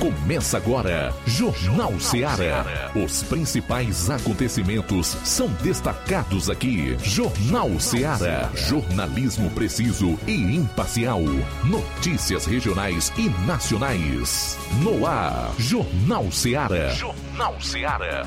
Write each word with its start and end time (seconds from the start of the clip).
Começa 0.00 0.56
agora, 0.56 1.12
Jornal 1.26 2.00
Ceará. 2.00 2.90
Os 2.94 3.22
principais 3.22 4.08
acontecimentos 4.08 5.08
são 5.24 5.46
destacados 5.62 6.48
aqui. 6.48 6.96
Jornal 7.02 7.78
Ceará. 7.78 8.50
Jornalismo 8.54 9.50
preciso 9.50 10.18
e 10.26 10.56
imparcial. 10.56 11.20
Notícias 11.62 12.46
regionais 12.46 13.12
e 13.18 13.28
nacionais. 13.46 14.56
No 14.82 15.06
ar, 15.06 15.52
Jornal 15.58 16.32
Ceará. 16.32 16.88
Jornal 16.94 17.60
Ceará. 17.60 18.26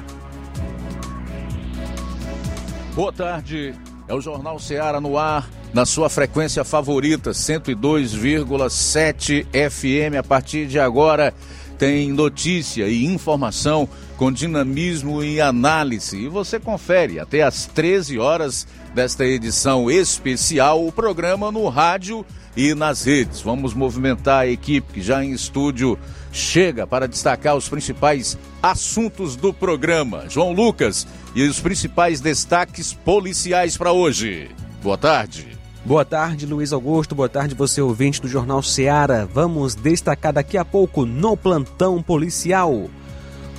Boa 2.93 3.11
tarde. 3.11 3.73
É 4.07 4.13
o 4.13 4.21
Jornal 4.21 4.59
Ceará 4.59 5.01
no 5.01 5.17
ar 5.17 5.49
na 5.73 5.87
sua 5.87 6.07
frequência 6.07 6.63
favorita, 6.63 7.31
102,7 7.31 9.47
FM. 9.47 10.17
A 10.19 10.23
partir 10.23 10.67
de 10.67 10.79
agora, 10.79 11.33
tem 11.84 12.13
notícia 12.13 12.88
e 12.88 13.03
informação 13.03 13.89
com 14.16 14.31
dinamismo 14.31 15.21
e 15.21 15.41
análise. 15.41 16.16
E 16.17 16.30
você 16.30 16.57
confere 16.57 17.20
até 17.20 17.44
às 17.44 17.66
13 17.66 18.17
horas 18.20 18.66
desta 18.95 19.26
edição 19.26 19.91
especial 19.91 20.88
o 20.88 20.93
programa 20.93 21.52
no 21.52 21.67
rádio 21.67 22.26
e 22.55 22.73
nas 22.73 23.04
redes. 23.04 23.41
Vamos 23.41 23.73
movimentar 23.73 24.43
a 24.43 24.48
equipe 24.48 24.93
que 24.93 25.02
já 25.02 25.26
em 25.26 25.34
estúdio 25.34 25.99
chega 26.31 26.88
para 26.88 27.05
destacar 27.05 27.57
os 27.57 27.67
principais 27.67 28.38
assuntos 28.62 29.35
do 29.35 29.54
programa. 29.54 30.29
João 30.29 30.54
Lucas 30.54 31.05
e 31.35 31.45
os 31.45 31.59
principais 31.59 32.21
destaques 32.21 32.93
policiais 32.93 33.76
para 33.76 33.91
hoje. 33.91 34.49
Boa 34.81 34.98
tarde. 34.98 35.52
Boa 35.85 36.05
tarde, 36.05 36.45
Luiz 36.45 36.71
Augusto. 36.71 37.13
Boa 37.13 37.27
tarde, 37.27 37.53
você 37.53 37.81
ouvinte 37.81 38.21
do 38.21 38.27
Jornal 38.27 38.63
Seara. 38.63 39.25
Vamos 39.25 39.75
destacar 39.75 40.31
daqui 40.31 40.57
a 40.57 40.63
pouco 40.63 41.05
no 41.05 41.35
plantão 41.35 42.01
policial. 42.01 42.89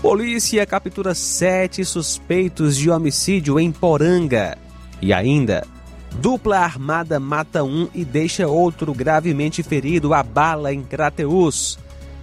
Polícia 0.01 0.65
captura 0.65 1.15
sete 1.15 1.85
suspeitos 1.85 2.79
de 2.79 2.89
homicídio 2.89 3.61
em 3.61 3.71
Poranga. 3.71 4.57
E 5.03 5.13
ainda, 5.13 5.67
dupla 6.13 6.61
armada 6.61 7.21
mata 7.21 7.63
um 7.63 7.89
e 7.95 8.07
deixa 8.07 8.49
outro 8.49 8.95
gravemente 8.95 9.63
ferido 9.63 10.15
a 10.15 10.23
bala 10.23 10.73
em 10.73 10.83
Crateus. 10.83 11.79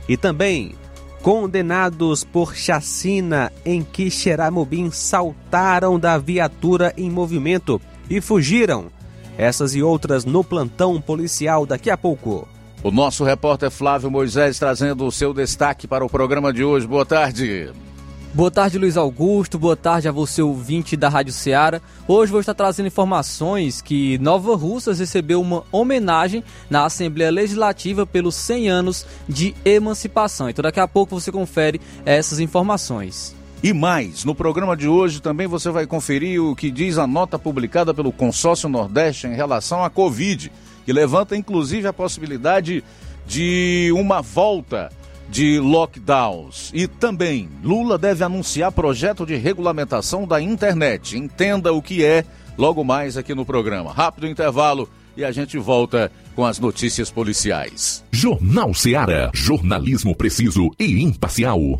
E 0.10 0.18
também, 0.18 0.74
condenados 1.22 2.24
por 2.24 2.56
chacina 2.56 3.52
em 3.64 3.84
que 3.84 4.10
Xeramobim 4.10 4.90
saltaram 4.90 6.00
da 6.00 6.18
viatura 6.18 6.92
em 6.98 7.08
movimento 7.08 7.80
e 8.10 8.20
fugiram 8.20 8.88
essas 9.42 9.74
e 9.74 9.82
outras 9.82 10.24
no 10.24 10.44
plantão 10.44 11.02
policial 11.02 11.66
daqui 11.66 11.90
a 11.90 11.98
pouco. 11.98 12.48
O 12.84 12.92
nosso 12.92 13.24
repórter 13.24 13.72
Flávio 13.72 14.12
Moisés 14.12 14.60
trazendo 14.60 15.04
o 15.04 15.12
seu 15.12 15.34
destaque 15.34 15.88
para 15.88 16.06
o 16.06 16.10
programa 16.10 16.54
de 16.54 16.64
hoje. 16.64 16.86
Boa 16.86 17.06
tarde. 17.06 17.72
Boa 18.34 18.52
tarde, 18.52 18.78
Luiz 18.78 18.98
Augusto. 18.98 19.58
Boa 19.58 19.76
tarde 19.76 20.08
a 20.08 20.12
você, 20.12 20.44
ouvinte 20.44 20.96
da 20.96 21.10
Rádio 21.10 21.34
Ceará. 21.34 21.82
Hoje 22.08 22.32
vou 22.32 22.40
estar 22.40 22.54
trazendo 22.54 22.86
informações 22.86 23.82
que 23.82 24.18
Nova 24.20 24.56
Russas 24.56 25.00
recebeu 25.00 25.42
uma 25.42 25.64
homenagem 25.72 26.44
na 26.70 26.86
Assembleia 26.86 27.32
Legislativa 27.32 28.06
pelos 28.06 28.36
100 28.36 28.70
anos 28.70 29.08
de 29.28 29.56
emancipação. 29.66 30.50
Então, 30.50 30.62
daqui 30.62 30.80
a 30.80 30.88
pouco 30.88 31.20
você 31.20 31.32
confere 31.32 31.82
essas 32.06 32.40
informações. 32.40 33.41
E 33.64 33.74
mais, 33.74 34.26
no 34.26 34.34
programa 34.34 34.76
de 34.76 34.88
hoje 34.88 35.22
também 35.22 35.46
você 35.46 35.70
vai 35.70 35.86
conferir 35.86 36.42
o 36.42 36.56
que 36.56 36.72
diz 36.72 36.98
a 36.98 37.06
nota 37.06 37.38
publicada 37.38 37.94
pelo 37.94 38.12
Consórcio 38.12 38.68
Nordeste 38.68 39.28
em 39.28 39.36
relação 39.36 39.84
à 39.84 39.90
Covid, 39.90 40.52
que 40.84 40.92
levanta 40.92 41.38
inclusive 41.38 41.88
a 41.88 41.94
possibilidade 41.94 42.84
de 43.28 43.92
uma 43.96 44.20
volta 44.20 44.90
de 45.30 45.60
lockdowns. 45.60 46.72
E 46.74 46.88
também, 46.88 47.50
Lula 47.64 48.00
deve 48.00 48.24
anunciar 48.24 48.72
projeto 48.72 49.28
de 49.28 49.36
regulamentação 49.36 50.26
da 50.26 50.42
internet. 50.42 51.16
Entenda 51.16 51.72
o 51.72 51.84
que 51.84 52.04
é 52.04 52.26
logo 52.58 52.84
mais 52.84 53.16
aqui 53.16 53.36
no 53.36 53.46
programa. 53.46 53.94
Rápido 53.94 54.28
intervalo 54.28 54.90
e 55.16 55.24
a 55.24 55.32
gente 55.32 55.60
volta 55.60 56.12
com 56.36 56.44
as 56.46 56.58
notícias 56.58 57.12
policiais. 57.12 58.04
Jornal 58.12 58.74
Seara. 58.74 59.30
Jornalismo 59.36 60.16
preciso 60.16 60.72
e 60.80 61.04
imparcial. 61.04 61.80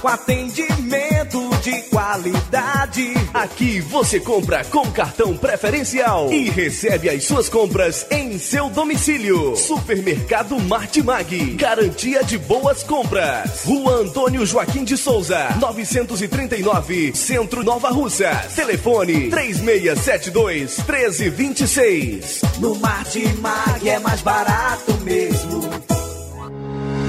com 0.00 0.08
atendimento 0.08 1.50
de 1.62 1.82
qualidade. 1.82 3.12
Aqui 3.34 3.78
você 3.80 4.18
compra 4.18 4.64
com 4.64 4.90
cartão 4.90 5.36
preferencial 5.36 6.32
e 6.32 6.48
recebe 6.48 7.10
as 7.10 7.24
suas 7.24 7.50
compras 7.50 8.06
em 8.10 8.38
seu 8.38 8.70
domicílio. 8.70 9.54
Supermercado 9.56 10.58
Martimag. 10.60 11.56
Garantia 11.56 12.24
de 12.24 12.38
boas 12.38 12.82
compras. 12.82 13.62
Rua 13.64 13.96
Antônio 13.96 14.46
Joaquim 14.46 14.82
de 14.82 14.96
Souza, 14.96 15.50
939, 15.60 17.12
Centro 17.14 17.62
Nova 17.62 17.90
Russa. 17.90 18.30
Telefone 18.56 19.28
3672 19.28 20.78
1326. 20.78 22.40
No 22.58 22.76
Martimag 22.76 23.86
é 23.86 23.98
mais 23.98 24.22
barato 24.22 24.94
mesmo. 25.02 25.79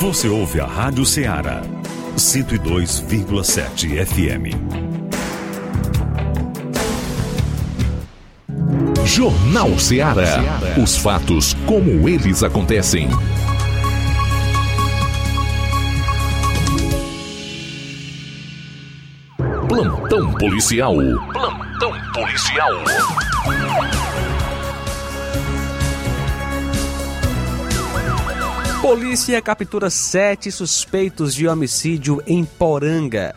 Você 0.00 0.28
ouve 0.28 0.60
a 0.60 0.64
Rádio 0.64 1.04
Ceará, 1.04 1.60
102,7 2.16 4.06
FM. 4.06 4.54
Jornal 9.04 9.76
Ceará. 9.76 10.38
Os 10.80 10.96
fatos 10.98 11.52
como 11.66 12.08
eles 12.08 12.44
acontecem. 12.44 13.08
Plantão 19.68 20.32
policial. 20.34 20.94
Plantão 21.32 21.92
policial. 22.14 22.70
Polícia 28.88 29.42
captura 29.42 29.90
sete 29.90 30.50
suspeitos 30.50 31.34
de 31.34 31.46
homicídio 31.46 32.22
em 32.26 32.42
Poranga. 32.42 33.34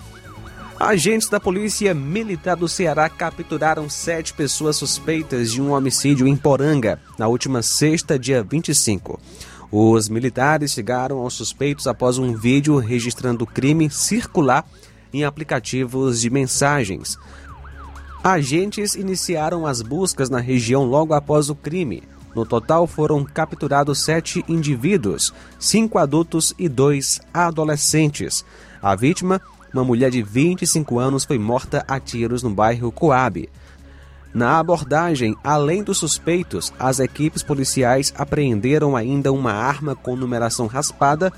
Agentes 0.79 1.27
da 1.27 1.41
Polícia 1.41 1.93
Militar 1.93 2.55
do 2.55 2.69
Ceará 2.69 3.09
capturaram 3.09 3.89
sete 3.89 4.33
pessoas 4.33 4.77
suspeitas 4.77 5.51
de 5.51 5.61
um 5.61 5.73
homicídio 5.73 6.25
em 6.25 6.37
Poranga 6.37 7.01
na 7.19 7.27
última 7.27 7.61
sexta, 7.61 8.17
dia 8.17 8.41
25. 8.41 9.19
Os 9.69 10.07
militares 10.07 10.71
chegaram 10.71 11.17
aos 11.17 11.33
suspeitos 11.33 11.85
após 11.85 12.17
um 12.17 12.33
vídeo 12.33 12.77
registrando 12.77 13.43
o 13.43 13.47
crime 13.47 13.89
circular 13.89 14.65
em 15.11 15.25
aplicativos 15.25 16.21
de 16.21 16.29
mensagens. 16.29 17.19
Agentes 18.23 18.95
iniciaram 18.95 19.67
as 19.67 19.81
buscas 19.81 20.29
na 20.29 20.39
região 20.39 20.85
logo 20.85 21.13
após 21.13 21.49
o 21.49 21.55
crime. 21.55 22.03
No 22.35 22.45
total 22.45 22.87
foram 22.87 23.25
capturados 23.25 24.03
sete 24.03 24.43
indivíduos, 24.47 25.33
cinco 25.59 25.97
adultos 25.97 26.53
e 26.57 26.69
dois 26.69 27.19
adolescentes. 27.33 28.45
A 28.81 28.95
vítima, 28.95 29.41
uma 29.73 29.83
mulher 29.83 30.11
de 30.11 30.21
25 30.21 30.97
anos, 30.97 31.25
foi 31.25 31.37
morta 31.37 31.83
a 31.87 31.99
tiros 31.99 32.41
no 32.41 32.49
bairro 32.49 32.91
Coab. 32.91 33.49
Na 34.33 34.59
abordagem, 34.59 35.35
além 35.43 35.83
dos 35.83 35.97
suspeitos, 35.97 36.71
as 36.79 36.99
equipes 36.99 37.43
policiais 37.43 38.13
apreenderam 38.17 38.95
ainda 38.95 39.31
uma 39.31 39.51
arma 39.51 39.93
com 39.93 40.15
numeração 40.15 40.67
raspada 40.67 41.33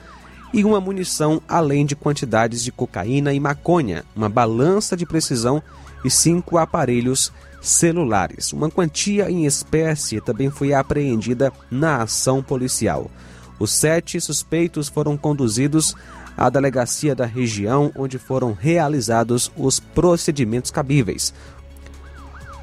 e 0.54 0.64
uma 0.64 0.80
munição, 0.80 1.42
além 1.50 1.88
de 1.88 1.96
quantidades 1.96 2.64
de 2.64 2.72
cocaína 2.72 3.34
e 3.34 3.40
maconha, 3.40 4.06
uma 4.16 4.30
balança 4.30 4.96
de 4.96 5.08
precisão 5.08 5.62
e 6.06 6.12
cinco 6.12 6.60
aparelhos 6.60 7.34
celulares. 7.64 8.52
Uma 8.52 8.70
quantia 8.70 9.32
em 9.32 9.46
espécie 9.46 10.20
também 10.20 10.52
foi 10.52 10.74
apreendida 10.74 11.52
na 11.72 12.04
ação 12.04 12.44
policial. 12.44 13.10
Os 13.58 13.72
sete 13.72 14.20
suspeitos 14.20 14.90
foram 14.90 15.16
conduzidos 15.16 15.96
à 16.36 16.50
delegacia 16.50 17.16
da 17.16 17.26
região 17.26 17.92
onde 17.96 18.20
foram 18.20 18.52
realizados 18.52 19.50
os 19.56 19.80
procedimentos 19.80 20.70
cabíveis. 20.70 21.34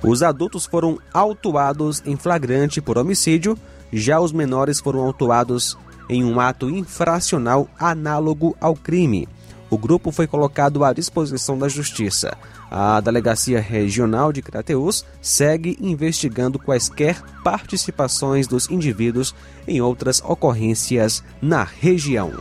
Os 0.03 0.23
adultos 0.23 0.67
foram 0.67 0.99
autuados 1.13 2.03
em 2.05 2.17
flagrante 2.17 2.81
por 2.81 2.99
homicídio, 2.99 3.57
já 3.93 4.21
os 4.21 4.33
menores 4.33 4.81
foram 4.81 5.01
autuados 5.01 5.77
em 6.09 6.25
um 6.25 6.41
ato 6.41 6.69
infracional 6.69 7.69
análogo 7.79 8.57
ao 8.61 8.75
crime. 8.75 9.29
O 9.71 9.79
grupo 9.79 10.11
foi 10.11 10.27
colocado 10.27 10.85
à 10.85 10.93
disposição 10.93 11.57
da 11.57 11.69
Justiça. 11.69 12.37
A 12.69 13.01
Delegacia 13.01 13.61
Regional 13.61 14.33
de 14.33 14.43
Crateús 14.43 15.07
segue 15.23 15.79
investigando 15.81 16.59
quaisquer 16.59 17.23
participações 17.45 18.49
dos 18.49 18.69
indivíduos 18.69 19.35
em 19.69 19.81
outras 19.81 20.21
ocorrências 20.23 21.23
na 21.41 21.63
região. 21.63 22.33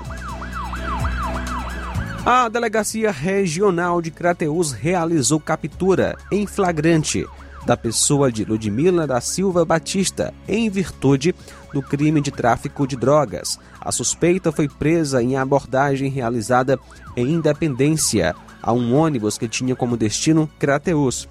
A 2.25 2.49
Delegacia 2.49 3.11
Regional 3.11 4.01
de 4.01 4.11
Crateús 4.11 4.71
realizou 4.71 5.39
captura 5.39 6.17
em 6.31 6.45
flagrante 6.47 7.25
da 7.65 7.75
pessoa 7.77 8.31
de 8.31 8.45
Ludmila 8.45 9.06
da 9.06 9.21
Silva 9.21 9.65
Batista, 9.65 10.33
em 10.47 10.69
virtude 10.69 11.35
do 11.73 11.81
crime 11.81 12.21
de 12.21 12.31
tráfico 12.31 12.88
de 12.88 12.95
drogas. 12.95 13.59
A 13.79 13.91
suspeita 13.91 14.51
foi 14.51 14.67
presa 14.67 15.21
em 15.21 15.38
abordagem 15.38 16.09
realizada 16.09 16.79
em 17.15 17.33
Independência 17.33 18.35
a 18.61 18.73
um 18.73 18.95
ônibus 18.95 19.38
que 19.38 19.47
tinha 19.47 19.75
como 19.75 19.97
destino 19.97 20.50
Crateus. 20.59 21.27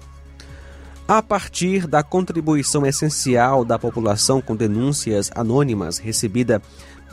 A 1.07 1.21
partir 1.21 1.87
da 1.87 2.03
contribuição 2.03 2.85
essencial 2.85 3.65
da 3.65 3.79
população 3.79 4.41
com 4.41 4.55
denúncias 4.55 5.31
anônimas 5.33 5.97
recebida 5.97 6.61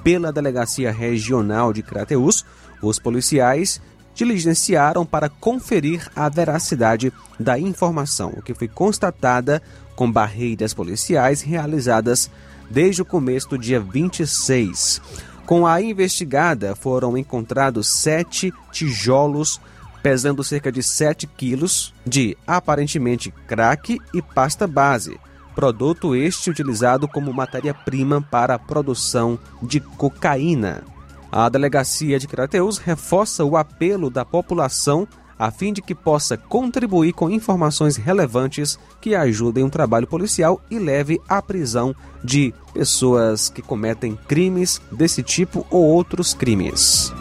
pela 0.04 0.30
Delegacia 0.30 0.92
Regional 0.92 1.72
de 1.72 1.82
Crateus, 1.82 2.44
os 2.82 2.98
policiais 2.98 3.81
diligenciaram 4.17 5.06
para 5.06 5.29
conferir 5.29 6.11
a 6.17 6.29
veracidade 6.29 7.13
da 7.39 7.58
informação, 7.58 8.32
o 8.37 8.43
que 8.43 8.55
foi 8.55 8.67
constatada 8.67 9.63
com 9.94 10.11
barreiras 10.11 10.75
policiais 10.75 11.43
realizadas 11.43 12.31
desde 12.69 13.03
o 13.03 13.05
começo 13.05 13.51
do 13.51 13.58
dia 13.58 13.79
26. 13.79 15.01
Com 15.44 15.67
a 15.67 15.81
investigada, 15.81 16.75
foram 16.75 17.17
encontrados 17.17 17.87
sete 17.87 18.53
tijolos 18.73 19.61
pesando 20.03 20.44
cerca 20.44 20.70
de 20.70 20.85
7 20.85 21.27
quilos 21.27 21.93
de 22.06 22.39
aparentemente 22.46 23.32
crack 23.49 24.01
e 24.15 24.23
pasta 24.23 24.65
base, 24.65 25.19
produto 25.53 26.15
este 26.15 26.49
utilizado 26.49 27.08
como 27.08 27.32
matéria-prima 27.32 28.23
para 28.23 28.55
a 28.55 28.58
produção 28.58 29.37
de 29.61 29.81
cocaína. 29.81 30.85
A 31.30 31.48
delegacia 31.48 32.18
de 32.18 32.26
Crateus 32.26 32.78
reforça 32.78 33.44
o 33.44 33.56
apelo 33.56 34.10
da 34.10 34.24
população 34.24 35.06
a 35.38 35.50
fim 35.50 35.72
de 35.72 35.82
que 35.82 35.94
possa 35.94 36.36
contribuir 36.36 37.12
com 37.12 37.30
informações 37.30 37.96
relevantes 37.96 38.78
que 39.00 39.14
ajudem 39.14 39.64
o 39.64 39.70
trabalho 39.70 40.06
policial 40.06 40.60
e 40.70 40.78
leve 40.78 41.20
à 41.28 41.42
prisão 41.42 41.94
de 42.24 42.54
pessoas 42.72 43.50
que 43.50 43.60
cometem 43.60 44.18
crimes 44.26 44.80
desse 44.90 45.22
tipo 45.22 45.66
ou 45.70 45.84
outros 45.84 46.32
crimes. 46.32 47.12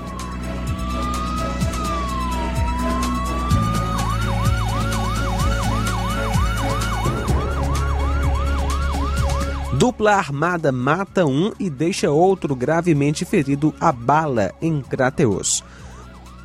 Dupla 9.78 10.14
armada 10.14 10.72
mata 10.72 11.26
um 11.26 11.52
e 11.60 11.70
deixa 11.70 12.10
outro 12.10 12.56
gravemente 12.56 13.26
ferido 13.26 13.74
a 13.78 13.92
bala 13.92 14.54
em 14.62 14.82
Crateus. 14.82 15.64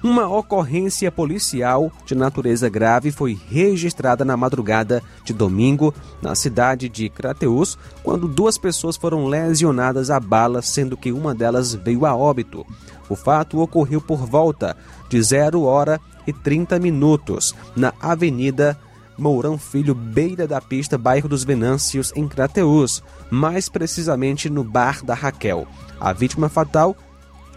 Uma 0.03 0.27
ocorrência 0.27 1.13
policial 1.13 1.93
de 2.05 2.17
natureza 2.17 2.69
grave 2.69 3.13
foi 3.13 3.39
registrada 3.49 4.25
na 4.25 4.37
madrugada 4.37 5.01
de 5.25 5.33
domingo 5.33 5.95
na 6.21 6.35
cidade 6.35 6.89
de 6.89 7.09
Crateus, 7.09 7.79
quando 8.03 8.27
duas 8.27 8.59
pessoas 8.59 8.97
foram 8.97 9.27
lesionadas 9.27 10.11
a 10.11 10.19
bala, 10.19 10.61
sendo 10.61 10.97
que 10.97 11.13
uma 11.13 11.33
delas 11.33 11.73
veio 11.75 12.05
a 12.05 12.17
óbito. 12.17 12.67
O 13.09 13.15
fato 13.15 13.61
ocorreu 13.61 14.01
por 14.01 14.27
volta 14.27 14.77
de 15.09 15.23
0 15.23 15.63
hora 15.63 16.01
e 16.27 16.33
30 16.33 16.81
minutos 16.81 17.55
na 17.77 17.93
Avenida 18.01 18.77
Mourão 19.21 19.59
Filho, 19.59 19.95
beira 19.95 20.49
da 20.49 20.61
pista, 20.61 20.97
bairro 20.97 21.29
dos 21.29 21.45
Venâncios, 21.45 22.13
em 22.17 22.27
Crateus, 22.27 23.03
mais 23.31 23.69
precisamente 23.69 24.49
no 24.49 24.65
bar 24.65 25.05
da 25.05 25.15
Raquel. 25.15 25.69
A 26.01 26.13
vítima 26.13 26.49
fatal 26.49 26.97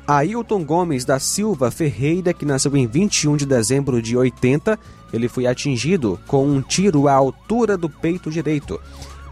Ailton 0.05 0.65
Gomes 0.65 1.05
da 1.05 1.17
Silva 1.17 1.71
Ferreira, 1.71 2.33
que 2.33 2.45
nasceu 2.45 2.75
em 2.75 2.85
21 2.85 3.37
de 3.37 3.45
dezembro 3.45 4.01
de 4.01 4.17
80, 4.17 4.77
ele 5.13 5.29
foi 5.29 5.47
atingido 5.47 6.19
com 6.27 6.45
um 6.45 6.61
tiro 6.61 7.07
à 7.07 7.13
altura 7.13 7.77
do 7.77 7.89
peito 7.89 8.29
direito. 8.29 8.79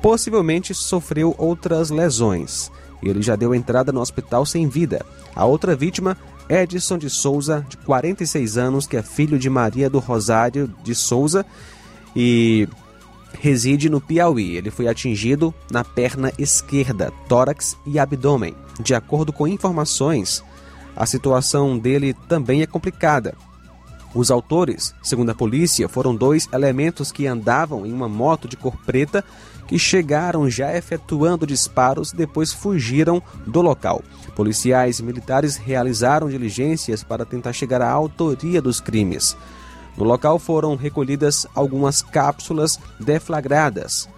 Possivelmente 0.02 0.74
sofreu 0.74 1.36
outras 1.38 1.90
lesões. 1.90 2.72
Ele 3.04 3.22
já 3.22 3.36
deu 3.36 3.54
entrada 3.54 3.92
no 3.92 4.00
hospital 4.00 4.46
sem 4.46 4.70
vida. 4.70 5.06
A 5.36 5.44
outra 5.44 5.76
vítima, 5.76 6.18
Edson 6.48 6.98
de 6.98 7.10
Souza, 7.10 7.66
de 7.68 7.76
46 7.78 8.58
anos, 8.58 8.88
que 8.88 8.96
é 8.96 9.02
filho 9.02 9.38
de 9.38 9.50
Maria 9.50 9.90
do 9.90 10.00
Rosário 10.00 10.74
de 10.84 10.96
Souza 10.96 11.46
e 12.16 12.68
reside 13.40 13.90
no 13.90 14.02
Piauí. 14.02 14.56
Ele 14.56 14.72
foi 14.72 14.88
atingido 14.88 15.54
na 15.72 15.84
perna 15.84 16.32
esquerda, 16.38 17.12
tórax 17.28 17.78
e 17.86 18.00
abdômen. 18.00 18.56
De 18.80 18.94
acordo 18.94 19.32
com 19.32 19.48
informações 19.48 20.44
a 20.96 21.06
situação 21.06 21.78
dele 21.78 22.14
também 22.28 22.62
é 22.62 22.68
complicada. 22.68 23.34
Os 24.14 24.30
autores, 24.30 24.94
segundo 25.02 25.30
a 25.30 25.36
polícia, 25.36 25.88
foram 25.88 26.14
dois 26.14 26.50
elementos 26.52 27.12
que 27.12 27.28
andavam 27.28 27.86
em 27.86 27.94
uma 27.94 28.10
moto 28.10 28.48
de 28.48 28.58
cor 28.58 28.76
preta 28.86 29.24
que 29.68 29.80
chegaram 29.80 30.50
já 30.50 30.76
efetuando 30.76 31.48
disparos 31.48 32.12
e 32.12 32.18
depois 32.18 32.52
fugiram 32.52 33.24
do 33.48 33.62
local. 33.62 34.04
Policiais 34.36 35.00
e 35.00 35.04
militares 35.04 35.56
realizaram 35.56 36.30
diligências 36.30 37.04
para 37.04 37.26
tentar 37.26 37.54
chegar 37.54 37.82
à 37.82 37.90
autoria 37.90 38.62
dos 38.62 38.82
crimes. 38.82 39.38
No 39.98 40.04
local 40.04 40.40
foram 40.40 40.76
recolhidas 40.76 41.46
algumas 41.54 42.02
cápsulas 42.02 42.80
deflagradas. 43.00 44.10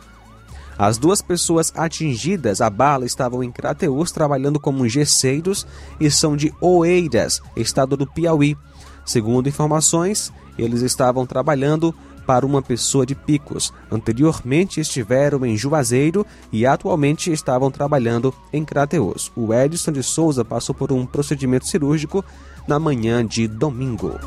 As 0.77 0.98
duas 0.98 1.22
pessoas 1.22 1.72
atingidas 1.75 2.60
a 2.60 2.70
bala 2.70 3.06
estavam 3.06 3.44
em 3.44 3.51
Crateus 3.51 4.12
trabalhando 4.12 4.60
como 4.60 4.88
gesseiros 4.88 5.68
e 6.00 6.10
são 6.10 6.36
de 6.36 6.53
Oeiras, 6.60 7.42
estado 7.56 7.96
do 7.96 8.08
Piauí. 8.08 8.58
Segundo 9.06 9.50
informações, 9.50 10.32
eles 10.58 10.82
estavam 10.82 11.25
trabalhando 11.25 11.94
para 12.25 12.46
uma 12.46 12.62
pessoa 12.62 13.06
de 13.06 13.13
Picos. 13.13 13.74
Anteriormente 13.92 14.80
estiveram 14.80 15.46
em 15.46 15.58
Juazeiro 15.58 16.25
e 16.51 16.65
atualmente 16.65 17.32
estavam 17.32 17.70
trabalhando 17.70 18.34
em 18.51 18.63
Crateus. 18.63 19.32
O 19.36 19.53
Edson 19.53 19.92
de 19.92 20.01
Souza 20.01 20.44
passou 20.44 20.74
por 20.74 20.92
um 20.92 21.06
procedimento 21.06 21.68
cirúrgico 21.68 22.24
na 22.68 22.80
manhã 22.80 23.25
de 23.25 23.48
domingo. 23.48 24.18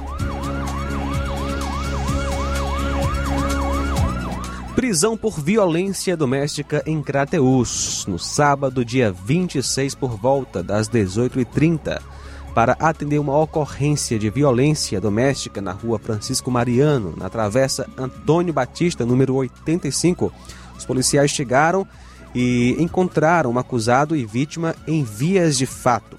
Prisão 4.77 5.17
por 5.17 5.41
violência 5.41 6.15
doméstica 6.15 6.83
em 6.85 7.03
Crateus, 7.03 8.05
no 8.07 8.19
sábado, 8.19 8.85
dia 8.85 9.11
26, 9.11 9.95
por 9.95 10.19
volta 10.19 10.63
das 10.63 10.87
18h30, 10.87 11.99
para 12.55 12.77
atender 12.79 13.19
uma 13.19 13.35
ocorrência 13.39 14.19
de 14.19 14.29
violência 14.29 15.01
doméstica 15.01 15.63
na 15.63 15.73
rua 15.73 15.99
Francisco 15.99 16.51
Mariano, 16.51 17.15
na 17.17 17.31
travessa 17.31 17.89
Antônio 17.97 18.53
Batista, 18.53 19.07
número 19.07 19.37
85. 19.37 20.31
Os 20.77 20.85
policiais 20.85 21.31
chegaram 21.31 21.89
e 22.35 22.77
encontraram 22.79 23.53
um 23.53 23.59
acusado 23.59 24.15
e 24.15 24.27
vítima 24.27 24.75
em 24.87 25.03
vias 25.03 25.57
de 25.57 25.65
fato. 25.65 26.19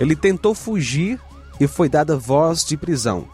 Ele 0.00 0.16
tentou 0.16 0.54
fugir 0.54 1.20
e 1.60 1.66
foi 1.66 1.90
dada 1.90 2.16
voz 2.16 2.64
de 2.64 2.74
prisão. 2.74 3.28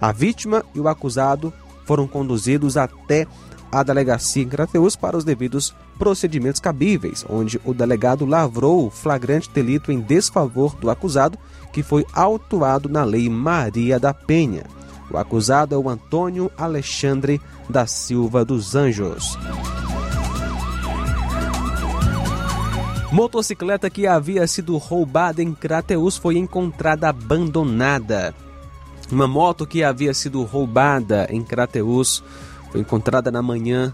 A 0.00 0.12
vítima 0.12 0.64
e 0.72 0.78
o 0.78 0.86
acusado 0.86 1.52
foram 1.84 2.06
conduzidos 2.06 2.76
até 2.76 3.26
a 3.76 3.82
delegacia 3.82 4.42
em 4.42 4.48
Crateus 4.48 4.96
para 4.96 5.18
os 5.18 5.24
devidos 5.24 5.74
procedimentos 5.98 6.60
cabíveis, 6.60 7.26
onde 7.28 7.60
o 7.62 7.74
delegado 7.74 8.24
lavrou 8.24 8.90
flagrante 8.90 9.50
delito 9.50 9.92
em 9.92 10.00
desfavor 10.00 10.74
do 10.76 10.88
acusado, 10.88 11.38
que 11.74 11.82
foi 11.82 12.06
autuado 12.14 12.88
na 12.88 13.04
Lei 13.04 13.28
Maria 13.28 14.00
da 14.00 14.14
Penha. 14.14 14.64
O 15.10 15.18
acusado 15.18 15.74
é 15.74 15.78
o 15.78 15.90
Antônio 15.90 16.50
Alexandre 16.56 17.38
da 17.68 17.86
Silva 17.86 18.46
dos 18.46 18.74
Anjos. 18.74 19.38
Motocicleta 23.12 23.90
que 23.90 24.06
havia 24.06 24.46
sido 24.46 24.76
roubada 24.78 25.42
em 25.42 25.52
Crateus 25.52 26.16
foi 26.16 26.38
encontrada 26.38 27.10
abandonada. 27.10 28.34
Uma 29.12 29.28
moto 29.28 29.66
que 29.66 29.84
havia 29.84 30.14
sido 30.14 30.42
roubada 30.42 31.28
em 31.30 31.42
Crateus 31.42 32.24
foi 32.70 32.80
encontrada 32.80 33.30
na 33.30 33.42
manhã 33.42 33.92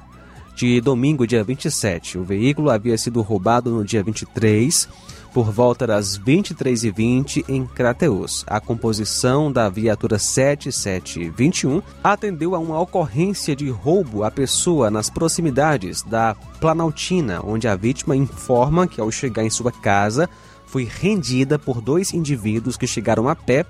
de 0.54 0.80
domingo, 0.80 1.26
dia 1.26 1.42
27. 1.42 2.18
O 2.18 2.24
veículo 2.24 2.70
havia 2.70 2.96
sido 2.98 3.22
roubado 3.22 3.70
no 3.70 3.84
dia 3.84 4.02
23, 4.02 4.88
por 5.32 5.50
volta 5.50 5.86
das 5.86 6.18
23h20 6.18 7.44
em 7.48 7.66
Crateus. 7.66 8.44
A 8.46 8.60
composição 8.60 9.50
da 9.50 9.68
viatura 9.68 10.18
7721 10.18 11.82
atendeu 12.04 12.54
a 12.54 12.58
uma 12.58 12.78
ocorrência 12.78 13.56
de 13.56 13.70
roubo 13.70 14.24
à 14.24 14.30
pessoa 14.30 14.90
nas 14.90 15.08
proximidades 15.08 16.02
da 16.02 16.34
Planaltina, 16.60 17.40
onde 17.42 17.66
a 17.66 17.74
vítima 17.74 18.14
informa 18.14 18.86
que 18.86 19.00
ao 19.00 19.10
chegar 19.10 19.44
em 19.44 19.50
sua 19.50 19.72
casa 19.72 20.28
foi 20.66 20.84
rendida 20.84 21.58
por 21.58 21.80
dois 21.80 22.12
indivíduos 22.12 22.76
que 22.76 22.86
chegaram 22.86 23.28
a 23.28 23.34
pé 23.34 23.66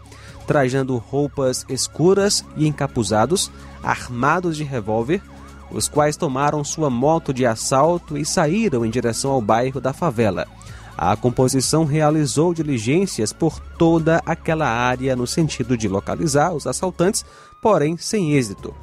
trajando 0.52 0.98
roupas 0.98 1.64
escuras 1.66 2.44
e 2.58 2.68
encapuzados, 2.68 3.50
armados 3.82 4.54
de 4.54 4.62
revólver, 4.62 5.22
os 5.70 5.88
quais 5.88 6.14
tomaram 6.14 6.62
sua 6.62 6.90
moto 6.90 7.32
de 7.32 7.46
assalto 7.46 8.18
e 8.18 8.24
saíram 8.26 8.84
em 8.84 8.90
direção 8.90 9.30
ao 9.30 9.40
bairro 9.40 9.80
da 9.80 9.94
favela. 9.94 10.46
A 10.94 11.16
composição 11.16 11.86
realizou 11.86 12.52
diligências 12.52 13.32
por 13.32 13.58
toda 13.78 14.20
aquela 14.26 14.68
área 14.68 15.16
no 15.16 15.26
sentido 15.26 15.74
de 15.74 15.88
localizar 15.88 16.52
os 16.52 16.66
assaltantes, 16.66 17.24
porém 17.62 17.96
sem 17.96 18.34
êxito. 18.34 18.74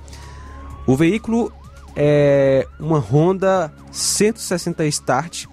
O 0.87 0.95
veículo 0.95 1.53
é 1.95 2.67
uma 2.79 2.97
Honda 2.97 3.71
160 3.91 4.87
Start, 4.87 5.45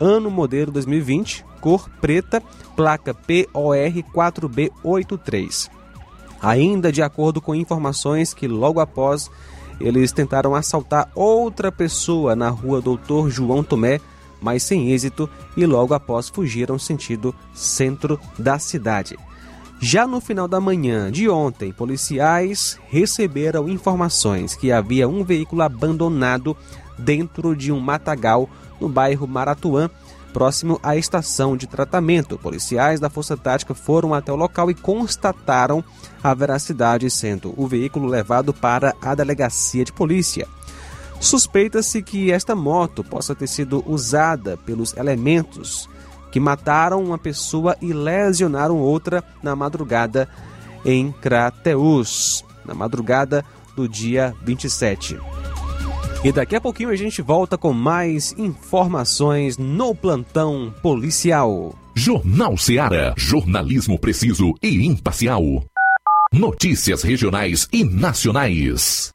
ano 0.00 0.30
modelo 0.30 0.72
2020, 0.72 1.44
cor 1.60 1.88
preta, 2.00 2.42
placa 2.74 3.14
POR 3.14 3.76
4B83. 4.14 5.70
Ainda 6.42 6.90
de 6.90 7.02
acordo 7.02 7.40
com 7.40 7.54
informações 7.54 8.32
que 8.32 8.48
logo 8.48 8.80
após 8.80 9.30
eles 9.80 10.12
tentaram 10.12 10.54
assaltar 10.54 11.10
outra 11.14 11.72
pessoa 11.72 12.36
na 12.36 12.50
rua 12.50 12.80
Doutor 12.80 13.30
João 13.30 13.62
Tomé, 13.64 14.00
mas 14.40 14.62
sem 14.62 14.90
êxito, 14.90 15.28
e 15.56 15.64
logo 15.66 15.94
após 15.94 16.28
fugiram 16.28 16.78
sentido 16.78 17.34
centro 17.54 18.20
da 18.38 18.58
cidade. 18.58 19.16
Já 19.82 20.06
no 20.06 20.20
final 20.20 20.46
da 20.46 20.60
manhã 20.60 21.10
de 21.10 21.28
ontem, 21.30 21.72
policiais 21.72 22.78
receberam 22.88 23.66
informações 23.66 24.54
que 24.54 24.70
havia 24.70 25.08
um 25.08 25.24
veículo 25.24 25.62
abandonado 25.62 26.54
dentro 26.98 27.56
de 27.56 27.72
um 27.72 27.80
matagal 27.80 28.48
no 28.78 28.90
bairro 28.90 29.26
Maratuã, 29.26 29.90
próximo 30.32 30.80
à 30.82 30.96
estação 30.96 31.56
de 31.56 31.66
tratamento. 31.66 32.38
Policiais 32.38 32.98
da 32.98 33.10
Força 33.10 33.36
Tática 33.36 33.74
foram 33.74 34.14
até 34.14 34.32
o 34.32 34.36
local 34.36 34.70
e 34.70 34.74
constataram 34.74 35.84
a 36.22 36.32
veracidade, 36.34 37.10
sendo 37.10 37.52
o 37.56 37.66
veículo 37.66 38.06
levado 38.06 38.52
para 38.52 38.94
a 39.02 39.14
delegacia 39.14 39.84
de 39.84 39.92
polícia. 39.92 40.46
Suspeita-se 41.20 42.02
que 42.02 42.32
esta 42.32 42.54
moto 42.54 43.04
possa 43.04 43.34
ter 43.34 43.46
sido 43.46 43.84
usada 43.86 44.56
pelos 44.56 44.96
elementos 44.96 45.88
que 46.30 46.40
mataram 46.40 47.02
uma 47.02 47.18
pessoa 47.18 47.76
e 47.80 47.92
lesionaram 47.92 48.78
outra 48.78 49.22
na 49.42 49.54
madrugada 49.54 50.28
em 50.84 51.12
Crateus, 51.12 52.44
na 52.64 52.74
madrugada 52.74 53.44
do 53.76 53.88
dia 53.88 54.34
27. 54.42 55.18
E 56.22 56.30
daqui 56.30 56.54
a 56.54 56.60
pouquinho 56.60 56.90
a 56.90 56.96
gente 56.96 57.22
volta 57.22 57.56
com 57.56 57.72
mais 57.72 58.34
informações 58.36 59.56
no 59.56 59.94
plantão 59.94 60.72
policial. 60.82 61.74
Jornal 61.94 62.58
Seara. 62.58 63.14
Jornalismo 63.16 63.98
preciso 63.98 64.52
e 64.62 64.86
imparcial. 64.86 65.42
Notícias 66.30 67.02
regionais 67.02 67.66
e 67.72 67.82
nacionais. 67.82 69.14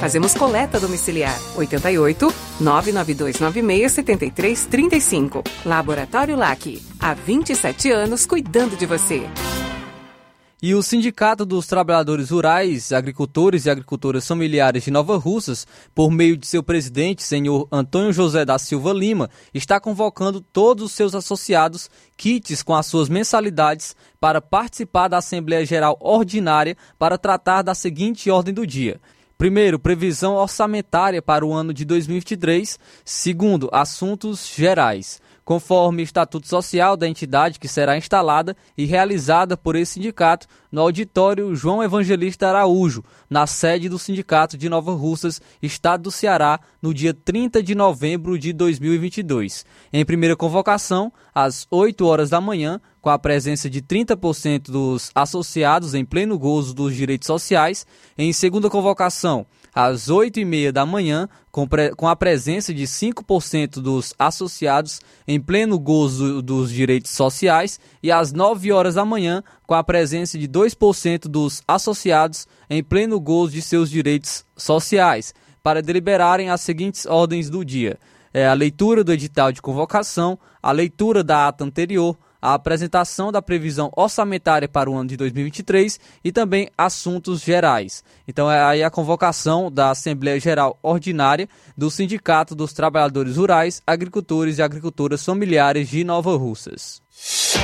Fazemos 0.00 0.32
coleta 0.32 0.78
domiciliar. 0.78 1.36
88 1.56 2.32
99296 2.60 3.92
7335. 3.92 5.42
Laboratório 5.64 6.36
LAC. 6.36 6.80
Há 7.00 7.14
27 7.14 7.90
anos 7.90 8.24
cuidando 8.24 8.76
de 8.76 8.86
você. 8.86 9.28
E 10.60 10.74
o 10.74 10.82
Sindicato 10.82 11.46
dos 11.46 11.68
Trabalhadores 11.68 12.30
Rurais, 12.30 12.90
Agricultores 12.92 13.64
e 13.64 13.70
Agricultoras 13.70 14.26
Familiares 14.26 14.82
de 14.82 14.90
Nova 14.90 15.16
Russas, 15.16 15.64
por 15.94 16.10
meio 16.10 16.36
de 16.36 16.48
seu 16.48 16.64
presidente, 16.64 17.22
senhor 17.22 17.68
Antônio 17.70 18.12
José 18.12 18.44
da 18.44 18.58
Silva 18.58 18.92
Lima, 18.92 19.30
está 19.54 19.78
convocando 19.78 20.40
todos 20.40 20.86
os 20.86 20.92
seus 20.92 21.14
associados 21.14 21.88
kits 22.16 22.64
com 22.64 22.74
as 22.74 22.86
suas 22.86 23.08
mensalidades 23.08 23.94
para 24.18 24.40
participar 24.40 25.06
da 25.06 25.18
Assembleia 25.18 25.64
Geral 25.64 25.96
Ordinária 26.00 26.76
para 26.98 27.16
tratar 27.16 27.62
da 27.62 27.72
seguinte 27.72 28.28
ordem 28.28 28.52
do 28.52 28.66
dia. 28.66 29.00
Primeiro, 29.38 29.78
previsão 29.78 30.34
orçamentária 30.34 31.22
para 31.22 31.46
o 31.46 31.52
ano 31.52 31.72
de 31.72 31.84
2023. 31.84 32.76
Segundo, 33.04 33.70
assuntos 33.72 34.52
gerais 34.52 35.20
conforme 35.48 36.02
o 36.02 36.04
Estatuto 36.04 36.46
Social 36.46 36.94
da 36.94 37.08
entidade 37.08 37.58
que 37.58 37.66
será 37.66 37.96
instalada 37.96 38.54
e 38.76 38.84
realizada 38.84 39.56
por 39.56 39.76
esse 39.76 39.94
sindicato 39.94 40.46
no 40.70 40.82
auditório 40.82 41.56
João 41.56 41.82
Evangelista 41.82 42.48
Araújo, 42.48 43.02
na 43.30 43.46
sede 43.46 43.88
do 43.88 43.98
Sindicato 43.98 44.58
de 44.58 44.68
Nova 44.68 44.92
Russas, 44.92 45.40
Estado 45.62 46.02
do 46.02 46.10
Ceará, 46.10 46.60
no 46.82 46.92
dia 46.92 47.14
30 47.14 47.62
de 47.62 47.74
novembro 47.74 48.38
de 48.38 48.52
2022. 48.52 49.64
Em 49.90 50.04
primeira 50.04 50.36
convocação, 50.36 51.10
às 51.34 51.66
8 51.70 52.04
horas 52.04 52.28
da 52.28 52.42
manhã, 52.42 52.78
com 53.00 53.08
a 53.08 53.18
presença 53.18 53.70
de 53.70 53.80
30% 53.80 54.70
dos 54.70 55.10
associados 55.14 55.94
em 55.94 56.04
pleno 56.04 56.38
gozo 56.38 56.74
dos 56.74 56.94
direitos 56.94 57.26
sociais. 57.26 57.86
Em 58.18 58.34
segunda 58.34 58.68
convocação, 58.68 59.46
às 59.74 60.08
8 60.08 60.40
e 60.40 60.44
meia 60.44 60.72
da 60.72 60.84
manhã, 60.84 61.28
com, 61.50 61.66
com 61.96 62.08
a 62.08 62.16
presença 62.16 62.72
de 62.72 62.84
5% 62.84 63.80
dos 63.80 64.14
associados 64.18 65.00
em 65.26 65.40
pleno 65.40 65.78
gozo 65.78 66.40
dos 66.42 66.70
direitos 66.70 67.10
sociais, 67.12 67.78
e 68.02 68.10
às 68.10 68.32
9 68.32 68.72
horas 68.72 68.94
da 68.94 69.04
manhã, 69.04 69.42
com 69.66 69.74
a 69.74 69.84
presença 69.84 70.38
de 70.38 70.48
2% 70.48 71.28
dos 71.28 71.62
associados 71.66 72.46
em 72.68 72.82
pleno 72.82 73.20
gozo 73.20 73.52
de 73.52 73.62
seus 73.62 73.90
direitos 73.90 74.44
sociais, 74.56 75.34
para 75.62 75.82
deliberarem 75.82 76.50
as 76.50 76.60
seguintes 76.60 77.06
ordens 77.06 77.50
do 77.50 77.64
dia: 77.64 77.98
é 78.32 78.46
a 78.46 78.54
leitura 78.54 79.02
do 79.02 79.12
edital 79.12 79.52
de 79.52 79.62
convocação, 79.62 80.38
a 80.62 80.72
leitura 80.72 81.24
da 81.24 81.48
ata 81.48 81.64
anterior, 81.64 82.16
a 82.40 82.54
apresentação 82.54 83.30
da 83.32 83.42
previsão 83.42 83.90
orçamentária 83.96 84.68
para 84.68 84.90
o 84.90 84.96
ano 84.96 85.08
de 85.08 85.16
2023 85.16 85.98
e 86.24 86.32
também 86.32 86.68
assuntos 86.76 87.40
gerais. 87.40 88.02
Então 88.26 88.50
é 88.50 88.62
aí 88.62 88.82
a 88.82 88.90
convocação 88.90 89.70
da 89.70 89.90
Assembleia 89.90 90.38
Geral 90.38 90.78
Ordinária 90.82 91.48
do 91.76 91.90
Sindicato 91.90 92.54
dos 92.54 92.72
Trabalhadores 92.72 93.36
Rurais, 93.36 93.82
Agricultores 93.86 94.58
e 94.58 94.62
Agricultoras 94.62 95.24
Familiares 95.24 95.88
de 95.88 96.04
Nova 96.04 96.36
Russas. 96.36 97.02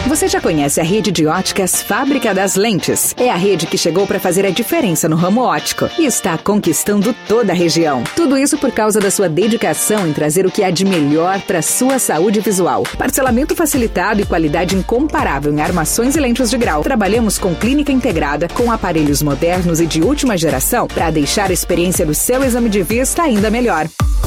Você 0.06 0.28
já 0.28 0.40
conhece 0.40 0.80
a 0.80 0.84
rede 0.84 1.10
de 1.10 1.26
óticas 1.26 1.82
Fábrica 1.82 2.32
das 2.32 2.54
Lentes? 2.54 3.14
É 3.16 3.30
a 3.30 3.36
rede 3.36 3.66
que 3.66 3.76
chegou 3.76 4.06
para 4.06 4.20
fazer 4.20 4.46
a 4.46 4.50
diferença 4.50 5.08
no 5.08 5.16
ramo 5.16 5.42
óptico 5.42 5.88
e 5.98 6.06
está 6.06 6.38
conquistando 6.38 7.14
toda 7.28 7.52
a 7.52 7.56
região. 7.56 8.02
Tudo 8.16 8.38
isso 8.38 8.56
por 8.56 8.70
causa 8.72 9.00
da 9.00 9.10
sua 9.10 9.28
dedicação 9.28 10.06
em 10.06 10.12
trazer 10.12 10.46
o 10.46 10.50
que 10.50 10.62
há 10.62 10.70
de 10.70 10.84
melhor 10.84 11.40
para 11.42 11.60
sua 11.62 11.98
saúde 11.98 12.40
visual. 12.40 12.84
Parcelamento 12.96 13.54
facilitado 13.54 14.20
e 14.20 14.26
qualidade 14.26 14.76
incomparável 14.76 15.52
em 15.52 15.60
armações 15.60 16.16
e 16.16 16.20
lentes 16.20 16.50
de 16.50 16.56
grau. 16.56 16.82
Trabalhamos 16.82 17.38
com 17.38 17.54
clínica 17.54 17.92
integrada, 17.92 18.48
com 18.48 18.70
aparelhos 18.70 19.22
modernos 19.22 19.80
e 19.80 19.86
de 19.86 20.02
última 20.02 20.36
geração 20.36 20.86
para 20.86 21.10
deixar 21.10 21.50
a 21.50 21.52
experiência 21.52 22.06
do 22.06 22.14
seu 22.14 22.42
exame 22.42 22.68
de 22.68 22.82
vista 22.82 23.22
ainda 23.22 23.50
melhor. 23.50 23.88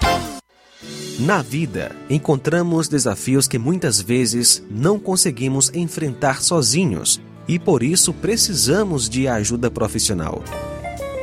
Na 1.19 1.43
vida, 1.43 1.91
encontramos 2.09 2.87
desafios 2.87 3.49
que 3.49 3.59
muitas 3.59 4.01
vezes 4.01 4.63
não 4.71 5.01
conseguimos 5.01 5.69
enfrentar 5.75 6.43
sozinhos 6.43 7.21
e 7.49 7.59
por 7.59 7.83
isso 7.83 8.13
precisamos 8.13 9.09
de 9.09 9.27
ajuda 9.27 9.69
profissional. 9.69 10.45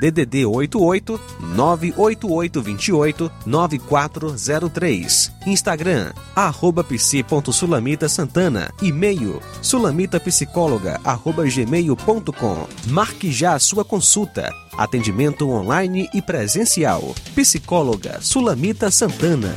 DDD 0.00 0.46
88 0.46 1.20
98828 1.56 3.30
9403. 3.46 5.32
Instagram, 5.46 6.12
arroba 6.34 6.84
psi.sulamita 6.84 8.08
Santana. 8.08 8.70
E-mail, 8.82 9.40
sulamitapsicóloga, 9.62 11.00
arroba 11.04 11.44
gmail.com. 11.44 12.68
Marque 12.88 13.30
já 13.32 13.54
a 13.54 13.58
sua 13.58 13.84
consulta. 13.84 14.52
Atendimento 14.76 15.48
online 15.48 16.08
e 16.14 16.22
presencial. 16.22 17.14
Psicóloga 17.34 18.20
Sulamita 18.20 18.90
Santana. 18.90 19.56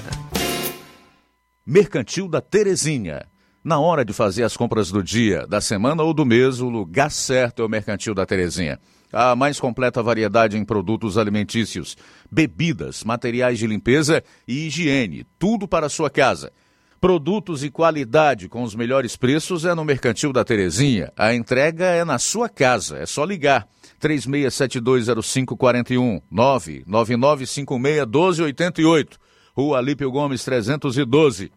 Mercantil 1.66 2.28
da 2.28 2.42
Terezinha. 2.42 3.28
Na 3.64 3.80
hora 3.80 4.04
de 4.04 4.12
fazer 4.14 4.44
as 4.44 4.58
compras 4.58 4.92
do 4.92 5.04
dia, 5.04 5.46
da 5.46 5.62
semana 5.62 6.02
ou 6.02 6.12
do 6.12 6.26
mês, 6.26 6.60
o 6.60 6.68
lugar 6.68 7.12
certo 7.12 7.62
é 7.62 7.66
o 7.66 7.70
Mercantil 7.70 8.16
da 8.16 8.26
Terezinha. 8.26 8.80
A 9.12 9.36
mais 9.36 9.60
completa 9.60 10.02
variedade 10.02 10.58
em 10.58 10.64
produtos 10.64 11.18
alimentícios, 11.18 11.98
bebidas, 12.32 13.04
materiais 13.04 13.60
de 13.60 13.68
limpeza 13.68 14.24
e 14.48 14.68
higiene, 14.68 15.26
tudo 15.38 15.68
para 15.68 15.88
a 15.88 15.90
sua 15.90 16.10
casa. 16.10 16.54
Produtos 17.02 17.64
e 17.64 17.72
qualidade 17.72 18.48
com 18.48 18.62
os 18.62 18.76
melhores 18.76 19.16
preços 19.16 19.66
é 19.66 19.74
no 19.74 19.84
Mercantil 19.84 20.32
da 20.32 20.44
Terezinha. 20.44 21.12
A 21.18 21.34
entrega 21.34 21.86
é 21.86 22.06
na 22.06 22.20
sua 22.20 22.48
casa, 22.48 23.00
é 23.00 23.08
só 23.08 23.26
ligar. 23.26 23.68
36720541 24.00 26.22
999561288. 26.32 29.18
Rua 29.56 29.80
Alípio 29.80 30.12
Gomes 30.12 30.46
312 30.46 31.52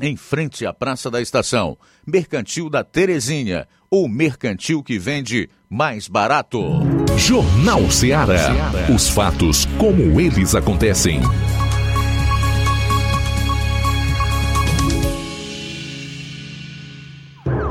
em 0.00 0.16
frente 0.16 0.64
à 0.66 0.72
Praça 0.72 1.10
da 1.10 1.20
Estação. 1.20 1.76
Mercantil 2.06 2.70
da 2.70 2.82
Terezinha, 2.84 3.66
o 3.90 4.08
mercantil 4.08 4.82
que 4.82 4.98
vende 4.98 5.48
mais 5.68 6.08
barato. 6.08 6.60
Jornal 7.16 7.90
Ceará. 7.90 8.50
Os 8.94 9.08
fatos 9.08 9.66
como 9.78 10.20
eles 10.20 10.54
acontecem. 10.54 11.20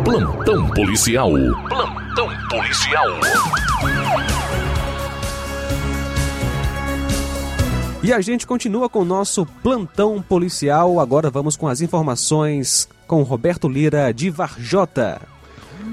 Plantão 0.03 0.69
policial. 0.69 1.31
Plantão 1.67 2.29
policial. 2.49 3.07
E 8.07 8.13
a 8.13 8.21
gente 8.21 8.47
continua 8.47 8.87
com 8.87 8.99
o 8.99 9.05
nosso 9.05 9.45
plantão 9.61 10.21
policial. 10.21 10.97
Agora 10.97 11.29
vamos 11.29 11.57
com 11.57 11.67
as 11.67 11.81
informações 11.81 12.87
com 13.05 13.21
Roberto 13.21 13.67
Lira 13.67 14.13
de 14.13 14.29
Varjota. 14.29 15.21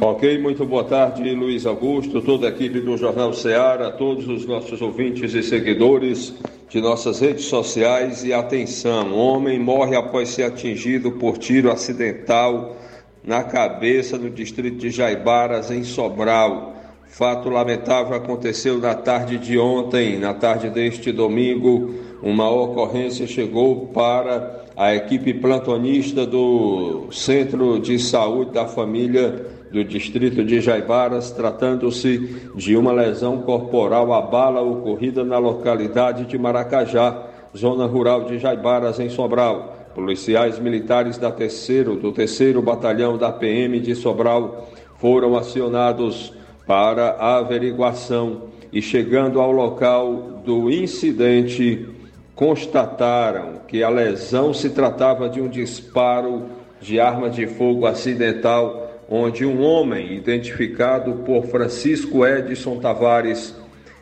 Ok, 0.01 0.39
muito 0.39 0.65
boa 0.65 0.85
tarde, 0.85 1.35
Luiz 1.35 1.67
Augusto, 1.67 2.23
toda 2.23 2.47
a 2.47 2.51
equipe 2.51 2.79
do 2.79 2.97
Jornal 2.97 3.33
Ceará, 3.35 3.91
todos 3.91 4.29
os 4.29 4.47
nossos 4.47 4.81
ouvintes 4.81 5.35
e 5.35 5.43
seguidores 5.43 6.33
de 6.69 6.81
nossas 6.81 7.19
redes 7.19 7.47
sociais. 7.47 8.23
E 8.23 8.33
atenção: 8.33 9.13
homem 9.13 9.59
morre 9.59 9.97
após 9.97 10.29
ser 10.29 10.45
atingido 10.45 11.11
por 11.11 11.37
tiro 11.37 11.69
acidental 11.69 12.77
na 13.25 13.43
cabeça 13.43 14.17
no 14.17 14.31
distrito 14.31 14.77
de 14.77 14.89
Jaibaras, 14.89 15.69
em 15.69 15.83
Sobral. 15.83 16.74
Fato 17.15 17.49
lamentável 17.49 18.17
aconteceu 18.17 18.77
na 18.79 18.93
tarde 18.93 19.39
de 19.39 19.57
ontem, 19.57 20.19
na 20.19 20.35
tarde 20.35 20.69
deste 20.69 21.13
domingo. 21.13 21.95
Uma 22.21 22.51
ocorrência 22.51 23.25
chegou 23.25 23.87
para 23.95 24.65
a 24.77 24.97
equipe 24.97 25.33
plantonista 25.33 26.27
do 26.27 27.07
Centro 27.13 27.79
de 27.79 28.01
Saúde 28.01 28.51
da 28.51 28.67
Família 28.67 29.47
do 29.71 29.85
distrito 29.85 30.45
de 30.45 30.61
Jaibaras, 30.61 31.31
tratando-se 31.31 32.19
de 32.57 32.77
uma 32.77 32.91
lesão 32.91 33.43
corporal 33.43 34.13
à 34.13 34.21
bala 34.21 34.61
ocorrida 34.61 35.23
na 35.23 35.39
localidade 35.39 36.25
de 36.25 36.37
Maracajá, 36.37 37.29
zona 37.57 37.87
rural 37.87 38.25
de 38.25 38.41
Jaibaras, 38.41 38.99
em 38.99 39.09
Sobral. 39.09 39.89
Policiais 39.95 40.59
militares 40.59 41.17
da 41.17 41.31
terceiro, 41.31 41.95
do 41.95 42.11
terceiro 42.11 42.61
batalhão 42.61 43.17
da 43.17 43.31
PM 43.31 43.79
de 43.79 43.95
Sobral 43.95 44.69
foram 44.99 45.37
acionados 45.37 46.33
para 46.67 47.11
a 47.11 47.37
averiguação 47.37 48.49
e 48.73 48.81
chegando 48.81 49.41
ao 49.41 49.53
local 49.53 50.43
do 50.45 50.71
incidente 50.71 51.89
constataram 52.35 53.61
que 53.69 53.83
a 53.83 53.89
lesão 53.89 54.53
se 54.53 54.71
tratava 54.71 55.29
de 55.29 55.41
um 55.41 55.49
disparo 55.49 56.47
de 56.81 56.99
arma 56.99 57.31
de 57.31 57.47
fogo 57.47 57.87
acidental 57.87 58.85
onde 59.09 59.45
um 59.45 59.63
homem 59.63 60.15
identificado 60.15 61.13
por 61.25 61.47
Francisco 61.47 62.27
Edson 62.27 62.79
Tavares 62.79 63.55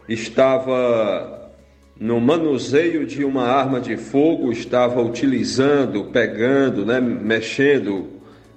estava 0.08 1.50
no 1.98 2.20
manuseio 2.20 3.06
de 3.06 3.24
uma 3.24 3.44
arma 3.44 3.80
de 3.80 3.96
fogo, 3.96 4.50
estava 4.50 5.00
utilizando, 5.00 6.04
pegando, 6.04 6.84
né, 6.84 7.00
mexendo 7.00 8.06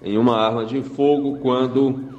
em 0.03 0.17
uma 0.17 0.39
arma 0.39 0.65
de 0.65 0.81
fogo 0.81 1.37
quando 1.39 2.14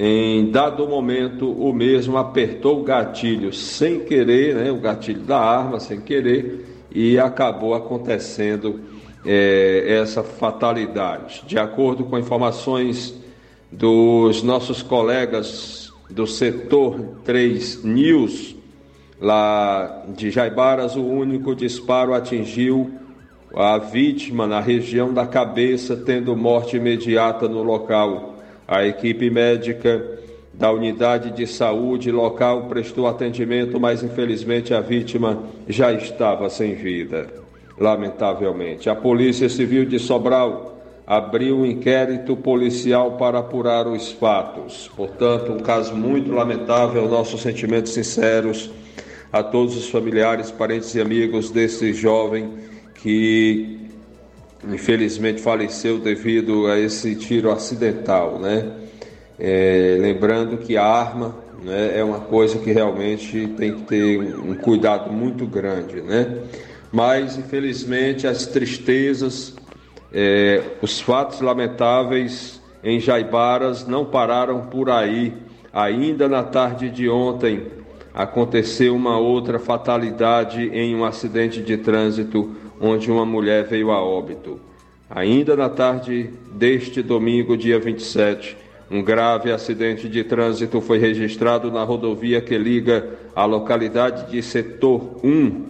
em 0.00 0.48
dado 0.52 0.86
momento, 0.86 1.50
o 1.50 1.72
mesmo 1.72 2.16
apertou 2.16 2.80
o 2.80 2.84
gatilho 2.84 3.52
sem 3.52 3.98
querer, 3.98 4.54
né, 4.54 4.70
o 4.70 4.76
gatilho 4.76 5.22
da 5.22 5.40
arma 5.40 5.80
sem 5.80 6.00
querer, 6.00 6.84
e 6.88 7.18
acabou 7.18 7.74
acontecendo 7.74 8.80
é, 9.26 9.98
essa 10.00 10.22
fatalidade. 10.22 11.42
De 11.48 11.58
acordo 11.58 12.04
com 12.04 12.16
informações 12.16 13.12
dos 13.72 14.40
nossos 14.44 14.82
colegas 14.82 15.92
do 16.08 16.28
setor 16.28 17.16
3 17.24 17.82
News, 17.82 18.54
lá 19.20 20.04
de 20.16 20.30
Jaibaras, 20.30 20.94
o 20.94 21.02
único 21.02 21.56
disparo 21.56 22.14
atingiu 22.14 22.88
a 23.52 23.78
vítima 23.78 24.46
na 24.46 24.60
região 24.60 25.12
da 25.12 25.26
cabeça, 25.26 25.96
tendo 25.96 26.36
morte 26.36 26.76
imediata 26.76 27.48
no 27.48 27.64
local. 27.64 28.37
A 28.68 28.84
equipe 28.84 29.30
médica 29.30 30.18
da 30.52 30.70
unidade 30.70 31.30
de 31.30 31.46
saúde 31.46 32.12
local 32.12 32.64
prestou 32.64 33.06
atendimento, 33.06 33.80
mas 33.80 34.02
infelizmente 34.02 34.74
a 34.74 34.80
vítima 34.82 35.42
já 35.66 35.90
estava 35.90 36.50
sem 36.50 36.74
vida. 36.74 37.32
Lamentavelmente, 37.80 38.90
a 38.90 38.94
Polícia 38.94 39.48
Civil 39.48 39.86
de 39.86 39.98
Sobral 39.98 40.82
abriu 41.06 41.60
um 41.60 41.64
inquérito 41.64 42.36
policial 42.36 43.12
para 43.12 43.38
apurar 43.38 43.86
os 43.86 44.12
fatos. 44.12 44.90
Portanto, 44.94 45.50
um 45.50 45.60
caso 45.60 45.96
muito 45.96 46.30
lamentável. 46.30 47.08
Nossos 47.08 47.40
sentimentos 47.40 47.94
sinceros 47.94 48.70
a 49.32 49.42
todos 49.42 49.78
os 49.78 49.88
familiares, 49.88 50.50
parentes 50.50 50.94
e 50.94 51.00
amigos 51.00 51.50
desse 51.50 51.94
jovem 51.94 52.52
que 52.96 53.87
infelizmente 54.66 55.40
faleceu 55.40 55.98
devido 55.98 56.66
a 56.66 56.78
esse 56.78 57.14
tiro 57.14 57.50
acidental, 57.50 58.38
né? 58.38 58.72
É, 59.38 59.96
lembrando 60.00 60.56
que 60.56 60.76
a 60.76 60.84
arma 60.84 61.36
né, 61.62 61.98
é 61.98 62.02
uma 62.02 62.20
coisa 62.20 62.58
que 62.58 62.72
realmente 62.72 63.46
tem 63.56 63.74
que 63.74 63.82
ter 63.82 64.18
um 64.36 64.54
cuidado 64.54 65.12
muito 65.12 65.46
grande, 65.46 66.00
né? 66.00 66.38
Mas 66.90 67.36
infelizmente 67.36 68.26
as 68.26 68.46
tristezas, 68.46 69.54
é, 70.12 70.62
os 70.82 71.00
fatos 71.00 71.40
lamentáveis 71.40 72.60
em 72.82 72.98
Jaibaras 72.98 73.86
não 73.86 74.04
pararam 74.04 74.66
por 74.66 74.90
aí. 74.90 75.34
Ainda 75.72 76.28
na 76.28 76.42
tarde 76.42 76.90
de 76.90 77.08
ontem 77.08 77.66
aconteceu 78.14 78.96
uma 78.96 79.18
outra 79.18 79.58
fatalidade 79.58 80.68
em 80.72 80.96
um 80.96 81.04
acidente 81.04 81.60
de 81.60 81.76
trânsito 81.76 82.56
onde 82.80 83.10
uma 83.10 83.24
mulher 83.24 83.64
veio 83.64 83.90
a 83.90 84.02
óbito. 84.02 84.60
Ainda 85.10 85.56
na 85.56 85.68
tarde 85.68 86.30
deste 86.52 87.02
domingo, 87.02 87.56
dia 87.56 87.78
27, 87.78 88.56
um 88.90 89.02
grave 89.02 89.52
acidente 89.52 90.08
de 90.08 90.24
trânsito 90.24 90.80
foi 90.80 90.98
registrado 90.98 91.70
na 91.70 91.84
rodovia 91.84 92.40
que 92.40 92.56
liga 92.56 93.08
a 93.34 93.44
localidade 93.44 94.30
de 94.30 94.42
Setor 94.42 95.20
1, 95.22 95.66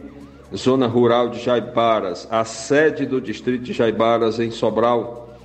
zona 0.57 0.87
rural 0.87 1.29
de 1.29 1.41
Jaibaras, 1.41 2.27
a 2.31 2.45
sede 2.45 3.05
do 3.07 3.21
distrito 3.21 3.65
de 3.65 3.73
Jaibaras, 3.73 4.39
em 4.39 4.51
Sobral. 4.51 5.37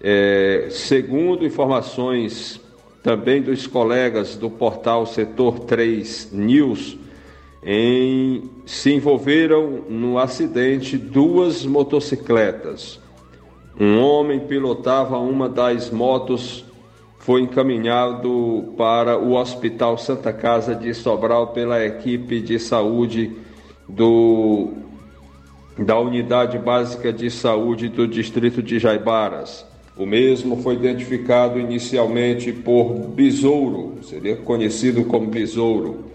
É, 0.00 0.68
segundo 0.70 1.44
informações 1.44 2.60
também 3.02 3.42
dos 3.42 3.66
colegas 3.66 4.36
do 4.36 4.48
portal 4.48 5.04
Setor 5.06 5.60
3 5.60 6.30
News, 6.32 6.96
em, 7.62 8.50
se 8.66 8.92
envolveram 8.92 9.84
no 9.88 10.18
acidente 10.18 10.98
duas 10.98 11.64
motocicletas. 11.64 13.00
Um 13.78 14.00
homem 14.00 14.40
pilotava 14.40 15.18
uma 15.18 15.48
das 15.48 15.90
motos 15.90 16.64
foi 17.22 17.42
encaminhado 17.42 18.74
para 18.76 19.16
o 19.16 19.34
Hospital 19.34 19.96
Santa 19.96 20.32
Casa 20.32 20.74
de 20.74 20.92
Sobral 20.92 21.48
pela 21.48 21.84
equipe 21.84 22.40
de 22.40 22.58
saúde 22.58 23.30
do, 23.88 24.72
da 25.78 25.96
Unidade 26.00 26.58
Básica 26.58 27.12
de 27.12 27.30
Saúde 27.30 27.88
do 27.88 28.08
Distrito 28.08 28.60
de 28.60 28.80
Jaibaras. 28.80 29.64
O 29.96 30.04
mesmo 30.04 30.56
foi 30.62 30.74
identificado 30.74 31.60
inicialmente 31.60 32.52
por 32.52 32.92
Besouro, 32.92 33.98
seria 34.02 34.34
conhecido 34.34 35.04
como 35.04 35.28
Besouro. 35.28 36.06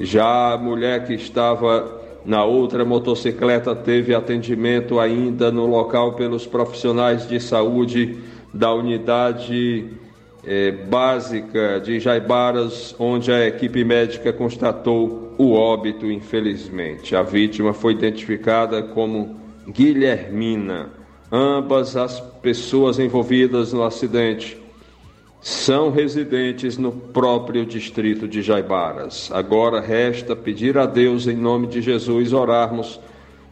Já 0.00 0.54
a 0.54 0.56
mulher 0.56 1.06
que 1.06 1.12
estava 1.12 2.00
na 2.24 2.42
outra 2.42 2.84
motocicleta 2.86 3.74
teve 3.74 4.14
atendimento 4.14 4.98
ainda 4.98 5.50
no 5.52 5.66
local 5.66 6.14
pelos 6.14 6.46
profissionais 6.46 7.28
de 7.28 7.38
saúde 7.38 8.18
da 8.52 8.72
unidade 8.72 9.88
eh, 10.44 10.72
básica 10.88 11.80
de 11.80 12.00
Jaibaras, 12.00 12.94
onde 12.98 13.30
a 13.30 13.46
equipe 13.46 13.84
médica 13.84 14.32
constatou 14.32 15.34
o 15.36 15.52
óbito, 15.52 16.10
infelizmente. 16.10 17.14
A 17.14 17.22
vítima 17.22 17.72
foi 17.72 17.92
identificada 17.92 18.82
como 18.82 19.36
Guilhermina. 19.68 20.90
Ambas 21.30 21.96
as 21.96 22.20
pessoas 22.42 22.98
envolvidas 22.98 23.72
no 23.72 23.84
acidente 23.84 24.59
são 25.40 25.90
residentes 25.90 26.76
no 26.76 26.92
próprio 26.92 27.64
distrito 27.64 28.28
de 28.28 28.42
Jaibaras. 28.42 29.30
Agora 29.32 29.80
resta 29.80 30.36
pedir 30.36 30.76
a 30.76 30.84
Deus, 30.84 31.26
em 31.26 31.36
nome 31.36 31.66
de 31.66 31.80
Jesus, 31.80 32.32
orarmos 32.32 33.00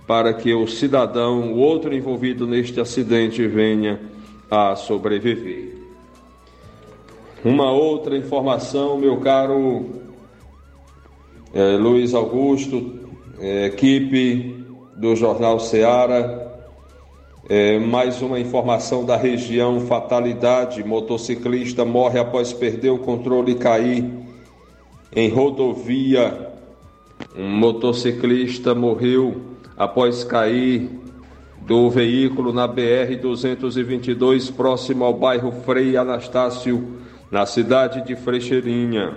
para 0.06 0.32
que 0.34 0.52
o 0.52 0.66
cidadão, 0.66 1.52
o 1.52 1.58
outro 1.58 1.94
envolvido 1.94 2.46
neste 2.46 2.80
acidente, 2.80 3.46
venha 3.46 4.00
a 4.50 4.74
sobreviver. 4.76 5.76
Uma 7.44 7.70
outra 7.70 8.16
informação, 8.16 8.98
meu 8.98 9.18
caro 9.18 9.86
é, 11.54 11.76
Luiz 11.76 12.12
Augusto, 12.14 12.98
é, 13.38 13.66
equipe 13.66 14.66
do 14.96 15.14
Jornal 15.14 15.60
Seara, 15.60 16.47
é, 17.48 17.78
mais 17.78 18.20
uma 18.20 18.38
informação 18.38 19.04
da 19.04 19.16
região: 19.16 19.80
fatalidade. 19.80 20.84
Motociclista 20.84 21.84
morre 21.84 22.18
após 22.18 22.52
perder 22.52 22.90
o 22.90 22.98
controle 22.98 23.52
e 23.52 23.54
cair 23.54 24.04
em 25.14 25.30
rodovia. 25.30 26.50
Um 27.36 27.48
motociclista 27.48 28.74
morreu 28.74 29.40
após 29.76 30.22
cair 30.22 30.90
do 31.62 31.88
veículo 31.88 32.52
na 32.52 32.68
BR-222, 32.68 34.52
próximo 34.52 35.04
ao 35.04 35.14
bairro 35.14 35.50
Frei 35.64 35.96
Anastácio, 35.96 36.98
na 37.30 37.46
cidade 37.46 38.04
de 38.06 38.14
Frecheirinha. 38.14 39.16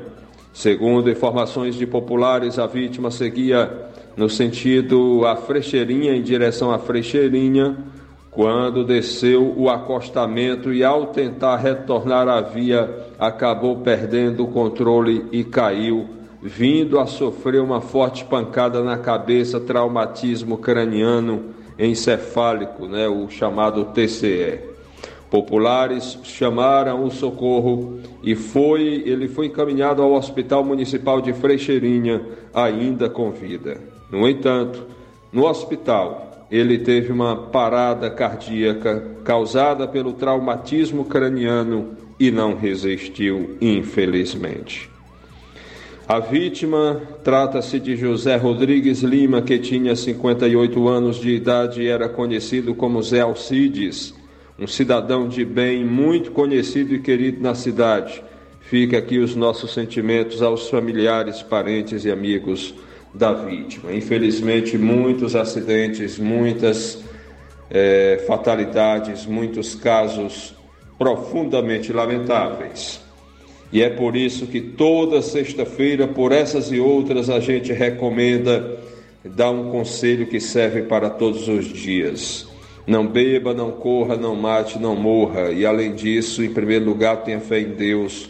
Segundo 0.53 1.09
informações 1.09 1.75
de 1.75 1.85
populares, 1.85 2.59
a 2.59 2.67
vítima 2.67 3.11
seguia 3.11 3.89
no 4.17 4.29
sentido 4.29 5.25
a 5.25 5.35
Frecheirinha, 5.35 6.13
em 6.13 6.21
direção 6.21 6.71
a 6.71 6.79
Frecheirinha 6.79 7.77
quando 8.31 8.85
desceu 8.85 9.53
o 9.57 9.69
acostamento 9.69 10.73
e, 10.73 10.85
ao 10.85 11.07
tentar 11.07 11.57
retornar 11.57 12.29
à 12.29 12.39
via, 12.39 12.89
acabou 13.19 13.75
perdendo 13.79 14.45
o 14.45 14.47
controle 14.47 15.25
e 15.33 15.43
caiu, 15.43 16.07
vindo 16.41 16.97
a 16.97 17.05
sofrer 17.05 17.61
uma 17.61 17.81
forte 17.81 18.23
pancada 18.23 18.81
na 18.81 18.97
cabeça, 18.97 19.59
traumatismo 19.59 20.57
craniano 20.57 21.53
encefálico, 21.77 22.87
né, 22.87 23.05
o 23.07 23.29
chamado 23.29 23.85
TCE. 23.85 24.71
Populares 25.29 26.17
chamaram 26.23 27.03
o 27.03 27.11
socorro 27.11 27.99
e 28.23 28.33
foi, 28.33 29.03
ele 29.05 29.27
foi 29.27 29.47
encaminhado 29.47 30.01
ao 30.01 30.13
Hospital 30.13 30.63
Municipal 30.63 31.21
de 31.21 31.33
Frecheirinha, 31.33 32.21
ainda 32.53 33.09
com 33.09 33.31
vida. 33.31 33.77
No 34.09 34.27
entanto, 34.27 34.85
no 35.31 35.45
hospital, 35.45 36.30
ele 36.51 36.77
teve 36.79 37.13
uma 37.13 37.35
parada 37.35 38.09
cardíaca 38.09 39.01
causada 39.23 39.87
pelo 39.87 40.11
traumatismo 40.11 41.05
craniano 41.05 41.95
e 42.19 42.29
não 42.29 42.55
resistiu, 42.55 43.55
infelizmente. 43.61 44.89
A 46.05 46.19
vítima 46.19 47.01
trata-se 47.23 47.79
de 47.79 47.95
José 47.95 48.35
Rodrigues 48.35 49.01
Lima, 49.01 49.41
que 49.41 49.57
tinha 49.57 49.95
58 49.95 50.89
anos 50.89 51.15
de 51.15 51.29
idade 51.29 51.83
e 51.83 51.87
era 51.87 52.09
conhecido 52.09 52.75
como 52.75 53.01
Zé 53.01 53.21
Alcides, 53.21 54.13
um 54.59 54.67
cidadão 54.67 55.29
de 55.29 55.45
bem 55.45 55.85
muito 55.85 56.31
conhecido 56.31 56.93
e 56.93 56.99
querido 56.99 57.41
na 57.41 57.55
cidade. 57.55 58.21
Fica 58.59 58.97
aqui 58.97 59.19
os 59.19 59.37
nossos 59.37 59.73
sentimentos 59.73 60.41
aos 60.41 60.69
familiares, 60.69 61.41
parentes 61.41 62.03
e 62.03 62.11
amigos 62.11 62.75
da 63.13 63.33
vítima. 63.33 63.93
Infelizmente, 63.93 64.77
muitos 64.77 65.35
acidentes, 65.35 66.17
muitas 66.17 67.03
é, 67.69 68.23
fatalidades, 68.25 69.25
muitos 69.25 69.75
casos 69.75 70.53
profundamente 70.97 71.91
lamentáveis. 71.91 73.01
E 73.71 73.81
é 73.81 73.89
por 73.89 74.15
isso 74.15 74.47
que 74.47 74.59
toda 74.59 75.21
sexta-feira, 75.21 76.07
por 76.07 76.31
essas 76.31 76.71
e 76.71 76.79
outras, 76.79 77.29
a 77.29 77.39
gente 77.39 77.71
recomenda 77.71 78.77
dar 79.23 79.51
um 79.51 79.71
conselho 79.71 80.27
que 80.27 80.39
serve 80.39 80.83
para 80.83 81.09
todos 81.09 81.47
os 81.47 81.65
dias. 81.65 82.47
Não 82.85 83.07
beba, 83.07 83.53
não 83.53 83.71
corra, 83.71 84.17
não 84.17 84.35
mate, 84.35 84.77
não 84.77 84.95
morra. 84.95 85.51
E 85.51 85.65
além 85.65 85.93
disso, 85.93 86.43
em 86.43 86.53
primeiro 86.53 86.85
lugar, 86.85 87.23
tenha 87.23 87.39
fé 87.39 87.61
em 87.61 87.69
Deus. 87.69 88.29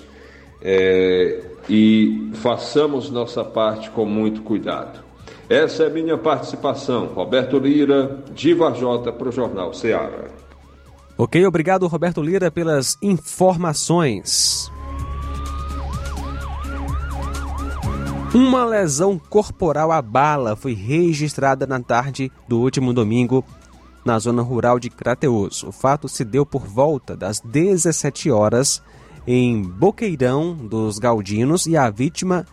É, 0.61 1.39
e 1.73 2.29
façamos 2.33 3.09
nossa 3.09 3.45
parte 3.45 3.89
com 3.91 4.05
muito 4.05 4.41
cuidado. 4.41 4.99
Essa 5.47 5.83
é 5.83 5.89
minha 5.89 6.17
participação. 6.17 7.05
Roberto 7.05 7.57
Lira, 7.57 8.21
de 8.35 8.53
Varjota, 8.53 9.09
para 9.09 9.29
o 9.29 9.31
Jornal 9.31 9.73
Ceará. 9.73 10.25
Ok, 11.17 11.45
obrigado 11.45 11.87
Roberto 11.87 12.21
Lira 12.21 12.51
pelas 12.51 12.97
informações. 13.01 14.69
Uma 18.35 18.65
lesão 18.65 19.17
corporal 19.17 19.93
à 19.93 20.01
bala 20.01 20.57
foi 20.57 20.73
registrada 20.73 21.65
na 21.65 21.79
tarde 21.79 22.29
do 22.49 22.59
último 22.59 22.93
domingo 22.93 23.45
na 24.03 24.19
zona 24.19 24.41
rural 24.41 24.77
de 24.77 24.89
Crateus. 24.89 25.63
O 25.63 25.71
fato 25.71 26.09
se 26.09 26.25
deu 26.25 26.45
por 26.45 26.65
volta 26.65 27.15
das 27.15 27.39
17 27.39 28.29
horas 28.29 28.83
em 29.25 29.61
Boqueirão 29.61 30.55
dos 30.55 30.97
Galdinos 30.99 31.65
e 31.65 31.77
a 31.77 31.89
vítima 31.89 32.45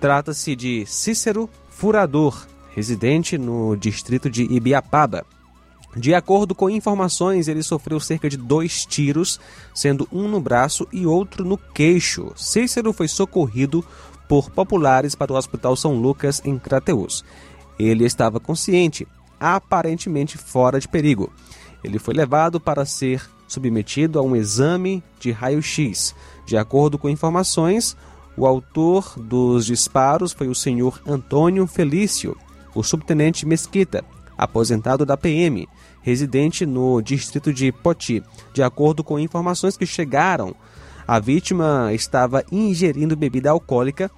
trata-se 0.00 0.54
de 0.54 0.84
Cícero 0.86 1.48
Furador, 1.70 2.46
residente 2.74 3.38
no 3.38 3.76
distrito 3.76 4.28
de 4.28 4.44
Ibiapaba. 4.44 5.24
De 5.96 6.12
acordo 6.12 6.54
com 6.54 6.68
informações, 6.68 7.46
ele 7.46 7.62
sofreu 7.62 8.00
cerca 8.00 8.28
de 8.28 8.36
dois 8.36 8.84
tiros, 8.84 9.40
sendo 9.72 10.08
um 10.12 10.28
no 10.28 10.40
braço 10.40 10.86
e 10.92 11.06
outro 11.06 11.44
no 11.44 11.56
queixo. 11.56 12.32
Cícero 12.36 12.92
foi 12.92 13.06
socorrido 13.06 13.84
por 14.28 14.50
populares 14.50 15.14
para 15.14 15.32
o 15.32 15.36
Hospital 15.36 15.76
São 15.76 15.94
Lucas, 16.00 16.42
em 16.44 16.58
Crateus. 16.58 17.24
Ele 17.78 18.04
estava 18.04 18.40
consciente, 18.40 19.06
aparentemente 19.38 20.36
fora 20.36 20.80
de 20.80 20.88
perigo. 20.88 21.32
Ele 21.82 21.98
foi 21.98 22.14
levado 22.14 22.60
para 22.60 22.84
ser 22.84 23.22
submetido 23.46 24.18
a 24.18 24.22
um 24.22 24.34
exame 24.34 25.02
de 25.18 25.30
raio-x. 25.30 26.14
De 26.46 26.56
acordo 26.56 26.98
com 26.98 27.08
informações, 27.08 27.96
o 28.36 28.46
autor 28.46 29.14
dos 29.16 29.66
disparos 29.66 30.32
foi 30.32 30.48
o 30.48 30.54
senhor 30.54 31.00
Antônio 31.06 31.66
Felício, 31.66 32.36
o 32.74 32.82
subtenente 32.82 33.46
Mesquita, 33.46 34.04
aposentado 34.36 35.06
da 35.06 35.16
PM, 35.16 35.68
residente 36.02 36.66
no 36.66 37.00
distrito 37.00 37.52
de 37.52 37.70
Poti. 37.70 38.22
De 38.52 38.62
acordo 38.62 39.04
com 39.04 39.18
informações 39.18 39.76
que 39.76 39.86
chegaram, 39.86 40.54
a 41.06 41.18
vítima 41.18 41.92
estava 41.92 42.44
ingerindo 42.50 43.16
bebida 43.16 43.50
alcoólica 43.50 44.10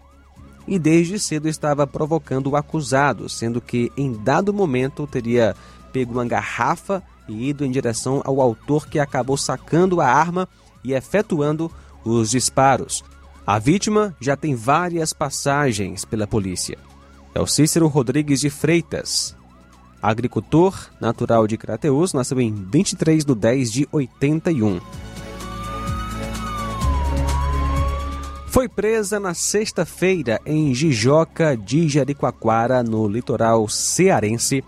e 0.66 0.78
desde 0.78 1.18
cedo 1.18 1.48
estava 1.48 1.86
provocando 1.86 2.50
o 2.50 2.56
acusado, 2.56 3.28
sendo 3.28 3.60
que 3.60 3.92
em 3.96 4.12
dado 4.12 4.52
momento 4.52 5.06
teria 5.06 5.54
pego 5.92 6.12
uma 6.12 6.24
garrafa 6.24 7.02
e 7.28 7.48
ido 7.48 7.64
em 7.64 7.70
direção 7.70 8.22
ao 8.24 8.40
autor 8.40 8.86
que 8.88 8.98
acabou 8.98 9.36
sacando 9.36 10.00
a 10.00 10.06
arma 10.06 10.48
e 10.84 10.92
efetuando 10.92 11.70
os 12.04 12.30
disparos. 12.30 13.04
A 13.46 13.58
vítima 13.58 14.14
já 14.20 14.36
tem 14.36 14.54
várias 14.54 15.12
passagens 15.12 16.04
pela 16.04 16.26
polícia. 16.26 16.78
É 17.34 17.40
o 17.40 17.46
Cícero 17.46 17.86
Rodrigues 17.86 18.40
de 18.40 18.50
Freitas, 18.50 19.36
agricultor 20.02 20.90
natural 21.00 21.46
de 21.46 21.56
Crateus, 21.56 22.12
nasceu 22.12 22.40
em 22.40 22.54
23 22.54 23.24
de 23.24 23.34
10 23.34 23.72
de 23.72 23.88
81. 23.90 24.80
Foi 28.46 28.68
presa 28.68 29.20
na 29.20 29.34
sexta-feira 29.34 30.40
em 30.46 30.74
Jijoca 30.74 31.56
de 31.56 31.88
Jericoacoara, 31.88 32.82
no 32.82 33.06
litoral 33.06 33.68
cearense, 33.68 34.64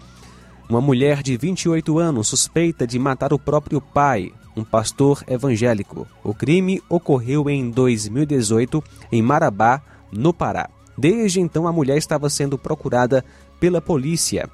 uma 0.69 0.81
mulher 0.81 1.23
de 1.23 1.37
28 1.37 1.99
anos 1.99 2.29
suspeita 2.29 2.87
de 2.87 2.99
matar 2.99 3.33
o 3.33 3.39
próprio 3.39 3.81
pai, 3.81 4.33
um 4.55 4.63
pastor 4.63 5.25
evangélico. 5.27 6.07
O 6.23 6.35
crime 6.35 6.83
ocorreu 6.89 7.49
em 7.49 7.71
2018 7.71 8.83
em 9.11 9.23
Marabá, 9.23 9.81
no 10.13 10.33
Pará. 10.33 10.69
Desde 10.97 11.41
então, 11.41 11.67
a 11.67 11.73
mulher 11.73 11.97
estava 11.97 12.29
sendo 12.29 12.59
procurada 12.59 13.25
pela 13.59 13.81
polícia. 13.81 14.49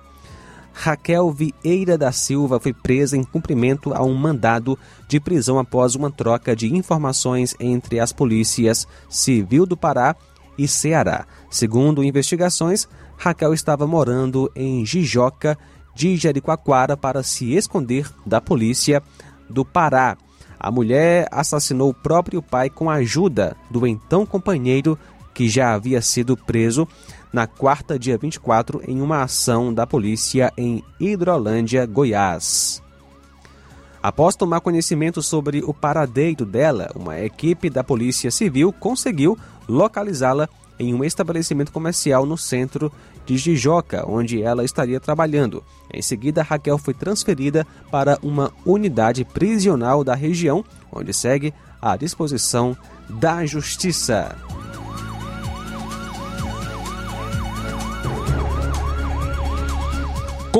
Raquel 0.73 1.31
Vieira 1.31 1.97
da 1.97 2.11
Silva 2.13 2.59
foi 2.59 2.73
presa 2.73 3.17
em 3.17 3.23
cumprimento 3.23 3.95
a 3.95 4.03
um 4.03 4.15
mandado 4.15 4.79
de 5.09 5.21
prisão 5.21 5.59
após 5.59 5.95
uma 5.95 6.11
troca 6.11 6.55
de 6.55 6.75
informações 6.75 7.55
entre 7.61 8.01
as 8.01 8.13
polícias 8.13 8.87
Civil 9.09 9.67
do 9.67 9.77
Pará 9.77 10.17
e 10.59 10.67
Ceará. 10.67 11.27
Segundo 11.49 12.03
investigações, 12.03 12.89
Raquel 13.17 13.55
estava 13.55 13.87
morando 13.87 14.51
em 14.55 14.85
Jijoca 14.85 15.57
de 15.95 16.17
Jericoacoara 16.17 16.97
para 16.97 17.23
se 17.23 17.55
esconder 17.55 18.11
da 18.27 18.41
polícia 18.41 19.03
do 19.49 19.65
Pará. 19.65 20.17
A 20.59 20.71
mulher 20.71 21.29
assassinou 21.31 21.91
o 21.91 21.95
próprio 21.95 22.43
pai 22.43 22.71
com 22.71 22.91
a 22.91 22.95
ajuda 22.95 23.57
do 23.71 23.87
então 23.87 24.25
companheiro 24.25 24.99
que 25.35 25.49
já 25.49 25.75
havia 25.75 26.01
sido 26.01 26.37
preso 26.37 26.87
na 27.33 27.47
quarta, 27.49 27.99
dia 27.99 28.17
24, 28.17 28.81
em 28.87 29.01
uma 29.01 29.23
ação 29.25 29.75
da 29.75 29.85
polícia 29.85 30.53
em 30.57 30.85
Hidrolândia, 31.01 31.85
Goiás. 31.85 32.84
Após 34.05 34.37
tomar 34.37 34.61
conhecimento 34.61 35.23
sobre 35.23 35.65
o 35.65 35.73
paradeiro 35.73 36.45
dela, 36.45 36.91
uma 36.95 37.19
equipe 37.21 37.71
da 37.71 37.83
Polícia 37.83 38.31
Civil 38.31 38.71
conseguiu 38.71 39.39
localizá-la 39.67 40.47
em 40.79 40.93
um 40.93 41.03
estabelecimento 41.03 41.73
comercial 41.73 42.27
no 42.27 42.37
centro 42.37 42.93
de 43.25 43.39
Jijoca, 43.39 44.05
onde 44.07 44.43
ela 44.43 44.63
estaria 44.63 45.01
trabalhando. 45.01 45.65
Em 45.91 46.03
seguida, 46.03 46.43
Raquel 46.43 46.77
foi 46.77 46.93
transferida 46.93 47.67
para 47.91 48.19
uma 48.23 48.53
unidade 48.67 49.25
prisional 49.25 50.05
da 50.05 50.15
região, 50.15 50.63
onde 50.93 51.15
segue 51.15 51.55
à 51.81 51.97
disposição 51.97 52.77
da 53.09 53.47
Justiça. 53.47 54.37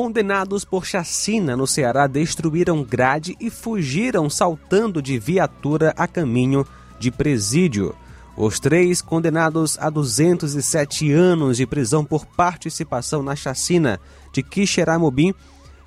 Condenados 0.05 0.63
por 0.63 0.85
chacina 0.85 1.57
no 1.57 1.65
Ceará 1.65 2.05
destruíram 2.05 2.83
grade 2.83 3.35
e 3.39 3.49
fugiram 3.49 4.29
saltando 4.29 5.01
de 5.01 5.17
viatura 5.17 5.95
a 5.97 6.07
caminho 6.07 6.63
de 6.99 7.09
presídio. 7.09 7.95
Os 8.37 8.59
três 8.59 9.01
condenados 9.01 9.79
a 9.79 9.89
207 9.89 11.11
anos 11.11 11.57
de 11.57 11.65
prisão 11.65 12.05
por 12.05 12.23
participação 12.23 13.23
na 13.23 13.35
chacina 13.35 13.99
de 14.31 14.43
Quixeramobim, 14.43 15.33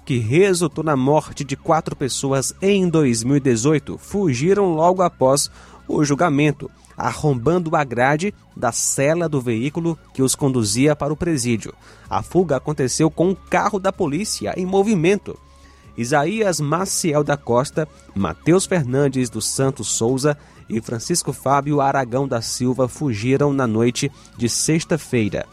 que 0.04 0.18
resultou 0.18 0.83
na 0.83 0.96
morte 0.96 1.44
de 1.44 1.54
quatro 1.54 1.94
pessoas 1.94 2.52
em 2.61 2.88
2018, 2.88 3.98
fugiram 3.98 4.74
logo 4.74 5.00
após 5.00 5.48
o 5.87 6.04
julgamento, 6.04 6.68
arrombando 6.99 7.77
a 7.77 7.85
grade 7.85 8.35
da 8.57 8.73
cela 8.73 9.29
do 9.29 9.41
veículo 9.41 9.97
que 10.13 10.21
os 10.21 10.35
conduzia 10.35 10.97
para 10.97 11.13
o 11.13 11.17
presídio. 11.17 11.73
A 12.11 12.23
fuga 12.23 12.57
aconteceu 12.57 13.09
com 13.09 13.29
um 13.29 13.35
carro 13.35 13.79
da 13.79 13.93
polícia 13.93 14.53
em 14.57 14.67
movimento. 14.67 15.39
Isaías 15.97 16.61
Maciel 16.61 17.23
da 17.23 17.37
Costa, 17.37 17.89
Matheus 18.15 18.67
Fernandes 18.67 19.31
dos 19.31 19.47
Santos 19.47 19.89
Souza 19.89 20.37
e 20.69 20.81
Francisco 20.81 21.33
Fábio 21.33 21.81
Aragão 21.81 22.27
da 22.27 22.43
Silva 22.43 22.89
fugiram 22.89 23.53
na 23.53 23.67
noite 23.67 24.11
de 24.37 24.49
sexta-feira. 24.49 25.47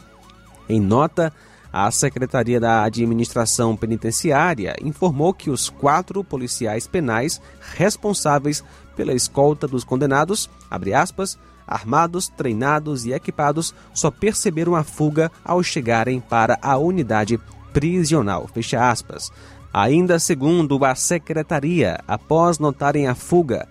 Em 0.67 0.79
nota, 0.79 1.31
a 1.71 1.91
Secretaria 1.91 2.59
da 2.59 2.83
Administração 2.83 3.75
Penitenciária 3.75 4.75
informou 4.81 5.33
que 5.33 5.49
os 5.49 5.69
quatro 5.69 6.23
policiais 6.23 6.87
penais 6.87 7.41
responsáveis 7.75 8.63
pela 8.95 9.13
escolta 9.13 9.67
dos 9.67 9.83
condenados, 9.83 10.49
aspas, 10.95 11.37
armados, 11.67 12.27
treinados 12.29 13.05
e 13.05 13.13
equipados, 13.13 13.73
só 13.93 14.11
perceberam 14.11 14.75
a 14.75 14.83
fuga 14.83 15.31
ao 15.43 15.61
chegarem 15.63 16.19
para 16.19 16.57
a 16.61 16.77
unidade 16.77 17.39
prisional. 17.73 18.47
Fecha 18.53 18.89
aspas. 18.89 19.31
Ainda 19.73 20.19
segundo 20.19 20.85
a 20.85 20.95
secretaria, 20.95 21.99
após 22.07 22.59
notarem 22.59 23.07
a 23.07 23.15
fuga, 23.15 23.67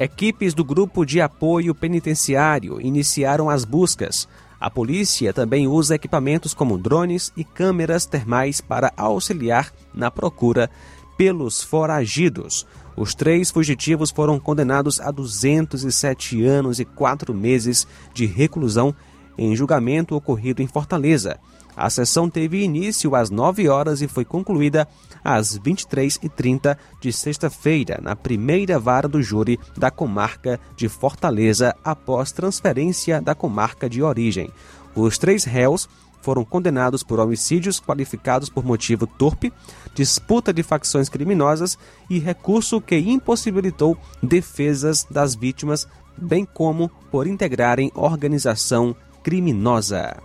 equipes 0.00 0.52
do 0.52 0.64
grupo 0.64 1.04
de 1.04 1.20
apoio 1.20 1.74
penitenciário 1.74 2.80
iniciaram 2.80 3.48
as 3.48 3.64
buscas. 3.64 4.28
A 4.60 4.68
polícia 4.68 5.32
também 5.32 5.68
usa 5.68 5.94
equipamentos 5.94 6.54
como 6.54 6.76
drones 6.76 7.32
e 7.36 7.44
câmeras 7.44 8.06
termais 8.06 8.60
para 8.60 8.92
auxiliar 8.96 9.72
na 9.94 10.10
procura 10.10 10.68
pelos 11.16 11.62
foragidos. 11.62 12.66
Os 12.96 13.14
três 13.14 13.50
fugitivos 13.50 14.10
foram 14.10 14.38
condenados 14.38 15.00
a 15.00 15.10
207 15.10 16.44
anos 16.44 16.78
e 16.78 16.84
quatro 16.84 17.34
meses 17.34 17.86
de 18.12 18.24
reclusão 18.26 18.94
em 19.36 19.54
julgamento 19.56 20.14
ocorrido 20.14 20.62
em 20.62 20.66
Fortaleza. 20.66 21.38
A 21.76 21.90
sessão 21.90 22.30
teve 22.30 22.62
início 22.62 23.16
às 23.16 23.30
9 23.30 23.68
horas 23.68 24.00
e 24.00 24.06
foi 24.06 24.24
concluída 24.24 24.86
às 25.24 25.58
23h30 25.58 26.76
de 27.00 27.12
sexta-feira, 27.12 27.98
na 28.00 28.14
primeira 28.14 28.78
vara 28.78 29.08
do 29.08 29.20
júri 29.20 29.58
da 29.76 29.90
comarca 29.90 30.60
de 30.76 30.88
Fortaleza, 30.88 31.74
após 31.82 32.30
transferência 32.30 33.20
da 33.20 33.34
comarca 33.34 33.90
de 33.90 34.02
origem. 34.02 34.50
Os 34.94 35.18
três 35.18 35.42
réus 35.42 35.88
foram 36.24 36.44
condenados 36.44 37.02
por 37.02 37.20
homicídios 37.20 37.78
qualificados 37.78 38.48
por 38.48 38.64
motivo 38.64 39.06
torpe, 39.06 39.52
disputa 39.94 40.54
de 40.54 40.62
facções 40.62 41.10
criminosas 41.10 41.78
e 42.08 42.18
recurso 42.18 42.80
que 42.80 42.96
impossibilitou 42.96 43.96
defesas 44.22 45.06
das 45.10 45.34
vítimas, 45.34 45.86
bem 46.16 46.46
como 46.46 46.90
por 47.10 47.26
integrarem 47.26 47.92
organização 47.94 48.96
criminosa. 49.22 50.16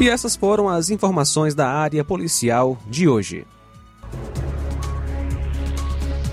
E 0.00 0.08
essas 0.08 0.34
foram 0.34 0.68
as 0.68 0.90
informações 0.90 1.54
da 1.54 1.68
área 1.68 2.02
policial 2.02 2.76
de 2.88 3.08
hoje. 3.08 3.46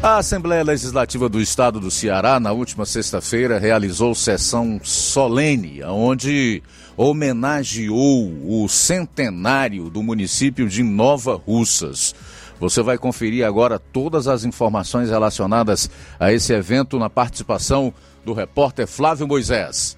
A 0.01 0.15
Assembleia 0.19 0.63
Legislativa 0.63 1.27
do 1.27 1.41
Estado 1.41 1.77
do 1.77 1.91
Ceará, 1.91 2.39
na 2.39 2.53
última 2.53 2.85
sexta-feira, 2.85 3.59
realizou 3.59 4.15
sessão 4.15 4.79
solene, 4.81 5.83
onde 5.83 6.63
homenageou 6.95 8.31
o 8.45 8.69
centenário 8.69 9.89
do 9.89 10.01
município 10.01 10.69
de 10.69 10.83
Nova 10.83 11.35
Russas. 11.35 12.15
Você 12.61 12.81
vai 12.81 12.97
conferir 12.97 13.45
agora 13.45 13.77
todas 13.77 14.29
as 14.29 14.45
informações 14.45 15.09
relacionadas 15.09 15.89
a 16.17 16.31
esse 16.31 16.53
evento 16.53 16.97
na 16.97 17.09
participação 17.09 17.93
do 18.23 18.31
repórter 18.31 18.87
Flávio 18.87 19.27
Moisés. 19.27 19.97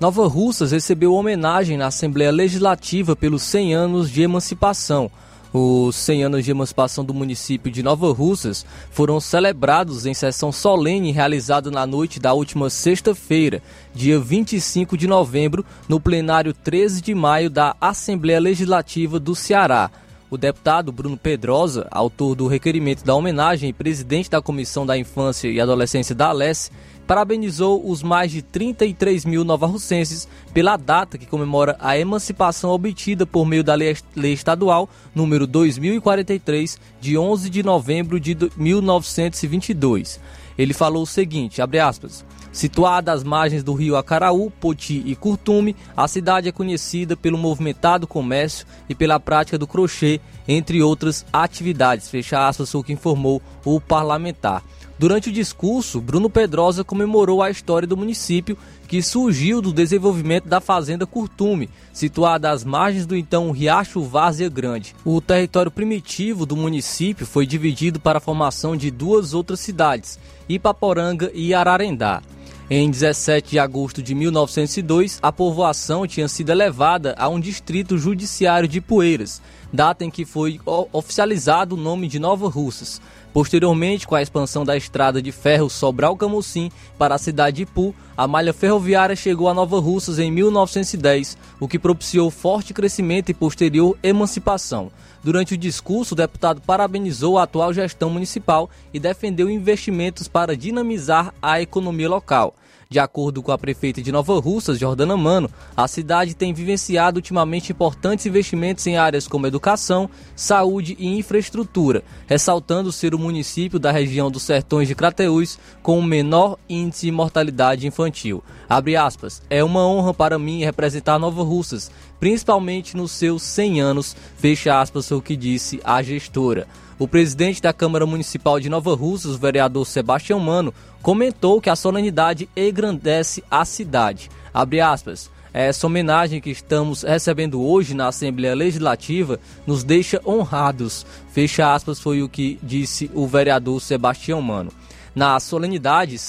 Nova 0.00 0.26
Russas 0.26 0.72
recebeu 0.72 1.12
homenagem 1.12 1.76
na 1.76 1.88
Assembleia 1.88 2.30
Legislativa 2.30 3.14
pelos 3.14 3.42
100 3.42 3.74
anos 3.74 4.10
de 4.10 4.22
emancipação. 4.22 5.10
Os 5.52 5.96
100 5.96 6.24
anos 6.24 6.44
de 6.44 6.50
emancipação 6.50 7.04
do 7.04 7.12
município 7.12 7.70
de 7.70 7.82
Nova 7.82 8.10
Russas 8.10 8.64
foram 8.90 9.20
celebrados 9.20 10.06
em 10.06 10.14
sessão 10.14 10.50
solene 10.50 11.12
realizada 11.12 11.70
na 11.70 11.86
noite 11.86 12.18
da 12.18 12.32
última 12.32 12.70
sexta-feira, 12.70 13.62
dia 13.94 14.18
25 14.18 14.96
de 14.96 15.06
novembro, 15.06 15.62
no 15.86 16.00
plenário 16.00 16.54
13 16.54 17.02
de 17.02 17.14
maio 17.14 17.50
da 17.50 17.76
Assembleia 17.78 18.40
Legislativa 18.40 19.20
do 19.20 19.34
Ceará. 19.34 19.90
O 20.30 20.38
deputado 20.38 20.90
Bruno 20.90 21.18
Pedrosa, 21.18 21.86
autor 21.90 22.34
do 22.34 22.46
requerimento 22.46 23.04
da 23.04 23.14
homenagem 23.14 23.68
e 23.68 23.74
presidente 23.74 24.30
da 24.30 24.40
Comissão 24.40 24.86
da 24.86 24.96
Infância 24.96 25.48
e 25.48 25.60
Adolescência 25.60 26.14
da 26.14 26.28
Alesse, 26.28 26.70
parabenizou 27.06 27.88
os 27.88 28.02
mais 28.02 28.30
de 28.30 28.42
33 28.42 29.24
mil 29.24 29.44
novarrocenses 29.44 30.28
pela 30.52 30.76
data 30.76 31.18
que 31.18 31.26
comemora 31.26 31.76
a 31.80 31.98
emancipação 31.98 32.70
obtida 32.70 33.26
por 33.26 33.44
meio 33.44 33.64
da 33.64 33.74
Lei 33.74 34.32
Estadual 34.32 34.88
número 35.14 35.46
2043, 35.46 36.78
de 37.00 37.18
11 37.18 37.50
de 37.50 37.62
novembro 37.62 38.18
de 38.18 38.36
1922. 38.56 40.20
Ele 40.56 40.74
falou 40.74 41.02
o 41.02 41.06
seguinte, 41.06 41.62
abre 41.62 41.78
aspas, 41.78 42.24
Situada 42.52 43.10
às 43.12 43.24
margens 43.24 43.64
do 43.64 43.72
rio 43.72 43.96
Acaraú, 43.96 44.50
Poti 44.50 45.02
e 45.06 45.16
Curtume, 45.16 45.74
a 45.96 46.06
cidade 46.06 46.50
é 46.50 46.52
conhecida 46.52 47.16
pelo 47.16 47.38
movimentado 47.38 48.06
comércio 48.06 48.66
e 48.90 48.94
pela 48.94 49.18
prática 49.18 49.56
do 49.56 49.66
crochê, 49.66 50.20
entre 50.46 50.82
outras 50.82 51.24
atividades. 51.32 52.10
Fecha 52.10 52.46
aspas, 52.46 52.74
o 52.74 52.82
que 52.82 52.92
informou 52.92 53.40
o 53.64 53.80
parlamentar. 53.80 54.62
Durante 55.02 55.30
o 55.30 55.32
discurso, 55.32 56.00
Bruno 56.00 56.30
Pedrosa 56.30 56.84
comemorou 56.84 57.42
a 57.42 57.50
história 57.50 57.88
do 57.88 57.96
município 57.96 58.56
que 58.86 59.02
surgiu 59.02 59.60
do 59.60 59.72
desenvolvimento 59.72 60.46
da 60.46 60.60
fazenda 60.60 61.04
Curtume, 61.04 61.68
situada 61.92 62.48
às 62.48 62.62
margens 62.62 63.04
do 63.04 63.16
então 63.16 63.50
Riacho 63.50 64.00
Várzea 64.04 64.48
Grande. 64.48 64.94
O 65.04 65.20
território 65.20 65.72
primitivo 65.72 66.46
do 66.46 66.56
município 66.56 67.26
foi 67.26 67.44
dividido 67.44 67.98
para 67.98 68.18
a 68.18 68.20
formação 68.20 68.76
de 68.76 68.92
duas 68.92 69.34
outras 69.34 69.58
cidades, 69.58 70.20
Ipaporanga 70.48 71.32
e 71.34 71.52
Ararendá. 71.52 72.22
Em 72.70 72.88
17 72.90 73.50
de 73.50 73.58
agosto 73.58 74.00
de 74.02 74.14
1902, 74.14 75.18
a 75.20 75.32
povoação 75.32 76.06
tinha 76.06 76.28
sido 76.28 76.50
elevada 76.50 77.14
a 77.18 77.28
um 77.28 77.40
distrito 77.40 77.98
judiciário 77.98 78.68
de 78.68 78.80
Poeiras, 78.80 79.42
data 79.72 80.04
em 80.04 80.10
que 80.10 80.24
foi 80.24 80.60
oficializado 80.92 81.74
o 81.74 81.78
nome 81.78 82.08
de 82.08 82.18
Nova 82.18 82.48
Russas. 82.48 82.98
Posteriormente, 83.32 84.06
com 84.06 84.14
a 84.14 84.20
expansão 84.20 84.62
da 84.64 84.76
estrada 84.76 85.22
de 85.22 85.32
ferro 85.32 85.70
Sobral-Camucim 85.70 86.70
para 86.98 87.14
a 87.14 87.18
cidade 87.18 87.56
de 87.56 87.62
Ipu, 87.62 87.94
a 88.14 88.28
malha 88.28 88.52
ferroviária 88.52 89.16
chegou 89.16 89.48
a 89.48 89.54
Nova 89.54 89.80
Russas 89.80 90.18
em 90.18 90.30
1910, 90.30 91.38
o 91.58 91.66
que 91.66 91.78
propiciou 91.78 92.30
forte 92.30 92.74
crescimento 92.74 93.30
e 93.30 93.34
posterior 93.34 93.96
emancipação. 94.02 94.92
Durante 95.24 95.54
o 95.54 95.58
discurso, 95.58 96.14
o 96.14 96.16
deputado 96.16 96.60
parabenizou 96.60 97.38
a 97.38 97.44
atual 97.44 97.72
gestão 97.72 98.10
municipal 98.10 98.68
e 98.92 99.00
defendeu 99.00 99.48
investimentos 99.48 100.28
para 100.28 100.56
dinamizar 100.56 101.32
a 101.40 101.60
economia 101.60 102.10
local. 102.10 102.54
De 102.92 102.98
acordo 102.98 103.42
com 103.42 103.50
a 103.50 103.56
prefeita 103.56 104.02
de 104.02 104.12
Nova 104.12 104.38
Russas, 104.38 104.78
Jordana 104.78 105.16
Mano, 105.16 105.48
a 105.74 105.88
cidade 105.88 106.34
tem 106.34 106.52
vivenciado 106.52 107.16
ultimamente 107.16 107.72
importantes 107.72 108.26
investimentos 108.26 108.86
em 108.86 108.98
áreas 108.98 109.26
como 109.26 109.46
educação, 109.46 110.10
saúde 110.36 110.94
e 110.98 111.16
infraestrutura, 111.16 112.04
ressaltando 112.26 112.92
ser 112.92 113.14
o 113.14 113.18
município 113.18 113.78
da 113.78 113.90
região 113.90 114.30
dos 114.30 114.42
Sertões 114.42 114.88
de 114.88 114.94
Crateús 114.94 115.58
com 115.82 115.98
o 115.98 116.02
menor 116.02 116.58
índice 116.68 117.06
de 117.06 117.12
mortalidade 117.12 117.86
infantil. 117.86 118.44
Aspas, 118.68 119.40
é 119.48 119.64
uma 119.64 119.86
honra 119.86 120.12
para 120.12 120.38
mim 120.38 120.62
representar 120.62 121.18
Nova 121.18 121.42
Russas, 121.42 121.90
principalmente 122.20 122.94
nos 122.94 123.12
seus 123.12 123.42
100 123.42 123.80
anos, 123.80 124.14
fecha 124.36 124.78
aspas 124.78 125.10
o 125.10 125.22
que 125.22 125.34
disse 125.34 125.80
a 125.82 126.02
gestora. 126.02 126.68
O 127.02 127.08
presidente 127.08 127.60
da 127.60 127.72
Câmara 127.72 128.06
Municipal 128.06 128.60
de 128.60 128.68
Nova 128.68 128.94
Russas, 128.94 129.34
o 129.34 129.38
vereador 129.38 129.84
Sebastião 129.84 130.38
Mano, 130.38 130.72
comentou 131.02 131.60
que 131.60 131.68
a 131.68 131.74
solenidade 131.74 132.48
engrandece 132.56 133.42
a 133.50 133.64
cidade. 133.64 134.30
Abre 134.54 134.80
aspas. 134.80 135.28
Essa 135.52 135.88
homenagem 135.88 136.40
que 136.40 136.50
estamos 136.50 137.02
recebendo 137.02 137.60
hoje 137.60 137.92
na 137.92 138.06
Assembleia 138.06 138.54
Legislativa 138.54 139.40
nos 139.66 139.82
deixa 139.82 140.20
honrados. 140.24 141.04
Fecha 141.32 141.74
aspas, 141.74 141.98
foi 141.98 142.22
o 142.22 142.28
que 142.28 142.56
disse 142.62 143.10
o 143.12 143.26
vereador 143.26 143.82
Sebastião 143.82 144.40
Mano. 144.40 144.70
Na 145.12 145.40
solenidade 145.40 146.20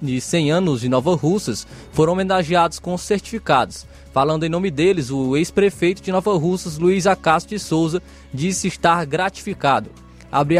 de 0.00 0.20
100 0.20 0.50
anos 0.50 0.80
de 0.80 0.88
Nova 0.88 1.14
Russas, 1.14 1.66
foram 1.92 2.14
homenageados 2.14 2.78
com 2.78 2.96
certificados. 2.96 3.86
Falando 4.12 4.44
em 4.44 4.48
nome 4.48 4.70
deles, 4.70 5.10
o 5.10 5.36
ex-prefeito 5.36 6.02
de 6.02 6.10
Nova 6.10 6.36
Russas, 6.36 6.78
Luiz 6.78 7.06
Acácio 7.06 7.48
de 7.48 7.58
Souza, 7.58 8.02
disse 8.34 8.66
estar 8.66 9.04
gratificado. 9.06 9.90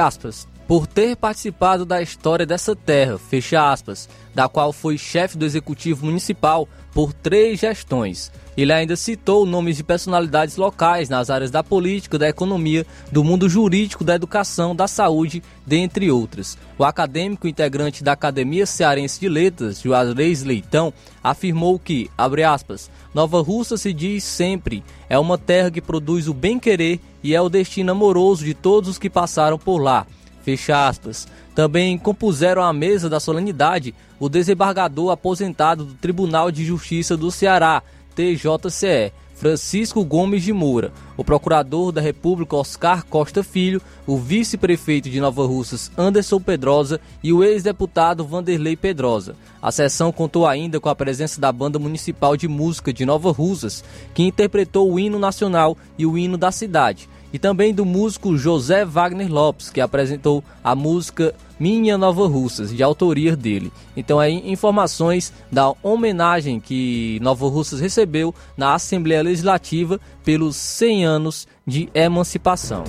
Aspas 0.05 0.49
por 0.71 0.87
ter 0.87 1.17
participado 1.17 1.85
da 1.85 2.01
história 2.01 2.47
dessa 2.47 2.77
terra, 2.77 3.19
fecha 3.19 3.73
aspas, 3.73 4.09
da 4.33 4.49
qual 4.49 4.73
foi 4.73 4.97
chefe 4.97 5.37
do 5.37 5.45
executivo 5.45 6.07
municipal 6.07 6.69
por 6.93 7.13
três 7.13 7.61
gestões. 7.61 8.31
Ele 8.57 8.73
ainda 8.73 8.97
citou 8.97 9.47
nomes 9.47 9.77
de 9.77 9.85
personalidades 9.85 10.57
locais 10.57 11.09
nas 11.09 11.31
áreas 11.31 11.51
da 11.51 11.63
política, 11.63 12.19
da 12.19 12.29
economia, 12.29 12.85
do 13.11 13.25
mundo 13.25 13.49
jurídico, 13.49 14.05
da 14.05 14.15
educação, 14.15 14.75
da 14.75 14.87
saúde, 14.87 15.43
dentre 15.67 16.11
outras. 16.11 16.59
O 16.77 16.85
acadêmico 16.85 17.49
integrante 17.49 18.05
da 18.05 18.13
Academia 18.13 18.67
Cearense 18.67 19.21
de 19.21 19.29
Letras, 19.29 19.81
Juarez 19.81 20.43
Leitão, 20.43 20.93
afirmou 21.23 21.79
que, 21.79 22.11
abre 22.19 22.43
aspas, 22.43 22.91
Nova 23.15 23.41
Russa 23.41 23.77
se 23.77 23.93
diz 23.93 24.25
sempre, 24.25 24.85
é 25.09 25.19
uma 25.19 25.39
terra 25.39 25.71
que 25.71 25.81
produz 25.81 26.29
o 26.29 26.35
bem-querer 26.35 27.01
e 27.23 27.35
é 27.35 27.41
o 27.41 27.49
destino 27.49 27.93
amoroso 27.93 28.45
de 28.45 28.55
todos 28.55 28.91
os 28.91 28.99
que 28.99 29.09
passaram 29.09 29.59
por 29.59 29.79
lá. 29.79 30.07
Fecha 30.51 30.89
aspas. 30.89 31.29
Também 31.55 31.97
compuseram 31.97 32.63
à 32.63 32.73
mesa 32.73 33.09
da 33.09 33.21
solenidade 33.21 33.95
o 34.19 34.29
desembargador 34.29 35.13
aposentado 35.13 35.85
do 35.85 35.95
Tribunal 35.95 36.51
de 36.51 36.65
Justiça 36.65 37.17
do 37.17 37.31
Ceará, 37.31 37.83
TJCE, 38.17 39.13
Francisco 39.37 40.05
Gomes 40.05 40.43
de 40.43 40.53
Moura, 40.53 40.93
o 41.17 41.25
procurador 41.25 41.93
da 41.93 42.01
República 42.01 42.57
Oscar 42.57 43.07
Costa 43.07 43.45
Filho, 43.45 43.81
o 44.07 44.19
vice-prefeito 44.19 45.09
de 45.09 45.21
Nova 45.21 45.47
Russas 45.47 45.91
Anderson 45.97 46.41
Pedrosa 46.41 47.01
e 47.23 47.33
o 47.33 47.45
ex-deputado 47.45 48.25
Vanderlei 48.25 48.77
Pedrosa. 48.77 49.37
A 49.63 49.71
sessão 49.71 50.11
contou 50.11 50.49
ainda 50.49 50.81
com 50.81 50.89
a 50.89 50.97
presença 50.97 51.41
da 51.41 51.53
Banda 51.53 51.79
Municipal 51.79 52.37
de 52.37 52.49
Música 52.49 52.93
de 52.93 53.07
Nova 53.07 53.31
Russas, 53.31 53.85
que 54.13 54.25
interpretou 54.25 54.93
o 54.93 54.99
hino 54.99 55.19
nacional 55.19 55.79
e 55.97 56.05
o 56.05 56.19
hino 56.19 56.37
da 56.37 56.51
cidade 56.51 57.09
e 57.33 57.39
também 57.39 57.73
do 57.73 57.85
músico 57.85 58.37
José 58.37 58.85
Wagner 58.85 59.31
Lopes, 59.31 59.71
que 59.71 59.81
apresentou 59.81 60.43
a 60.63 60.75
música 60.75 61.35
Minha 61.59 61.97
Nova 61.97 62.27
Russas, 62.27 62.75
de 62.75 62.83
autoria 62.83 63.37
dele. 63.37 63.73
Então 63.97 64.19
aí 64.19 64.51
informações 64.51 65.33
da 65.51 65.73
homenagem 65.83 66.61
que 66.61 67.19
Nova 67.23 67.49
Russas 67.49 67.81
recebeu 67.81 68.35
na 68.57 68.75
Assembleia 68.75 69.23
Legislativa 69.23 70.01
pelos 70.25 70.57
100 70.57 71.05
anos 71.05 71.49
de 71.67 71.89
emancipação. 71.95 72.85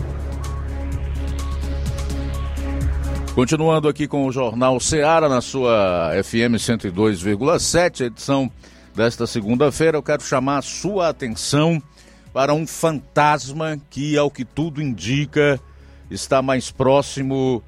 Continuando 3.33 3.87
aqui 3.87 4.07
com 4.09 4.25
o 4.25 4.31
Jornal 4.31 4.77
Seara 4.79 5.29
na 5.29 5.39
sua 5.39 6.11
FM 6.21 6.59
102,7, 6.59 8.01
edição 8.01 8.51
desta 8.93 9.25
segunda-feira, 9.25 9.97
eu 9.97 10.03
quero 10.03 10.21
chamar 10.21 10.57
a 10.57 10.61
sua 10.61 11.07
atenção 11.07 11.81
para 12.33 12.53
um 12.53 12.65
fantasma 12.65 13.79
que, 13.89 14.17
ao 14.17 14.31
que 14.31 14.45
tudo 14.45 14.81
indica, 14.81 15.59
está 16.09 16.41
mais 16.41 16.71
próximo 16.71 17.63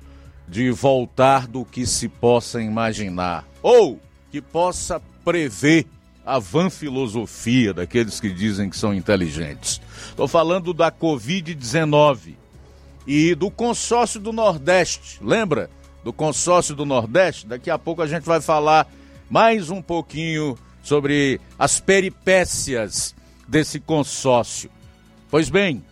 de 0.48 0.72
voltar 0.72 1.48
do 1.48 1.66
que 1.66 1.86
se 1.86 2.08
possa 2.08 2.62
imaginar. 2.62 3.46
Ou 3.62 4.00
que 4.32 4.42
possa 4.42 5.02
prever 5.24 5.86
a 6.26 6.40
van 6.40 6.70
filosofia 6.70 7.74
daqueles 7.74 8.20
que 8.20 8.30
dizem 8.30 8.70
que 8.70 8.78
são 8.78 8.94
inteligentes. 8.94 9.82
Estou 10.08 10.28
falando 10.28 10.74
da 10.74 10.92
Covid-19 10.92 12.36
e 13.06 13.36
do 13.36 13.52
consórcio 13.52 14.20
do 14.20 14.32
Nordeste. 14.32 15.20
Lembra 15.22 15.70
do 16.04 16.14
consórcio 16.14 16.76
do 16.76 16.86
Nordeste? 16.86 17.48
Daqui 17.48 17.70
a 17.70 17.78
pouco 17.78 18.02
a 18.02 18.08
gente 18.08 18.24
vai 18.24 18.40
falar 18.40 18.88
mais 19.30 19.70
um 19.70 19.82
pouquinho 19.82 20.58
sobre 20.82 21.40
as 21.58 21.80
peripécias 21.80 23.16
desse 23.48 23.80
consórcio. 23.80 24.70
Pois 25.30 25.50
bem, 25.50 25.84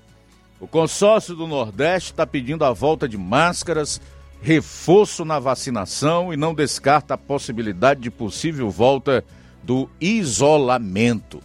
o 0.59 0.67
consórcio 0.67 1.35
do 1.35 1.47
Nordeste 1.47 2.11
está 2.11 2.25
pedindo 2.27 2.63
a 2.63 2.71
volta 2.71 3.09
de 3.09 3.17
máscaras, 3.17 3.99
reforço 4.41 5.25
na 5.25 5.39
vacinação 5.39 6.33
e 6.33 6.37
não 6.37 6.53
descarta 6.53 7.15
a 7.15 7.17
possibilidade 7.17 8.01
de 8.01 8.11
possível 8.11 8.69
volta 8.69 9.23
do 9.63 9.89
isolamento. 9.99 11.41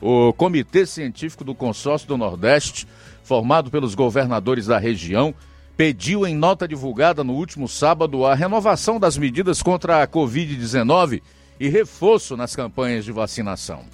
O 0.00 0.32
Comitê 0.32 0.86
Científico 0.86 1.44
do 1.44 1.54
Consórcio 1.54 2.08
do 2.08 2.16
Nordeste, 2.16 2.86
formado 3.22 3.70
pelos 3.70 3.94
governadores 3.94 4.66
da 4.66 4.78
região, 4.78 5.34
pediu 5.76 6.26
em 6.26 6.34
nota 6.34 6.68
divulgada 6.68 7.24
no 7.24 7.34
último 7.34 7.66
sábado 7.66 8.24
a 8.24 8.34
renovação 8.34 9.00
das 9.00 9.16
medidas 9.16 9.62
contra 9.62 10.02
a 10.02 10.06
Covid-19 10.06 11.22
e 11.58 11.68
reforço 11.68 12.36
nas 12.36 12.54
campanhas 12.54 13.04
de 13.04 13.12
vacinação. 13.12 13.84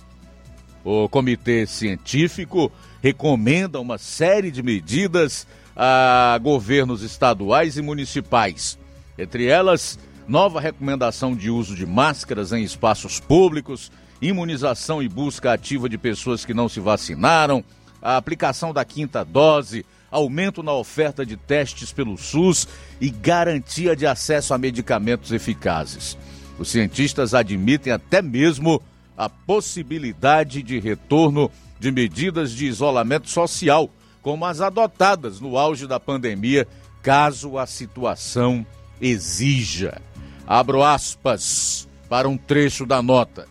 O 0.89 1.09
comitê 1.09 1.67
científico 1.67 2.71
recomenda 3.03 3.81
uma 3.81 3.99
série 3.99 4.53
de 4.53 4.63
medidas 4.63 5.45
a 5.75 6.39
governos 6.41 7.03
estaduais 7.03 7.77
e 7.77 7.83
municipais. 7.83 8.79
Entre 9.19 9.47
elas, 9.47 9.99
nova 10.29 10.61
recomendação 10.61 11.35
de 11.35 11.51
uso 11.51 11.75
de 11.75 11.85
máscaras 11.85 12.53
em 12.53 12.63
espaços 12.63 13.19
públicos, 13.19 13.91
imunização 14.23 15.03
e 15.03 15.09
busca 15.09 15.53
ativa 15.53 15.89
de 15.89 15.99
pessoas 15.99 16.45
que 16.45 16.55
não 16.55 16.69
se 16.69 16.79
vacinaram, 16.79 17.65
a 18.01 18.17
aplicação 18.17 18.73
da 18.73 18.85
quinta 18.85 19.25
dose, 19.25 19.85
aumento 20.09 20.63
na 20.63 20.73
oferta 20.73 21.27
de 21.27 21.37
testes 21.37 21.93
pelo 21.93 22.17
SUS 22.17 22.69
e 23.01 23.11
garantia 23.11 23.97
de 23.97 24.07
acesso 24.07 24.55
a 24.55 24.59
medicamentos 24.59 25.33
eficazes. 25.33 26.17
Os 26.61 26.69
cientistas 26.69 27.35
admitem 27.35 27.93
até 27.93 28.23
mesmo 28.23 28.81
a 29.17 29.29
possibilidade 29.29 30.63
de 30.63 30.79
retorno 30.79 31.51
de 31.79 31.91
medidas 31.91 32.53
de 32.53 32.67
isolamento 32.67 33.31
social, 33.31 33.91
como 34.23 34.45
as 34.45 34.61
adotadas 34.61 35.41
no 35.41 35.57
auge 35.57 35.87
da 35.87 35.99
pandemia, 35.99 36.67
caso 37.03 37.59
a 37.59 37.67
situação 37.67 38.67
exija. 39.01 40.01
Abro 40.47 40.83
aspas 40.83 41.89
para 42.09 42.29
um 42.29 42.37
trecho 42.37 42.85
da 42.85 43.03
nota. 43.03 43.47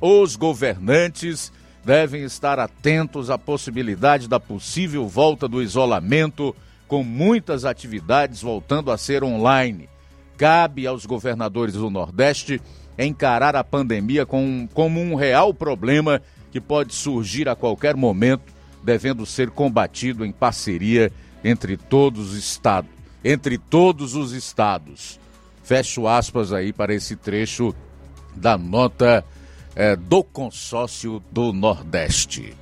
Os 0.00 0.36
governantes 0.36 1.52
devem 1.84 2.22
estar 2.22 2.58
atentos 2.58 3.30
à 3.30 3.38
possibilidade 3.38 4.28
da 4.28 4.38
possível 4.38 5.08
volta 5.08 5.48
do 5.48 5.62
isolamento, 5.62 6.54
com 6.86 7.02
muitas 7.02 7.64
atividades 7.64 8.42
voltando 8.42 8.90
a 8.90 8.98
ser 8.98 9.24
online. 9.24 9.88
Cabe 10.36 10.86
aos 10.86 11.04
governadores 11.04 11.74
do 11.74 11.90
Nordeste 11.90 12.60
encarar 12.98 13.54
a 13.54 13.62
pandemia 13.62 14.26
com, 14.26 14.68
como 14.74 15.00
um 15.00 15.14
real 15.14 15.54
problema 15.54 16.20
que 16.50 16.60
pode 16.60 16.94
surgir 16.94 17.48
a 17.48 17.54
qualquer 17.54 17.94
momento, 17.94 18.52
devendo 18.82 19.24
ser 19.24 19.50
combatido 19.50 20.24
em 20.24 20.32
parceria 20.32 21.12
entre 21.44 21.76
todos 21.76 22.32
os 22.32 22.36
estados, 22.36 22.90
entre 23.24 23.58
todos 23.58 24.14
os 24.14 24.32
estados. 24.32 25.20
Fecho 25.62 26.08
aspas 26.08 26.52
aí 26.52 26.72
para 26.72 26.94
esse 26.94 27.14
trecho 27.14 27.74
da 28.34 28.56
nota 28.56 29.24
é, 29.76 29.94
do 29.94 30.24
consórcio 30.24 31.22
do 31.30 31.52
Nordeste. 31.52 32.54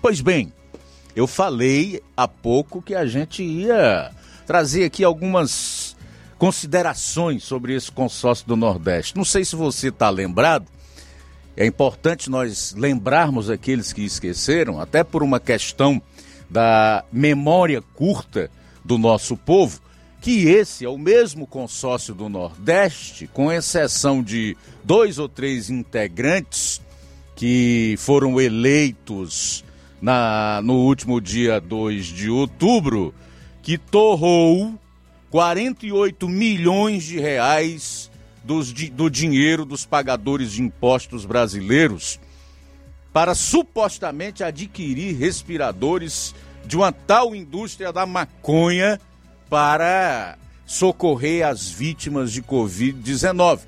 Pois 0.00 0.20
bem, 0.20 0.52
eu 1.14 1.26
falei 1.26 2.02
há 2.16 2.26
pouco 2.26 2.82
que 2.82 2.94
a 2.94 3.06
gente 3.06 3.42
ia 3.42 4.10
trazer 4.46 4.84
aqui 4.84 5.04
algumas 5.04 5.93
considerações 6.38 7.42
sobre 7.42 7.74
esse 7.74 7.90
consórcio 7.90 8.46
do 8.46 8.56
Nordeste. 8.56 9.16
Não 9.16 9.24
sei 9.24 9.44
se 9.44 9.56
você 9.56 9.88
está 9.88 10.10
lembrado, 10.10 10.66
é 11.56 11.64
importante 11.66 12.28
nós 12.28 12.74
lembrarmos 12.76 13.48
aqueles 13.48 13.92
que 13.92 14.02
esqueceram, 14.02 14.80
até 14.80 15.04
por 15.04 15.22
uma 15.22 15.38
questão 15.38 16.02
da 16.50 17.04
memória 17.12 17.80
curta 17.94 18.50
do 18.84 18.98
nosso 18.98 19.36
povo, 19.36 19.80
que 20.20 20.48
esse 20.48 20.84
é 20.84 20.88
o 20.88 20.98
mesmo 20.98 21.46
consórcio 21.46 22.14
do 22.14 22.28
Nordeste, 22.28 23.26
com 23.26 23.52
exceção 23.52 24.22
de 24.22 24.56
dois 24.82 25.18
ou 25.18 25.28
três 25.28 25.70
integrantes 25.70 26.80
que 27.36 27.94
foram 27.98 28.40
eleitos 28.40 29.64
na, 30.00 30.60
no 30.62 30.74
último 30.74 31.20
dia 31.20 31.60
2 31.60 32.06
de 32.06 32.30
outubro, 32.30 33.14
que 33.62 33.78
torrou 33.78 34.74
48 35.34 36.28
milhões 36.28 37.02
de 37.02 37.18
reais 37.18 38.08
dos, 38.44 38.72
do 38.72 39.10
dinheiro 39.10 39.64
dos 39.64 39.84
pagadores 39.84 40.52
de 40.52 40.62
impostos 40.62 41.24
brasileiros 41.24 42.20
para 43.12 43.34
supostamente 43.34 44.44
adquirir 44.44 45.16
respiradores 45.16 46.32
de 46.64 46.76
uma 46.76 46.92
tal 46.92 47.34
indústria 47.34 47.92
da 47.92 48.06
maconha 48.06 49.00
para 49.50 50.38
socorrer 50.64 51.44
as 51.44 51.68
vítimas 51.68 52.30
de 52.30 52.40
Covid-19. 52.40 53.62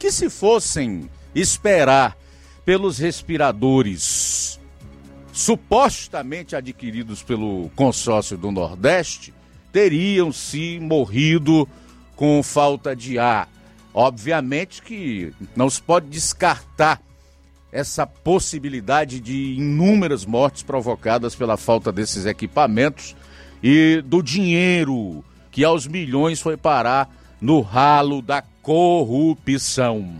Que 0.00 0.10
se 0.10 0.28
fossem 0.28 1.08
esperar 1.32 2.18
pelos 2.64 2.98
respiradores 2.98 4.58
supostamente 5.32 6.56
adquiridos 6.56 7.22
pelo 7.22 7.70
consórcio 7.76 8.36
do 8.36 8.50
Nordeste, 8.50 9.32
teriam 9.72 10.30
se 10.30 10.78
morrido 10.80 11.68
com 12.14 12.42
falta 12.42 12.94
de 12.94 13.18
ar. 13.18 13.48
Obviamente 13.94 14.82
que 14.82 15.32
não 15.56 15.68
se 15.68 15.80
pode 15.82 16.06
descartar 16.08 17.00
essa 17.70 18.06
possibilidade 18.06 19.18
de 19.18 19.54
inúmeras 19.54 20.26
mortes 20.26 20.62
provocadas 20.62 21.34
pela 21.34 21.56
falta 21.56 21.90
desses 21.90 22.26
equipamentos 22.26 23.16
e 23.62 24.02
do 24.04 24.22
dinheiro 24.22 25.24
que 25.50 25.64
aos 25.64 25.86
milhões 25.86 26.40
foi 26.40 26.56
parar 26.56 27.08
no 27.40 27.60
ralo 27.60 28.20
da 28.20 28.42
corrupção. 28.62 30.16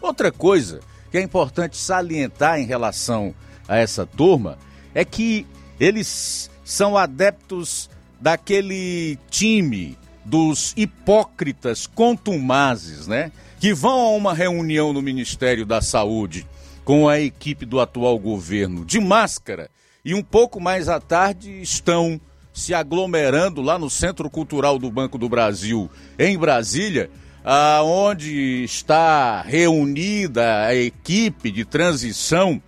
Outra 0.00 0.32
coisa 0.32 0.80
que 1.10 1.18
é 1.18 1.22
importante 1.22 1.76
salientar 1.76 2.58
em 2.58 2.64
relação 2.64 3.34
a 3.68 3.76
essa 3.76 4.06
turma 4.06 4.58
é 4.94 5.04
que 5.04 5.46
eles 5.78 6.50
são 6.64 6.96
adeptos 6.96 7.90
daquele 8.20 9.18
time 9.30 9.96
dos 10.24 10.74
hipócritas 10.76 11.86
contumazes, 11.86 13.06
né? 13.06 13.32
Que 13.58 13.72
vão 13.72 14.00
a 14.00 14.10
uma 14.10 14.34
reunião 14.34 14.92
no 14.92 15.02
Ministério 15.02 15.64
da 15.64 15.80
Saúde 15.80 16.46
com 16.84 17.08
a 17.08 17.18
equipe 17.18 17.64
do 17.64 17.80
atual 17.80 18.18
governo 18.18 18.84
de 18.84 19.00
máscara 19.00 19.70
e 20.04 20.14
um 20.14 20.22
pouco 20.22 20.60
mais 20.60 20.88
à 20.88 20.98
tarde 20.98 21.60
estão 21.60 22.20
se 22.52 22.74
aglomerando 22.74 23.60
lá 23.60 23.78
no 23.78 23.90
Centro 23.90 24.28
Cultural 24.30 24.78
do 24.78 24.90
Banco 24.90 25.18
do 25.18 25.28
Brasil, 25.28 25.90
em 26.18 26.38
Brasília, 26.38 27.10
aonde 27.44 28.64
está 28.64 29.42
reunida 29.42 30.66
a 30.66 30.74
equipe 30.74 31.50
de 31.50 31.64
transição 31.64 32.60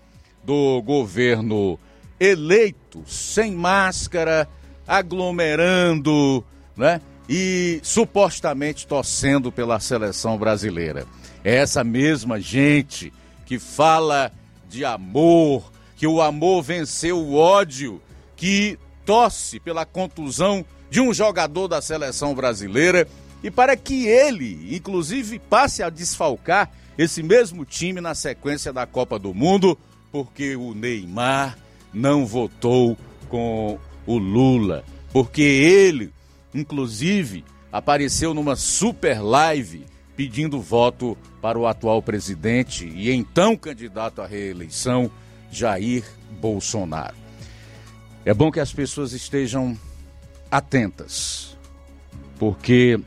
do 0.44 0.80
governo 0.82 1.78
eleito, 2.18 3.03
sem 3.07 3.53
máscara, 3.53 4.48
aglomerando, 4.87 6.45
né? 6.76 7.01
E 7.28 7.80
supostamente 7.83 8.87
torcendo 8.87 9.51
pela 9.51 9.80
seleção 9.80 10.37
brasileira. 10.37 11.07
É 11.45 11.57
essa 11.57 11.83
mesma 11.83 12.41
gente 12.41 13.12
que 13.47 13.59
fala 13.59 14.30
de 14.68 14.85
amor, 14.85 15.70
que 15.97 16.07
o 16.07 16.20
amor 16.20 16.62
venceu 16.62 17.18
o 17.18 17.35
ódio, 17.35 18.01
que 18.37 18.78
torce 19.05 19.61
pela 19.61 19.85
contusão 19.85 20.64
de 20.91 21.01
um 21.01 21.12
jogador 21.12 21.68
da 21.68 21.80
seleção 21.80 22.35
brasileira 22.35 23.09
e 23.43 23.51
para 23.51 23.76
que 23.76 24.07
ele, 24.07 24.74
inclusive, 24.76 25.39
passe 25.39 25.83
a 25.83 25.91
desfalcar 25.91 26.70
esse 26.97 27.22
mesmo 27.22 27.64
time 27.64 28.01
na 28.01 28.14
sequência 28.14 28.72
da 28.72 28.87
Copa 28.87 29.18
do 29.18 29.35
Mundo, 29.35 29.78
porque 30.11 30.55
o 30.55 30.74
Neymar 30.74 31.59
não 31.93 32.26
votou 32.26 32.97
com 33.28 33.78
o 34.07 34.18
Lula, 34.18 34.84
porque 35.12 35.42
ele, 35.42 36.12
inclusive, 36.55 37.44
apareceu 37.70 38.34
numa 38.34 38.57
super 38.57 39.22
live 39.22 39.84
pedindo 40.16 40.61
voto 40.61 41.16
para 41.40 41.59
o 41.59 41.66
atual 41.66 42.03
presidente 42.03 42.86
e 42.86 43.11
então 43.11 43.57
candidato 43.57 44.20
à 44.20 44.26
reeleição, 44.26 45.11
Jair 45.50 46.05
Bolsonaro. 46.40 47.16
É 48.24 48.32
bom 48.32 48.53
que 48.53 48.61
as 48.61 48.72
pessoas 48.72 49.12
estejam 49.12 49.76
atentas, 50.50 51.57
porque 52.38 53.00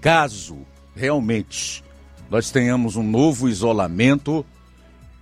caso 0.00 0.58
realmente 0.96 1.84
nós 2.30 2.50
tenhamos 2.50 2.96
um 2.96 3.02
novo 3.02 3.48
isolamento, 3.48 4.44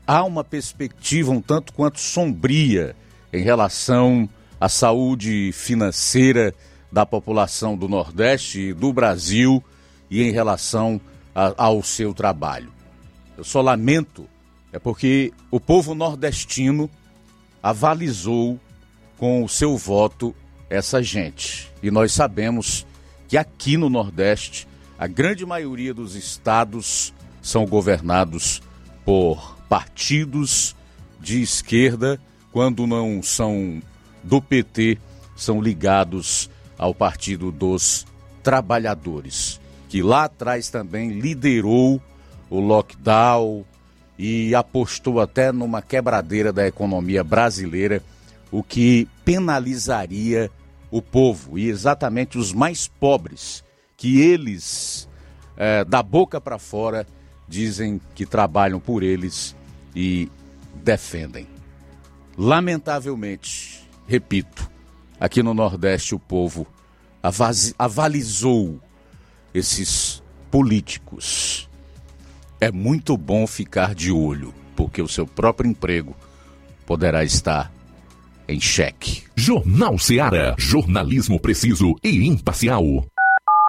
há 0.07 0.25
uma 0.25 0.45
perspectiva 0.45 1.31
um 1.31 1.41
tanto 1.41 1.73
quanto 1.73 2.01
sombria 2.01 2.95
em 3.33 3.43
relação 3.43 4.29
à 4.61 4.69
saúde 4.69 5.51
financeira 5.53 6.55
da 6.91 7.05
população 7.05 7.77
do 7.77 7.89
Nordeste 7.89 8.61
e 8.61 8.73
do 8.73 8.93
Brasil 8.93 9.63
e 10.11 10.23
em 10.23 10.31
relação 10.31 11.01
a, 11.35 11.55
ao 11.57 11.83
seu 11.83 12.15
trabalho. 12.15 12.73
Eu 13.37 13.45
só 13.45 13.61
lamento 13.61 14.27
é 14.73 14.79
porque 14.79 15.33
o 15.51 15.59
povo 15.59 15.95
nordestino 15.95 16.91
avalizou 17.63 18.61
com 19.17 19.43
o 19.43 19.49
seu 19.49 19.77
voto 19.77 20.35
essa 20.69 21.03
gente. 21.03 21.71
E 21.83 21.91
nós 21.91 22.13
sabemos 22.13 22.87
que 23.27 23.37
aqui 23.37 23.77
no 23.77 23.89
Nordeste, 23.89 24.69
a 24.99 25.07
grande 25.07 25.45
maioria 25.47 25.95
dos 25.95 26.15
estados 26.15 27.15
são 27.41 27.65
governados 27.67 28.63
por 29.05 29.57
partidos 29.69 30.77
de 31.21 31.41
esquerda, 31.41 32.21
quando 32.53 32.87
não 32.87 33.23
são 33.23 33.83
do 34.29 34.41
PT, 34.41 34.99
são 35.35 35.61
ligados 35.61 36.51
ao 36.77 36.95
Partido 36.95 37.51
dos 37.51 38.07
Trabalhadores 38.43 39.61
que 39.89 40.03
lá 40.03 40.25
atrás 40.25 40.69
também 40.69 41.19
liderou 41.19 42.01
o 42.51 42.61
lockdown 42.61 43.65
e 44.19 44.55
apostou 44.55 45.21
até 45.21 45.51
numa 45.51 45.81
quebradeira 45.81 46.53
da 46.53 46.67
economia 46.67 47.25
brasileira, 47.25 48.03
o 48.51 48.63
que 48.63 49.09
penalizaria 49.25 50.51
o 50.91 51.01
povo 51.01 51.59
e 51.59 51.69
exatamente 51.69 52.39
os 52.39 52.53
mais 52.53 52.89
pobres, 52.89 53.65
que 53.97 54.21
eles, 54.21 55.09
é, 55.57 55.85
da 55.85 56.03
boca 56.03 56.41
para 56.41 56.59
fora, 56.59 57.07
dizem 57.47 58.01
que 58.15 58.27
trabalham 58.27 58.81
por 58.81 59.03
eles 59.03 59.57
e 59.95 60.31
defendem. 60.75 61.47
Lamentavelmente, 62.37 63.78
repito, 64.09 64.69
aqui 65.21 65.43
no 65.43 65.55
Nordeste 65.55 66.15
o 66.15 66.19
povo 66.19 66.67
avalizou 67.79 68.81
esses 69.55 70.23
políticos. 70.51 71.69
É 72.61 72.73
muito 72.73 73.17
bom 73.17 73.47
ficar 73.47 73.95
de 73.95 74.11
olho, 74.11 74.53
porque 74.75 75.01
o 75.01 75.09
seu 75.09 75.27
próprio 75.27 75.71
emprego 75.71 76.17
poderá 76.85 77.23
estar 77.23 77.73
em 78.49 78.59
xeque. 78.59 79.25
Jornal 79.37 79.99
Seara. 79.99 80.55
Jornalismo 80.59 81.39
preciso 81.39 81.95
e 82.03 82.27
imparcial. 82.27 83.07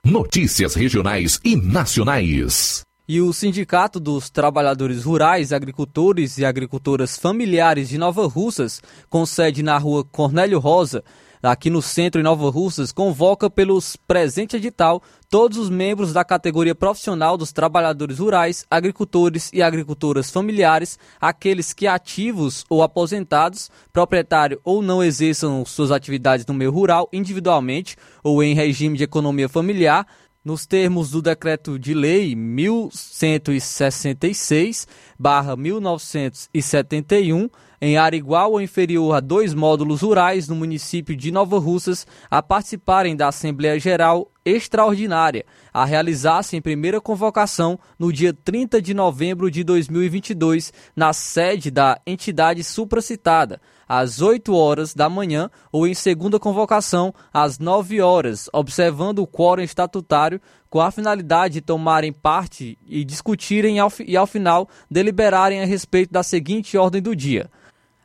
Notícias 0.06 0.74
regionais 0.74 1.40
e 1.44 1.56
nacionais. 1.56 2.82
E 3.12 3.20
o 3.22 3.34
Sindicato 3.34 4.00
dos 4.00 4.30
Trabalhadores 4.30 5.04
Rurais, 5.04 5.52
Agricultores 5.52 6.38
e 6.38 6.46
Agricultoras 6.46 7.18
Familiares 7.18 7.90
de 7.90 7.98
Nova 7.98 8.28
Russas, 8.28 8.84
com 9.10 9.26
sede 9.26 9.64
na 9.64 9.80
rua 9.80 10.04
Cornélio 10.04 10.60
Rosa, 10.60 11.04
aqui 11.42 11.72
no 11.72 11.82
centro 11.82 12.22
em 12.22 12.24
Nova 12.24 12.52
Russas, 12.52 12.92
convoca 12.92 13.50
pelos 13.50 13.96
presente 13.96 14.58
edital 14.58 15.02
todos 15.28 15.58
os 15.58 15.72
membros 15.72 16.14
da 16.14 16.24
categoria 16.24 16.76
profissional 16.76 17.36
dos 17.36 17.52
trabalhadores 17.52 18.20
rurais, 18.20 18.64
agricultores 18.70 19.50
e 19.52 19.64
agricultoras 19.64 20.30
familiares, 20.30 21.00
aqueles 21.20 21.74
que 21.74 21.88
ativos 21.88 22.64
ou 22.70 22.84
aposentados, 22.84 23.72
proprietário 23.92 24.62
ou 24.64 24.84
não 24.84 25.04
exerçam 25.04 25.66
suas 25.66 25.90
atividades 25.90 26.46
no 26.46 26.54
meio 26.54 26.70
rural 26.70 27.10
individualmente 27.12 27.96
ou 28.24 28.44
em 28.44 28.54
regime 28.54 28.96
de 28.96 29.04
economia 29.04 29.50
familiar, 29.50 30.06
nos 30.44 30.66
termos 30.66 31.12
do 31.12 31.22
decreto 31.22 31.78
de 31.78 31.94
lei 31.94 32.36
1166, 32.36 34.88
barra 35.18 35.56
1971, 35.56 37.48
em 37.82 37.96
área 37.98 38.18
igual 38.18 38.52
ou 38.54 38.62
inferior 38.62 39.16
a 39.16 39.20
dois 39.20 39.54
módulos 39.54 40.02
rurais 40.02 40.48
no 40.48 40.56
município 40.56 41.16
de 41.16 41.30
Nova 41.32 41.60
Russas, 41.60 42.08
a 42.30 42.42
participarem 42.42 43.16
da 43.16 43.28
Assembleia 43.30 43.80
Geral 43.80 44.32
Extraordinária, 44.44 45.46
a 45.74 45.86
realizar-se 45.86 46.58
em 46.58 46.62
primeira 46.62 47.00
convocação 47.00 47.80
no 47.98 48.12
dia 48.12 48.34
30 48.34 48.82
de 48.82 48.94
novembro 48.94 49.50
de 49.52 49.64
2022, 49.64 50.74
na 50.96 51.14
sede 51.14 51.72
da 51.72 52.02
entidade 52.06 52.64
supracitada, 52.64 53.62
às 53.90 54.22
8 54.22 54.54
horas 54.54 54.94
da 54.94 55.10
manhã 55.10 55.50
ou 55.72 55.88
em 55.88 55.96
segunda 55.96 56.40
convocação 56.40 57.12
às 57.34 57.58
9 57.58 58.00
horas, 58.00 58.48
observando 58.54 59.20
o 59.20 59.28
quórum 59.28 59.64
estatutário 59.64 60.40
com 60.70 60.80
a 60.80 60.92
finalidade 60.92 61.56
de 61.56 61.62
tomarem 61.62 62.14
parte 62.14 62.78
e 62.86 63.04
discutirem 63.04 63.78
e 64.06 64.16
ao 64.16 64.28
final 64.28 64.70
deliberarem 64.92 65.60
a 65.60 65.66
respeito 65.66 66.12
da 66.12 66.22
seguinte 66.22 66.78
ordem 66.78 67.02
do 67.02 67.16
dia. 67.16 67.50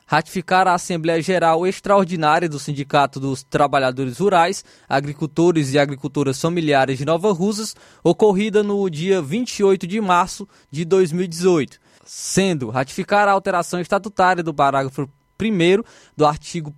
Ratificar 0.07 0.67
a 0.69 0.75
Assembleia 0.75 1.21
Geral 1.21 1.67
Extraordinária 1.67 2.49
do 2.49 2.59
Sindicato 2.59 3.19
dos 3.19 3.43
Trabalhadores 3.43 4.19
Rurais, 4.19 4.65
Agricultores 4.89 5.73
e 5.73 5.79
Agricultoras 5.79 6.41
Familiares 6.41 6.99
de 6.99 7.05
Nova 7.05 7.33
Rusas, 7.33 7.75
ocorrida 8.03 8.63
no 8.63 8.89
dia 8.89 9.21
28 9.21 9.87
de 9.87 10.01
março 10.01 10.47
de 10.71 10.85
2018, 10.85 11.79
sendo 12.05 12.69
ratificar 12.69 13.29
a 13.29 13.33
alteração 13.33 13.81
estatutária 13.81 14.43
do 14.43 14.53
parágrafo 14.53 15.09
1 15.41 15.83
do 16.17 16.27
artigo 16.27 16.71
1 16.71 16.75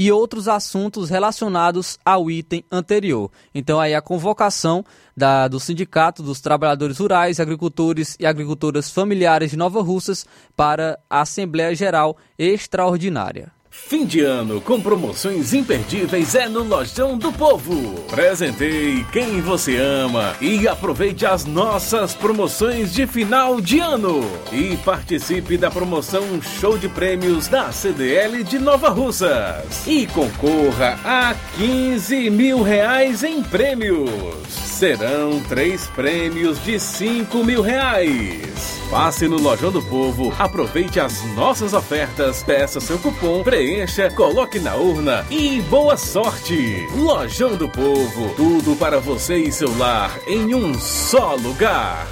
e 0.00 0.10
outros 0.10 0.48
assuntos 0.48 1.10
relacionados 1.10 1.98
ao 2.02 2.30
item 2.30 2.64
anterior. 2.72 3.30
Então 3.54 3.78
aí 3.78 3.94
a 3.94 4.00
convocação 4.00 4.82
da, 5.14 5.46
do 5.46 5.60
Sindicato 5.60 6.22
dos 6.22 6.40
Trabalhadores 6.40 6.96
Rurais, 6.96 7.38
Agricultores 7.38 8.16
e 8.18 8.24
Agricultoras 8.24 8.90
Familiares 8.90 9.50
de 9.50 9.58
Nova 9.58 9.82
Russas 9.82 10.24
para 10.56 10.98
a 11.10 11.20
Assembleia 11.20 11.74
Geral 11.74 12.16
Extraordinária. 12.38 13.52
Fim 13.72 14.04
de 14.04 14.20
ano 14.20 14.60
com 14.60 14.80
promoções 14.80 15.54
imperdíveis 15.54 16.34
é 16.34 16.48
no 16.48 16.64
Lojão 16.64 17.16
do 17.16 17.32
Povo. 17.32 18.04
Presentei 18.10 19.04
quem 19.12 19.40
você 19.40 19.76
ama 19.76 20.34
e 20.40 20.66
aproveite 20.66 21.24
as 21.24 21.44
nossas 21.44 22.12
promoções 22.12 22.92
de 22.92 23.06
final 23.06 23.60
de 23.60 23.78
ano. 23.78 24.28
E 24.52 24.76
participe 24.78 25.56
da 25.56 25.70
promoção 25.70 26.42
Show 26.42 26.76
de 26.78 26.88
Prêmios 26.88 27.46
da 27.46 27.70
CDL 27.70 28.42
de 28.42 28.58
Nova 28.58 28.88
Russas. 28.88 29.86
E 29.86 30.04
concorra 30.08 30.98
a 31.04 31.36
15 31.56 32.28
mil 32.28 32.62
reais 32.62 33.22
em 33.22 33.40
prêmios. 33.40 34.48
Serão 34.48 35.40
três 35.48 35.86
prêmios 35.88 36.62
de 36.64 36.78
5 36.80 37.44
mil 37.44 37.62
reais. 37.62 38.80
Passe 38.90 39.28
no 39.28 39.38
Lojão 39.40 39.70
do 39.70 39.80
Povo, 39.82 40.34
aproveite 40.36 40.98
as 40.98 41.22
nossas 41.36 41.72
ofertas, 41.74 42.42
peça 42.42 42.80
seu 42.80 42.98
cupom, 42.98 43.40
preencha, 43.60 44.10
coloque 44.12 44.58
na 44.58 44.74
urna 44.74 45.26
e 45.30 45.60
boa 45.60 45.94
sorte! 45.94 46.86
Lojão 46.96 47.58
do 47.58 47.68
Povo, 47.68 48.34
tudo 48.34 48.74
para 48.74 48.98
você 48.98 49.36
e 49.36 49.52
seu 49.52 49.76
lar 49.76 50.18
em 50.26 50.54
um 50.54 50.72
só 50.72 51.34
lugar. 51.34 52.08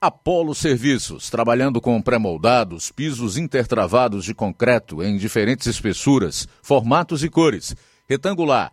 Apolo 0.00 0.54
Serviços, 0.54 1.28
trabalhando 1.28 1.78
com 1.78 2.00
pré-moldados, 2.00 2.90
pisos 2.90 3.36
intertravados 3.36 4.24
de 4.24 4.32
concreto 4.32 5.02
em 5.02 5.18
diferentes 5.18 5.66
espessuras, 5.66 6.48
formatos 6.62 7.22
e 7.22 7.28
cores. 7.28 7.76
Retangular 8.08 8.72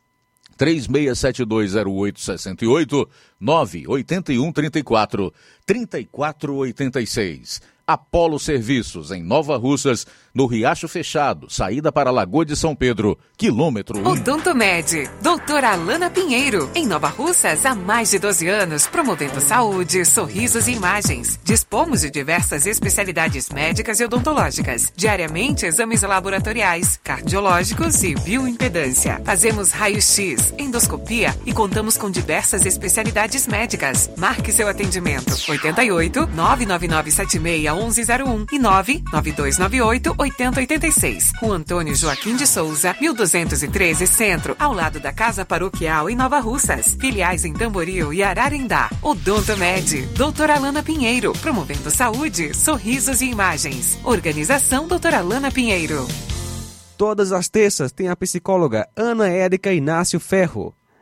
36720868 0.61 3.09
98134 3.39 5.33
3486. 5.65 7.61
Apolo 7.87 8.37
Serviços, 8.39 9.09
em 9.11 9.23
Nova 9.23 9.57
Russas, 9.57 10.05
no 10.33 10.45
Riacho 10.45 10.87
Fechado, 10.87 11.47
saída 11.49 11.91
para 11.91 12.09
a 12.09 12.13
Lagoa 12.13 12.45
de 12.45 12.55
São 12.55 12.75
Pedro, 12.75 13.17
quilômetro 13.37 13.99
1. 13.99 14.07
Odonto 14.07 14.55
Med, 14.55 15.09
doutora 15.21 15.71
Alana 15.71 16.09
Pinheiro, 16.09 16.69
em 16.73 16.85
Nova 16.85 17.07
Russas 17.07 17.65
há 17.65 17.75
mais 17.75 18.11
de 18.11 18.19
12 18.19 18.47
anos, 18.47 18.87
promovendo 18.87 19.41
saúde, 19.41 20.05
sorrisos 20.05 20.67
e 20.67 20.71
imagens. 20.71 21.39
Dispomos 21.43 22.01
de 22.01 22.09
diversas 22.09 22.65
especialidades 22.65 23.49
médicas 23.49 23.99
e 23.99 24.05
odontológicas. 24.05 24.91
Diariamente, 24.95 25.65
exames 25.65 26.01
laboratoriais, 26.01 26.99
cardiológicos 27.03 28.01
e 28.03 28.15
bioimpedância. 28.15 29.21
Fazemos 29.25 29.71
raio-x, 29.71 30.53
endoscopia 30.57 31.35
e 31.45 31.53
contamos 31.53 31.97
com 31.97 32.09
diversas 32.09 32.65
especialidades 32.65 33.47
médicas. 33.47 34.09
Marque 34.17 34.51
seu 34.51 34.67
atendimento. 34.67 35.35
88 35.49 36.27
999 36.27 37.11
76 37.11 37.71
1101 37.71 38.45
e 38.51 38.59
99298 38.59 40.20
8086. 40.21 41.33
Rua 41.39 41.55
Antônio 41.55 41.95
Joaquim 41.95 42.35
de 42.35 42.45
Souza, 42.45 42.95
1213 42.99 44.05
Centro, 44.05 44.55
ao 44.59 44.71
lado 44.71 44.99
da 44.99 45.11
Casa 45.11 45.43
Paroquial 45.43 46.09
em 46.09 46.15
Nova 46.15 46.39
Russas. 46.39 46.95
Filiais 46.99 47.43
em 47.43 47.53
Tamboril 47.53 48.13
e 48.13 48.21
Ararendá. 48.21 48.89
Odonto 49.01 49.57
Med, 49.57 50.01
doutora 50.15 50.55
Alana 50.55 50.83
Pinheiro, 50.83 51.33
promovendo 51.33 51.89
saúde, 51.89 52.55
sorrisos 52.55 53.21
e 53.21 53.25
imagens. 53.25 53.97
Organização 54.03 54.87
doutora 54.87 55.17
Alana 55.17 55.51
Pinheiro. 55.51 56.07
Todas 56.97 57.31
as 57.31 57.49
terças 57.49 57.91
tem 57.91 58.09
a 58.09 58.15
psicóloga 58.15 58.87
Ana 58.95 59.27
Érica 59.27 59.73
Inácio 59.73 60.19
Ferro. 60.19 60.75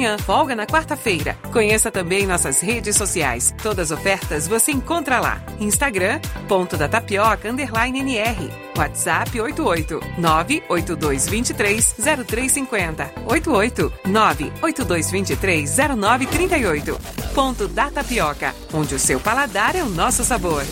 manhã, 0.00 0.16
folga 0.16 0.56
na 0.56 0.66
quarta-feira. 0.66 1.36
Conheça 1.52 1.90
também 1.90 2.26
nossas 2.26 2.60
redes 2.60 2.96
sociais. 2.96 3.54
Todas 3.62 3.92
as 3.92 3.98
ofertas 3.98 4.48
você 4.48 4.72
encontra 4.72 5.20
lá. 5.20 5.42
Instagram, 5.60 6.18
ponto 6.48 6.76
da 6.76 6.88
tapioca, 6.88 7.50
underline 7.50 8.00
NR. 8.00 8.50
WhatsApp 8.78 9.38
88 9.38 10.00
98223 10.16 11.94
0350. 12.26 13.12
88 13.26 13.92
98223 14.06 15.76
0938. 15.98 16.98
Ponto 17.34 17.68
da 17.68 17.90
Tapioca, 17.90 18.54
onde 18.72 18.94
o 18.94 18.98
seu 18.98 19.20
paladar 19.20 19.76
é 19.76 19.82
o 19.82 19.88
nosso 19.88 20.24
sabor. 20.24 20.64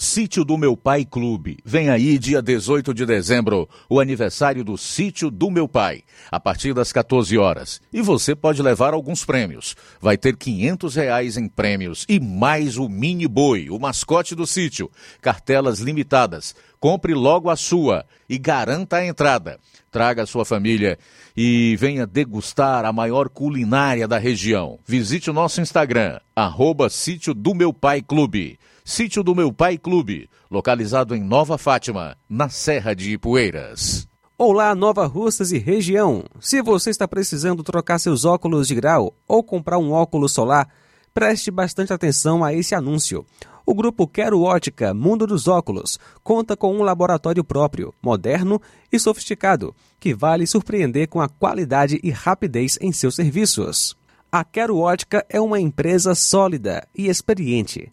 Sítio 0.00 0.44
do 0.44 0.56
Meu 0.56 0.76
Pai 0.76 1.04
Clube. 1.04 1.58
Vem 1.64 1.90
aí, 1.90 2.20
dia 2.20 2.40
18 2.40 2.94
de 2.94 3.04
dezembro, 3.04 3.68
o 3.90 3.98
aniversário 3.98 4.62
do 4.62 4.78
Sítio 4.78 5.28
do 5.28 5.50
Meu 5.50 5.66
Pai, 5.66 6.04
a 6.30 6.38
partir 6.38 6.72
das 6.72 6.92
14 6.92 7.36
horas. 7.36 7.80
E 7.92 8.00
você 8.00 8.32
pode 8.32 8.62
levar 8.62 8.94
alguns 8.94 9.24
prêmios. 9.24 9.74
Vai 10.00 10.16
ter 10.16 10.36
500 10.36 10.94
reais 10.94 11.36
em 11.36 11.48
prêmios 11.48 12.06
e 12.08 12.20
mais 12.20 12.76
o 12.76 12.88
Mini 12.88 13.26
Boi, 13.26 13.70
o 13.70 13.78
mascote 13.80 14.36
do 14.36 14.46
sítio. 14.46 14.88
Cartelas 15.20 15.80
limitadas. 15.80 16.54
Compre 16.78 17.12
logo 17.12 17.50
a 17.50 17.56
sua 17.56 18.06
e 18.28 18.38
garanta 18.38 18.98
a 18.98 19.04
entrada. 19.04 19.58
Traga 19.90 20.22
a 20.22 20.26
sua 20.26 20.44
família 20.44 20.96
e 21.36 21.74
venha 21.76 22.06
degustar 22.06 22.84
a 22.84 22.92
maior 22.92 23.28
culinária 23.28 24.06
da 24.06 24.16
região. 24.16 24.78
Visite 24.86 25.28
o 25.28 25.32
nosso 25.32 25.60
Instagram, 25.60 26.20
arroba 26.36 26.88
Sítio 26.88 27.34
do 27.34 27.52
Meu 27.52 27.72
Pai 27.72 28.00
Clube. 28.00 28.60
Sítio 28.90 29.22
do 29.22 29.34
Meu 29.34 29.52
Pai 29.52 29.76
Clube, 29.76 30.30
localizado 30.50 31.14
em 31.14 31.22
Nova 31.22 31.58
Fátima, 31.58 32.16
na 32.26 32.48
Serra 32.48 32.94
de 32.94 33.12
Ipueiras. 33.12 34.08
Olá, 34.38 34.74
Nova 34.74 35.04
Russas 35.04 35.52
e 35.52 35.58
região. 35.58 36.24
Se 36.40 36.62
você 36.62 36.88
está 36.88 37.06
precisando 37.06 37.62
trocar 37.62 37.98
seus 37.98 38.24
óculos 38.24 38.66
de 38.66 38.74
grau 38.74 39.14
ou 39.28 39.44
comprar 39.44 39.76
um 39.76 39.92
óculos 39.92 40.32
solar, 40.32 40.66
preste 41.12 41.50
bastante 41.50 41.92
atenção 41.92 42.42
a 42.42 42.54
esse 42.54 42.74
anúncio. 42.74 43.26
O 43.66 43.74
grupo 43.74 44.08
Quero 44.08 44.40
Ótica 44.40 44.94
Mundo 44.94 45.26
dos 45.26 45.46
Óculos 45.46 45.98
conta 46.24 46.56
com 46.56 46.74
um 46.74 46.82
laboratório 46.82 47.44
próprio, 47.44 47.92
moderno 48.02 48.58
e 48.90 48.98
sofisticado, 48.98 49.76
que 50.00 50.14
vai 50.14 50.38
lhe 50.38 50.46
surpreender 50.46 51.08
com 51.08 51.20
a 51.20 51.28
qualidade 51.28 52.00
e 52.02 52.10
rapidez 52.10 52.78
em 52.80 52.90
seus 52.90 53.16
serviços. 53.16 53.94
A 54.32 54.42
Quero 54.44 54.78
Ótica 54.78 55.26
é 55.28 55.38
uma 55.38 55.60
empresa 55.60 56.14
sólida 56.14 56.88
e 56.96 57.06
experiente 57.08 57.92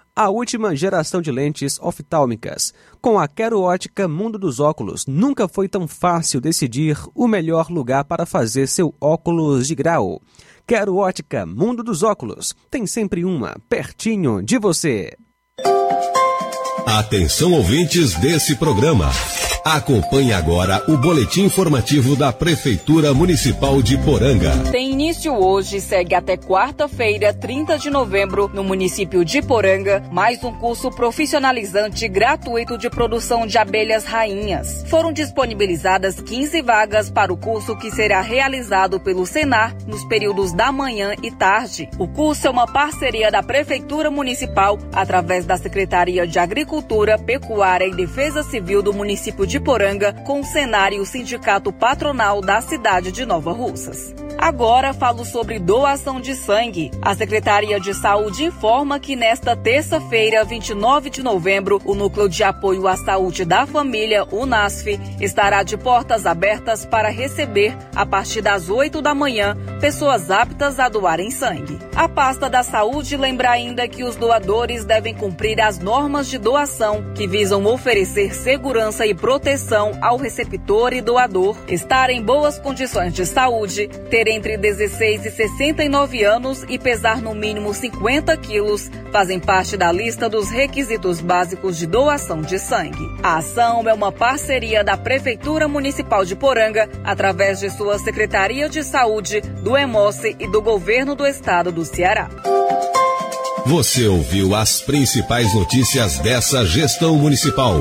a 0.15 0.29
última 0.29 0.75
geração 0.75 1.21
de 1.21 1.31
lentes 1.31 1.79
oftálmicas. 1.79 2.73
Com 3.01 3.17
a 3.17 3.27
Quero 3.27 3.61
Ótica 3.61 4.07
Mundo 4.07 4.37
dos 4.37 4.59
Óculos, 4.59 5.05
nunca 5.07 5.47
foi 5.47 5.67
tão 5.67 5.87
fácil 5.87 6.41
decidir 6.41 6.97
o 7.15 7.27
melhor 7.27 7.69
lugar 7.69 8.03
para 8.05 8.25
fazer 8.25 8.67
seu 8.67 8.93
óculos 8.99 9.67
de 9.67 9.75
grau. 9.75 10.21
Quero 10.67 10.95
Ótica 10.95 11.45
Mundo 11.45 11.83
dos 11.83 12.03
Óculos. 12.03 12.53
Tem 12.69 12.85
sempre 12.85 13.25
uma 13.25 13.57
pertinho 13.69 14.41
de 14.41 14.57
você. 14.57 15.15
Atenção 16.85 17.53
ouvintes 17.53 18.15
desse 18.15 18.55
programa. 18.55 19.09
Acompanhe 19.63 20.33
agora 20.33 20.83
o 20.87 20.97
boletim 20.97 21.43
informativo 21.43 22.15
da 22.15 22.33
Prefeitura 22.33 23.13
Municipal 23.13 23.79
de 23.79 23.95
Poranga. 23.95 24.51
Tem 24.71 24.91
início 24.91 25.31
hoje 25.35 25.77
e 25.77 25.81
segue 25.81 26.15
até 26.15 26.35
quarta-feira, 26.35 27.31
30 27.31 27.77
de 27.77 27.91
novembro, 27.91 28.49
no 28.51 28.63
município 28.63 29.23
de 29.23 29.39
Poranga, 29.39 30.03
mais 30.11 30.43
um 30.43 30.51
curso 30.51 30.89
profissionalizante 30.89 32.07
gratuito 32.07 32.75
de 32.75 32.89
produção 32.89 33.45
de 33.45 33.59
abelhas 33.59 34.03
rainhas. 34.03 34.83
Foram 34.89 35.13
disponibilizadas 35.13 36.19
15 36.19 36.59
vagas 36.63 37.11
para 37.11 37.31
o 37.31 37.37
curso 37.37 37.77
que 37.77 37.91
será 37.91 38.19
realizado 38.19 38.99
pelo 38.99 39.27
Senar 39.27 39.75
nos 39.85 40.03
períodos 40.05 40.53
da 40.53 40.71
manhã 40.71 41.13
e 41.21 41.29
tarde. 41.29 41.87
O 41.99 42.07
curso 42.07 42.47
é 42.47 42.49
uma 42.49 42.65
parceria 42.65 43.29
da 43.29 43.43
Prefeitura 43.43 44.09
Municipal 44.09 44.79
através 44.91 45.45
da 45.45 45.55
Secretaria 45.55 46.25
de 46.25 46.39
Agricultura, 46.39 47.19
Pecuária 47.19 47.85
e 47.85 47.95
Defesa 47.95 48.41
Civil 48.41 48.81
do 48.81 48.91
município 48.91 49.45
de 49.50 49.50
Poranga 49.59 50.13
com 50.13 50.39
o 50.39 50.43
Senar 50.43 50.93
e 50.93 50.99
o 50.99 51.05
Sindicato 51.05 51.71
Patronal 51.71 52.41
da 52.41 52.61
cidade 52.61 53.11
de 53.11 53.25
Nova 53.25 53.51
Russas. 53.51 54.13
Agora 54.41 54.91
falo 54.91 55.23
sobre 55.23 55.59
doação 55.59 56.19
de 56.19 56.35
sangue. 56.35 56.89
A 56.99 57.13
Secretaria 57.13 57.79
de 57.79 57.93
Saúde 57.93 58.43
informa 58.43 58.99
que 58.99 59.15
nesta 59.15 59.55
terça-feira, 59.55 60.43
29 60.43 61.11
de 61.11 61.21
novembro, 61.21 61.79
o 61.85 61.93
Núcleo 61.93 62.27
de 62.27 62.43
Apoio 62.43 62.87
à 62.87 62.97
Saúde 62.97 63.45
da 63.45 63.67
Família, 63.67 64.25
UNASF, 64.31 64.99
estará 65.19 65.61
de 65.61 65.77
portas 65.77 66.25
abertas 66.25 66.87
para 66.87 67.09
receber, 67.09 67.77
a 67.95 68.03
partir 68.03 68.41
das 68.41 68.67
8 68.67 68.99
da 68.99 69.13
manhã, 69.13 69.55
pessoas 69.79 70.31
aptas 70.31 70.79
a 70.79 70.89
doarem 70.89 71.29
sangue. 71.29 71.77
A 71.95 72.09
pasta 72.09 72.49
da 72.49 72.63
saúde 72.63 73.15
lembra 73.15 73.51
ainda 73.51 73.87
que 73.87 74.03
os 74.03 74.15
doadores 74.15 74.83
devem 74.83 75.13
cumprir 75.13 75.61
as 75.61 75.77
normas 75.77 76.27
de 76.27 76.39
doação, 76.39 77.13
que 77.13 77.27
visam 77.27 77.63
oferecer 77.67 78.33
segurança 78.33 79.05
e 79.05 79.13
proteção 79.13 79.91
ao 80.01 80.17
receptor 80.17 80.93
e 80.93 81.01
doador, 81.01 81.55
estar 81.67 82.09
em 82.09 82.23
boas 82.23 82.57
condições 82.57 83.13
de 83.13 83.23
saúde, 83.23 83.87
ter 84.09 84.30
entre 84.31 84.57
16 84.57 85.25
e 85.25 85.31
69 85.31 86.23
anos 86.23 86.63
e 86.69 86.79
pesar 86.79 87.21
no 87.21 87.35
mínimo 87.35 87.73
50 87.73 88.35
quilos 88.37 88.89
fazem 89.11 89.39
parte 89.39 89.75
da 89.75 89.91
lista 89.91 90.29
dos 90.29 90.49
requisitos 90.49 91.19
básicos 91.19 91.77
de 91.77 91.85
doação 91.85 92.41
de 92.41 92.57
sangue. 92.57 93.05
A 93.21 93.37
ação 93.37 93.87
é 93.87 93.93
uma 93.93 94.11
parceria 94.11 94.83
da 94.83 94.95
Prefeitura 94.95 95.67
Municipal 95.67 96.23
de 96.23 96.35
Poranga, 96.35 96.89
através 97.03 97.59
de 97.59 97.69
sua 97.69 97.99
Secretaria 97.99 98.69
de 98.69 98.83
Saúde, 98.83 99.41
do 99.41 99.77
EMOCE 99.77 100.35
e 100.39 100.47
do 100.47 100.61
Governo 100.61 101.13
do 101.13 101.27
Estado 101.27 101.71
do 101.71 101.83
Ceará. 101.83 102.29
Você 103.65 104.07
ouviu 104.07 104.55
as 104.55 104.81
principais 104.81 105.53
notícias 105.53 106.17
dessa 106.19 106.65
gestão 106.65 107.15
municipal. 107.15 107.79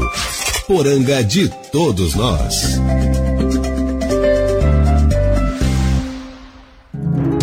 Poranga 0.67 1.25
de 1.25 1.49
todos 1.73 2.15
nós. 2.15 2.79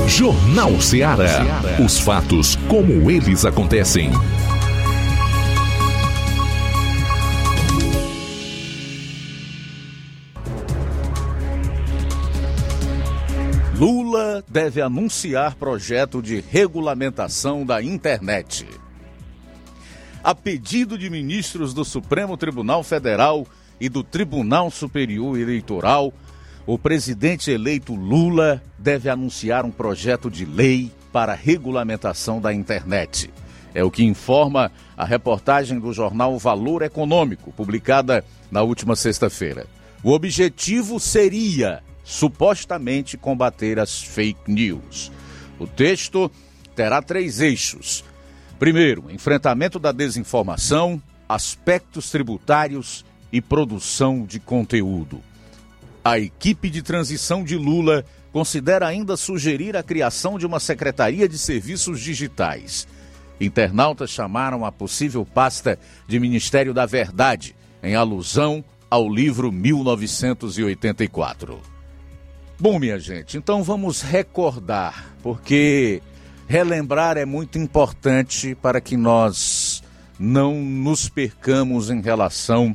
Jornal 0.07 0.79
Ceará. 0.79 1.43
Os 1.83 1.99
fatos 1.99 2.55
como 2.69 3.11
eles 3.11 3.43
acontecem. 3.43 4.09
Lula 13.77 14.43
deve 14.49 14.81
anunciar 14.81 15.55
projeto 15.55 16.21
de 16.21 16.39
regulamentação 16.39 17.65
da 17.65 17.83
internet. 17.83 18.65
A 20.23 20.33
pedido 20.33 20.97
de 20.97 21.09
ministros 21.09 21.73
do 21.73 21.83
Supremo 21.83 22.37
Tribunal 22.37 22.81
Federal 22.81 23.45
e 23.79 23.89
do 23.89 24.03
Tribunal 24.03 24.71
Superior 24.71 25.37
Eleitoral, 25.37 26.13
o 26.67 26.77
presidente 26.77 27.49
eleito 27.49 27.95
Lula 27.95 28.61
deve 28.77 29.09
anunciar 29.09 29.63
um 29.63 29.71
projeto 29.71 30.29
de 30.29 30.43
lei 30.43 30.91
para 31.13 31.33
regulamentação 31.33 32.41
da 32.41 32.53
internet. 32.53 33.31
É 33.73 33.85
o 33.85 33.89
que 33.89 34.03
informa 34.03 34.69
a 34.97 35.05
reportagem 35.05 35.79
do 35.79 35.93
jornal 35.93 36.37
Valor 36.37 36.81
Econômico, 36.81 37.53
publicada 37.53 38.23
na 38.51 38.63
última 38.63 38.97
sexta-feira. 38.97 39.65
O 40.03 40.11
objetivo 40.11 40.99
seria, 40.99 41.81
supostamente, 42.03 43.17
combater 43.17 43.79
as 43.79 44.03
fake 44.03 44.51
news. 44.51 45.09
O 45.57 45.65
texto 45.65 46.29
terá 46.75 47.01
três 47.01 47.39
eixos. 47.39 48.03
Primeiro, 48.59 49.05
enfrentamento 49.09 49.79
da 49.79 49.93
desinformação, 49.93 51.01
aspectos 51.29 52.11
tributários 52.11 53.05
e 53.31 53.39
produção 53.39 54.25
de 54.25 54.39
conteúdo. 54.39 55.21
A 56.07 56.17
equipe 56.17 56.69
de 56.69 56.81
transição 56.81 57.43
de 57.43 57.57
Lula 57.57 58.05
considera 58.31 58.87
ainda 58.87 59.17
sugerir 59.17 59.75
a 59.75 59.83
criação 59.83 60.39
de 60.39 60.45
uma 60.45 60.57
Secretaria 60.57 61.27
de 61.27 61.37
Serviços 61.37 61.99
Digitais. 61.99 62.87
Internautas 63.41 64.09
chamaram 64.09 64.63
a 64.63 64.71
possível 64.71 65.25
pasta 65.25 65.77
de 66.07 66.17
Ministério 66.17 66.73
da 66.73 66.85
Verdade, 66.85 67.57
em 67.83 67.93
alusão 67.93 68.63
ao 68.89 69.13
livro 69.13 69.51
1984. 69.51 71.59
Bom, 72.57 72.79
minha 72.79 72.97
gente, 72.97 73.37
então 73.37 73.61
vamos 73.61 74.01
recordar, 74.01 75.13
porque 75.21 76.01
relembrar 76.47 77.17
é 77.17 77.25
muito 77.25 77.57
importante 77.57 78.55
para 78.55 78.79
que 78.79 78.95
nós 78.95 79.83
não 80.17 80.55
nos 80.55 81.09
percamos 81.09 81.89
em 81.89 81.99
relação 81.99 82.73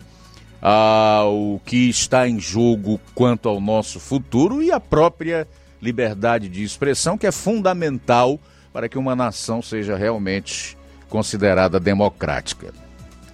ao 0.62 1.60
que 1.66 1.88
está 1.88 2.28
em 2.28 2.38
jogo 2.38 3.00
quanto 3.16 3.48
ao 3.48 3.60
nosso 3.60 3.98
futuro 3.98 4.62
e 4.62 4.70
a 4.70 4.78
própria 4.78 5.48
liberdade 5.82 6.48
de 6.48 6.62
expressão, 6.62 7.18
que 7.18 7.26
é 7.26 7.32
fundamental 7.32 8.38
para 8.72 8.88
que 8.88 8.96
uma 8.96 9.16
nação 9.16 9.60
seja 9.60 9.96
realmente 9.96 10.78
considerada 11.08 11.80
democrática. 11.80 12.72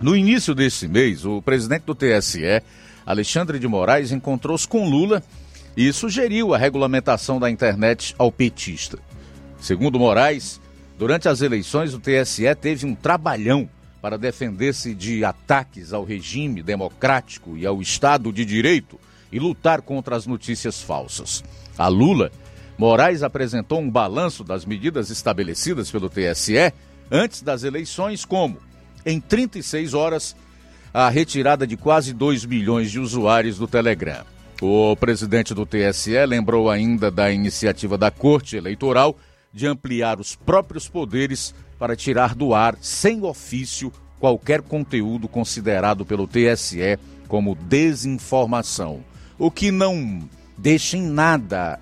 No 0.00 0.16
início 0.16 0.54
desse 0.54 0.88
mês, 0.88 1.26
o 1.26 1.42
presidente 1.42 1.82
do 1.82 1.94
TSE, 1.94 2.62
Alexandre 3.04 3.58
de 3.58 3.68
Moraes, 3.68 4.10
encontrou-se 4.10 4.66
com 4.66 4.88
Lula 4.88 5.22
e 5.76 5.92
sugeriu 5.92 6.54
a 6.54 6.58
regulamentação 6.58 7.38
da 7.38 7.50
internet 7.50 8.14
ao 8.16 8.32
petista. 8.32 8.98
Segundo 9.60 9.98
Moraes, 9.98 10.60
durante 10.98 11.28
as 11.28 11.42
eleições, 11.42 11.94
o 11.94 12.00
TSE 12.00 12.54
teve 12.60 12.86
um 12.86 12.94
trabalhão 12.94 13.68
para 14.00 14.16
defender-se 14.16 14.94
de 14.94 15.24
ataques 15.24 15.92
ao 15.92 16.04
regime 16.04 16.62
democrático 16.62 17.56
e 17.56 17.66
ao 17.66 17.80
Estado 17.82 18.32
de 18.32 18.44
Direito 18.44 18.98
e 19.30 19.38
lutar 19.38 19.82
contra 19.82 20.16
as 20.16 20.26
notícias 20.26 20.80
falsas. 20.80 21.44
A 21.76 21.88
Lula, 21.88 22.30
Moraes 22.78 23.22
apresentou 23.22 23.80
um 23.80 23.90
balanço 23.90 24.44
das 24.44 24.64
medidas 24.64 25.10
estabelecidas 25.10 25.90
pelo 25.90 26.08
TSE 26.08 26.72
antes 27.10 27.42
das 27.42 27.64
eleições, 27.64 28.24
como, 28.24 28.58
em 29.04 29.20
36 29.20 29.94
horas, 29.94 30.36
a 30.92 31.08
retirada 31.08 31.66
de 31.66 31.76
quase 31.76 32.12
2 32.12 32.44
milhões 32.44 32.90
de 32.90 32.98
usuários 32.98 33.58
do 33.58 33.66
Telegram, 33.66 34.24
O 34.60 34.96
presidente 34.96 35.54
do 35.54 35.64
TSE 35.64 36.26
lembrou 36.26 36.68
ainda 36.68 37.10
da 37.10 37.30
iniciativa 37.30 37.96
da 37.96 38.10
Corte 38.10 38.56
Eleitoral 38.56 39.16
de 39.52 39.66
ampliar 39.66 40.18
os 40.18 40.34
próprios 40.34 40.88
poderes 40.88 41.54
para 41.78 41.96
tirar 41.96 42.34
do 42.34 42.54
ar, 42.54 42.76
sem 42.80 43.22
ofício, 43.22 43.92
qualquer 44.18 44.62
conteúdo 44.62 45.28
considerado 45.28 46.04
pelo 46.04 46.26
TSE 46.26 46.98
como 47.28 47.54
desinformação, 47.54 49.04
o 49.38 49.50
que 49.50 49.70
não 49.70 50.28
deixa 50.56 50.96
em 50.96 51.02
nada 51.02 51.78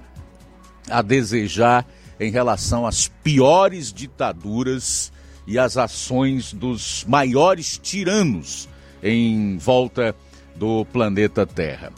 a 0.90 1.00
desejar 1.00 1.86
em 2.20 2.30
relação 2.30 2.86
às 2.86 3.08
piores 3.08 3.92
ditaduras 3.92 5.12
e 5.46 5.58
às 5.58 5.76
ações 5.76 6.52
dos 6.52 7.04
maiores 7.06 7.78
tiranos 7.78 8.68
em 9.02 9.56
volta 9.58 10.14
do 10.56 10.84
planeta 10.86 11.46
Terra. 11.46 11.92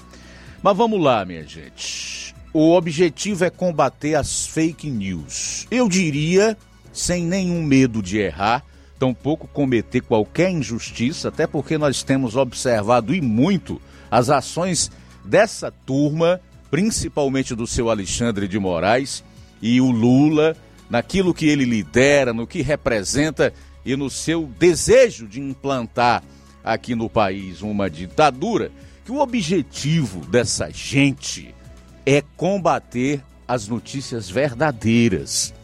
Mas 0.63 0.77
vamos 0.77 1.01
lá, 1.01 1.25
minha 1.25 1.47
gente. 1.47 2.35
O 2.53 2.75
objetivo 2.75 3.45
é 3.45 3.51
combater 3.51 4.15
as 4.15 4.47
fake 4.47 4.91
news. 4.91 5.67
Eu 5.71 5.89
diria, 5.89 6.57
sem 6.99 7.25
nenhum 7.25 7.63
medo 7.63 8.03
de 8.03 8.19
errar, 8.19 8.65
tampouco 8.99 9.47
cometer 9.47 10.01
qualquer 10.01 10.51
injustiça, 10.51 11.29
até 11.29 11.47
porque 11.47 11.79
nós 11.79 12.03
temos 12.03 12.37
observado 12.37 13.15
e 13.15 13.21
muito 13.21 13.81
as 14.11 14.29
ações 14.29 14.91
dessa 15.25 15.71
turma, 15.71 16.41
principalmente 16.71 17.55
do 17.55 17.67
seu 17.67 17.89
Alexandre 17.89 18.49
de 18.49 18.59
Moraes 18.59 19.23
e 19.63 19.81
o 19.81 19.91
Lula, 19.91 20.57
naquilo 20.91 21.35
que 21.35 21.47
ele 21.47 21.65
lidera, 21.65 22.33
no 22.33 22.47
que 22.47 22.63
representa 22.63 23.53
e 23.85 23.95
no 23.97 24.11
seu 24.11 24.47
desejo 24.59 25.27
de 25.27 25.41
implantar 25.41 26.23
aqui 26.65 26.95
no 26.95 27.09
país 27.09 27.63
uma 27.63 27.89
ditadura, 27.89 28.71
que 29.05 29.13
o 29.13 29.21
objetivo 29.21 30.21
dessa 30.27 30.71
gente 30.71 31.55
é 32.05 32.23
combater 32.37 33.23
as 33.47 33.69
notícias 33.69 34.29
verdadeiras. 34.29 35.55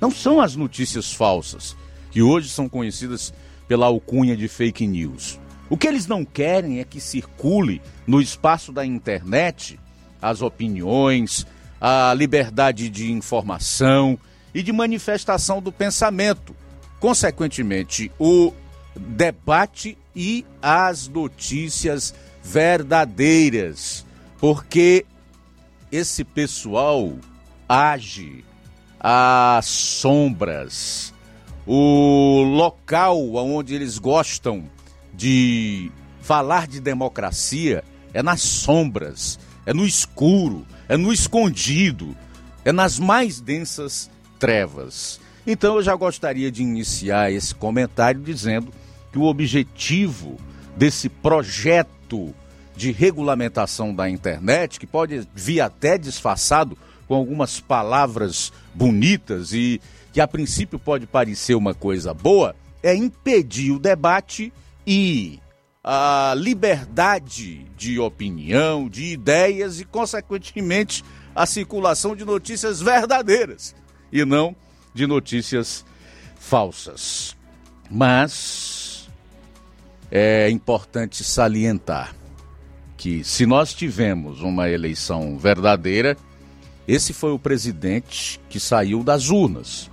Não 0.00 0.10
são 0.10 0.40
as 0.40 0.56
notícias 0.56 1.12
falsas, 1.12 1.76
que 2.10 2.22
hoje 2.22 2.48
são 2.48 2.68
conhecidas 2.68 3.32
pela 3.68 3.86
alcunha 3.86 4.36
de 4.36 4.48
fake 4.48 4.86
news. 4.86 5.38
O 5.68 5.76
que 5.76 5.86
eles 5.86 6.06
não 6.06 6.24
querem 6.24 6.80
é 6.80 6.84
que 6.84 7.00
circule 7.00 7.80
no 8.06 8.20
espaço 8.20 8.72
da 8.72 8.84
internet 8.84 9.78
as 10.20 10.42
opiniões, 10.42 11.46
a 11.80 12.12
liberdade 12.14 12.88
de 12.88 13.12
informação 13.12 14.18
e 14.52 14.62
de 14.62 14.72
manifestação 14.72 15.62
do 15.62 15.70
pensamento. 15.70 16.56
Consequentemente, 16.98 18.10
o 18.18 18.52
debate 18.96 19.96
e 20.14 20.44
as 20.60 21.06
notícias 21.06 22.12
verdadeiras, 22.42 24.04
porque 24.38 25.06
esse 25.92 26.24
pessoal 26.24 27.16
age 27.68 28.44
às 29.00 29.66
sombras. 29.66 31.14
O 31.66 32.42
local 32.42 33.34
onde 33.34 33.74
eles 33.74 33.98
gostam 33.98 34.64
de 35.14 35.90
falar 36.20 36.66
de 36.66 36.80
democracia 36.80 37.82
é 38.12 38.22
nas 38.22 38.42
sombras, 38.42 39.38
é 39.64 39.72
no 39.72 39.86
escuro, 39.86 40.66
é 40.88 40.96
no 40.96 41.12
escondido, 41.12 42.16
é 42.64 42.72
nas 42.72 42.98
mais 42.98 43.40
densas 43.40 44.10
trevas. 44.38 45.20
Então 45.46 45.76
eu 45.76 45.82
já 45.82 45.94
gostaria 45.94 46.50
de 46.50 46.62
iniciar 46.62 47.32
esse 47.32 47.54
comentário 47.54 48.20
dizendo 48.20 48.72
que 49.12 49.18
o 49.18 49.24
objetivo 49.24 50.36
desse 50.76 51.08
projeto 51.08 52.34
de 52.76 52.92
regulamentação 52.92 53.94
da 53.94 54.08
internet, 54.08 54.80
que 54.80 54.86
pode 54.86 55.26
vir 55.34 55.60
até 55.60 55.98
disfarçado 55.98 56.76
com 57.10 57.16
algumas 57.16 57.58
palavras 57.58 58.52
bonitas 58.72 59.52
e 59.52 59.80
que 60.12 60.20
a 60.20 60.28
princípio 60.28 60.78
pode 60.78 61.08
parecer 61.08 61.56
uma 61.56 61.74
coisa 61.74 62.14
boa, 62.14 62.54
é 62.84 62.94
impedir 62.94 63.72
o 63.72 63.80
debate 63.80 64.52
e 64.86 65.40
a 65.82 66.32
liberdade 66.36 67.66
de 67.76 67.98
opinião, 67.98 68.88
de 68.88 69.06
ideias 69.06 69.80
e, 69.80 69.84
consequentemente, 69.84 71.02
a 71.34 71.46
circulação 71.46 72.14
de 72.14 72.24
notícias 72.24 72.80
verdadeiras 72.80 73.74
e 74.12 74.24
não 74.24 74.54
de 74.94 75.04
notícias 75.04 75.84
falsas. 76.38 77.36
Mas 77.90 79.08
é 80.12 80.48
importante 80.48 81.24
salientar 81.24 82.14
que, 82.96 83.24
se 83.24 83.46
nós 83.46 83.74
tivemos 83.74 84.42
uma 84.42 84.70
eleição 84.70 85.36
verdadeira, 85.36 86.16
esse 86.90 87.12
foi 87.12 87.30
o 87.30 87.38
presidente 87.38 88.40
que 88.48 88.58
saiu 88.58 89.04
das 89.04 89.30
urnas. 89.30 89.88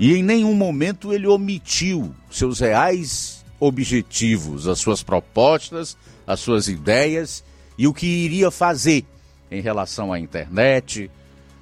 E 0.00 0.14
em 0.14 0.22
nenhum 0.22 0.54
momento 0.54 1.12
ele 1.12 1.26
omitiu 1.26 2.14
seus 2.30 2.60
reais 2.60 3.44
objetivos, 3.60 4.66
as 4.66 4.78
suas 4.78 5.02
propostas, 5.02 5.94
as 6.26 6.40
suas 6.40 6.68
ideias 6.68 7.44
e 7.76 7.86
o 7.86 7.92
que 7.92 8.06
iria 8.06 8.50
fazer 8.50 9.04
em 9.50 9.60
relação 9.60 10.10
à 10.10 10.18
internet, 10.18 11.10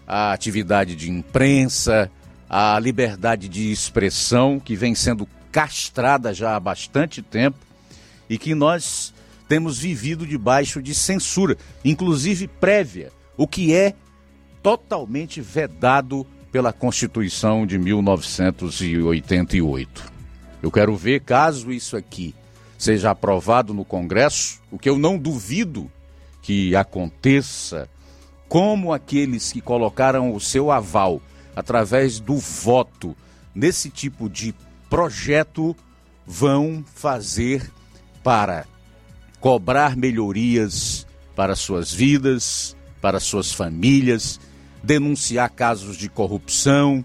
à 0.06 0.32
atividade 0.32 0.94
de 0.94 1.10
imprensa, 1.10 2.08
à 2.48 2.78
liberdade 2.78 3.48
de 3.48 3.72
expressão 3.72 4.60
que 4.60 4.76
vem 4.76 4.94
sendo 4.94 5.28
castrada 5.50 6.32
já 6.32 6.54
há 6.54 6.60
bastante 6.60 7.22
tempo 7.22 7.58
e 8.30 8.38
que 8.38 8.54
nós 8.54 9.12
temos 9.48 9.80
vivido 9.80 10.24
debaixo 10.24 10.80
de 10.80 10.94
censura, 10.94 11.58
inclusive 11.84 12.46
prévia, 12.46 13.10
o 13.36 13.48
que 13.48 13.74
é 13.74 13.94
totalmente 14.64 15.40
vedado 15.42 16.26
pela 16.50 16.72
Constituição 16.72 17.66
de 17.66 17.78
1988. 17.78 20.12
Eu 20.62 20.72
quero 20.72 20.96
ver, 20.96 21.20
caso 21.20 21.70
isso 21.70 21.98
aqui 21.98 22.34
seja 22.78 23.10
aprovado 23.10 23.74
no 23.74 23.84
Congresso, 23.84 24.62
o 24.70 24.78
que 24.78 24.88
eu 24.88 24.98
não 24.98 25.18
duvido 25.18 25.92
que 26.40 26.74
aconteça, 26.74 27.90
como 28.48 28.90
aqueles 28.90 29.52
que 29.52 29.60
colocaram 29.60 30.34
o 30.34 30.40
seu 30.40 30.70
aval 30.70 31.20
através 31.54 32.18
do 32.18 32.38
voto 32.38 33.14
nesse 33.54 33.90
tipo 33.90 34.30
de 34.30 34.54
projeto 34.88 35.76
vão 36.26 36.82
fazer 36.94 37.70
para 38.22 38.64
cobrar 39.40 39.94
melhorias 39.94 41.06
para 41.36 41.54
suas 41.54 41.92
vidas, 41.92 42.74
para 43.02 43.20
suas 43.20 43.52
famílias, 43.52 44.40
denunciar 44.84 45.48
casos 45.50 45.96
de 45.96 46.08
corrupção, 46.08 47.04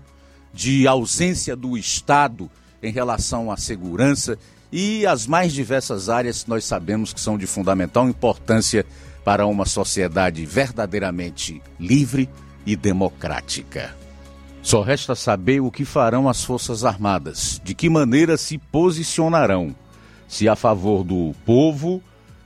de 0.54 0.88
ausência 0.88 1.56
do 1.56 1.78
Estado 1.78 2.52
em 2.84 2.92
relação 2.92 3.50
à 3.50 3.58
segurança 3.58 4.38
e 4.72 5.06
as 5.06 5.26
mais 5.26 5.54
diversas 5.54 6.10
áreas 6.10 6.44
que 6.44 6.50
nós 6.50 6.66
sabemos 6.66 7.14
que 7.14 7.22
são 7.22 7.38
de 7.38 7.48
fundamental 7.48 8.08
importância 8.08 8.86
para 9.24 9.46
uma 9.46 9.66
sociedade 9.66 10.46
verdadeiramente 10.46 11.62
livre 11.80 12.30
e 12.66 12.76
democrática. 12.76 13.96
Só 14.62 14.82
resta 14.82 15.16
saber 15.16 15.62
o 15.62 15.72
que 15.72 15.86
farão 15.86 16.28
as 16.28 16.44
Forças 16.44 16.84
Armadas, 16.84 17.62
de 17.64 17.74
que 17.74 17.90
maneira 17.90 18.38
se 18.38 18.58
posicionarão, 18.58 19.74
se 20.28 20.50
a 20.50 20.56
favor 20.56 21.04
do 21.04 21.34
povo, 21.46 22.04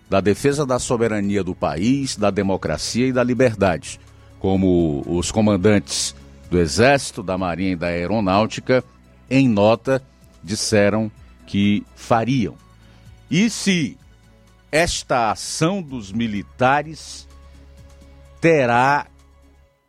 da 0.10 0.22
defesa 0.22 0.66
da 0.66 0.78
soberania 0.78 1.44
do 1.44 1.56
país, 1.56 2.16
da 2.16 2.30
democracia 2.30 3.08
e 3.08 3.12
da 3.12 3.24
liberdade, 3.24 4.00
como 4.44 5.02
os 5.08 5.32
comandantes 5.32 6.14
do 6.52 6.60
Exército, 6.60 7.24
da 7.24 7.38
Marinha 7.38 7.72
e 7.72 7.76
da 7.78 7.88
Aeronáutica, 7.88 8.84
em 9.30 9.48
nota, 9.48 10.04
disseram 10.44 11.10
que 11.48 11.86
fariam. 11.96 12.56
E 13.32 13.50
se 13.50 13.98
esta 14.70 15.32
ação 15.32 15.82
dos 15.82 16.12
militares 16.12 17.26
terá 18.42 19.08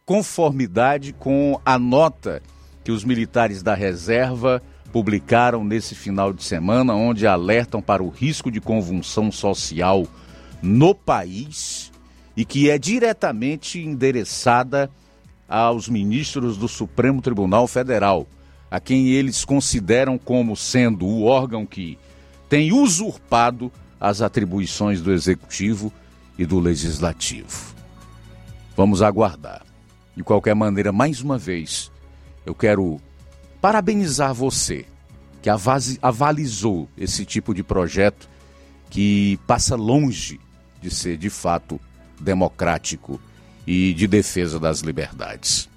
conformidade 0.06 1.12
com 1.12 1.60
a 1.66 1.76
nota 1.76 2.40
que 2.84 2.92
os 2.92 3.02
militares 3.02 3.60
da 3.60 3.74
reserva 3.74 4.62
publicaram 4.92 5.64
nesse 5.64 5.96
final 5.96 6.32
de 6.32 6.44
semana, 6.44 6.94
onde 6.94 7.26
alertam 7.26 7.82
para 7.82 8.04
o 8.04 8.08
risco 8.08 8.52
de 8.52 8.60
convulsão 8.60 9.32
social 9.32 10.06
no 10.62 10.94
país 10.94 11.83
e 12.36 12.44
que 12.44 12.70
é 12.70 12.78
diretamente 12.78 13.78
endereçada 13.78 14.90
aos 15.48 15.88
ministros 15.88 16.56
do 16.56 16.66
Supremo 16.66 17.22
Tribunal 17.22 17.66
Federal, 17.66 18.26
a 18.70 18.80
quem 18.80 19.08
eles 19.08 19.44
consideram 19.44 20.18
como 20.18 20.56
sendo 20.56 21.06
o 21.06 21.24
órgão 21.24 21.64
que 21.64 21.98
tem 22.48 22.72
usurpado 22.72 23.70
as 24.00 24.20
atribuições 24.20 25.00
do 25.00 25.12
executivo 25.12 25.92
e 26.36 26.44
do 26.44 26.58
legislativo. 26.58 27.74
Vamos 28.76 29.02
aguardar. 29.02 29.64
De 30.16 30.22
qualquer 30.22 30.54
maneira, 30.54 30.92
mais 30.92 31.20
uma 31.20 31.38
vez, 31.38 31.90
eu 32.44 32.54
quero 32.54 33.00
parabenizar 33.60 34.34
você 34.34 34.86
que 35.42 35.50
avalizou 36.00 36.88
esse 36.96 37.24
tipo 37.24 37.54
de 37.54 37.62
projeto 37.62 38.28
que 38.90 39.38
passa 39.46 39.76
longe 39.76 40.40
de 40.80 40.90
ser 40.90 41.16
de 41.16 41.28
fato 41.28 41.80
democrático 42.20 43.20
e 43.66 43.94
de 43.94 44.06
defesa 44.06 44.58
das 44.58 44.80
liberdades. 44.80 45.68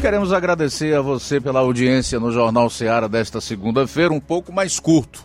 Queremos 0.00 0.32
agradecer 0.32 0.94
a 0.94 1.00
você 1.00 1.40
pela 1.40 1.58
audiência 1.58 2.20
no 2.20 2.30
Jornal 2.30 2.70
Seara 2.70 3.08
desta 3.08 3.40
segunda-feira, 3.40 4.12
um 4.12 4.20
pouco 4.20 4.52
mais 4.52 4.78
curto, 4.78 5.24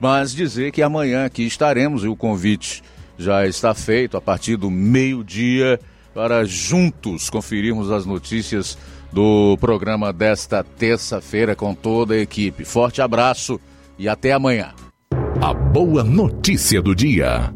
mas 0.00 0.32
dizer 0.32 0.72
que 0.72 0.82
amanhã 0.82 1.26
aqui 1.26 1.42
estaremos 1.42 2.04
e 2.04 2.08
o 2.08 2.16
convite 2.16 2.82
já 3.18 3.46
está 3.46 3.74
feito 3.74 4.16
a 4.16 4.20
partir 4.20 4.56
do 4.56 4.70
meio-dia 4.70 5.78
para 6.14 6.44
juntos 6.44 7.28
conferirmos 7.28 7.90
as 7.90 8.06
notícias 8.06 8.78
do 9.12 9.56
programa 9.60 10.12
desta 10.12 10.64
terça-feira 10.64 11.54
com 11.54 11.74
toda 11.74 12.14
a 12.14 12.18
equipe. 12.18 12.64
Forte 12.64 13.02
abraço 13.02 13.60
e 13.98 14.08
até 14.08 14.32
amanhã. 14.32 14.72
A 15.44 15.52
boa 15.52 16.02
notícia 16.02 16.80
do 16.80 16.94
dia. 16.94 17.52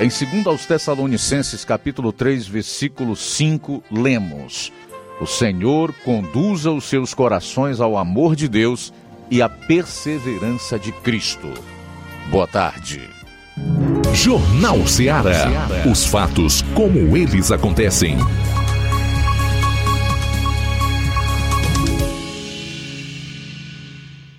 Em 0.00 0.08
2 0.08 0.46
aos 0.46 0.64
Tessalonicenses, 0.64 1.66
capítulo 1.66 2.14
3, 2.14 2.48
versículo 2.48 3.14
5, 3.14 3.84
lemos: 3.92 4.72
O 5.20 5.26
Senhor 5.26 5.92
conduza 6.02 6.70
os 6.70 6.84
seus 6.84 7.12
corações 7.12 7.78
ao 7.78 7.98
amor 7.98 8.34
de 8.34 8.48
Deus 8.48 8.90
e 9.30 9.42
à 9.42 9.48
perseverança 9.50 10.78
de 10.78 10.92
Cristo. 10.92 11.52
Boa 12.30 12.46
tarde. 12.46 13.02
Jornal 14.14 14.86
Ceará. 14.86 15.46
Os 15.86 16.06
fatos 16.06 16.62
como 16.74 17.14
eles 17.14 17.52
acontecem. 17.52 18.16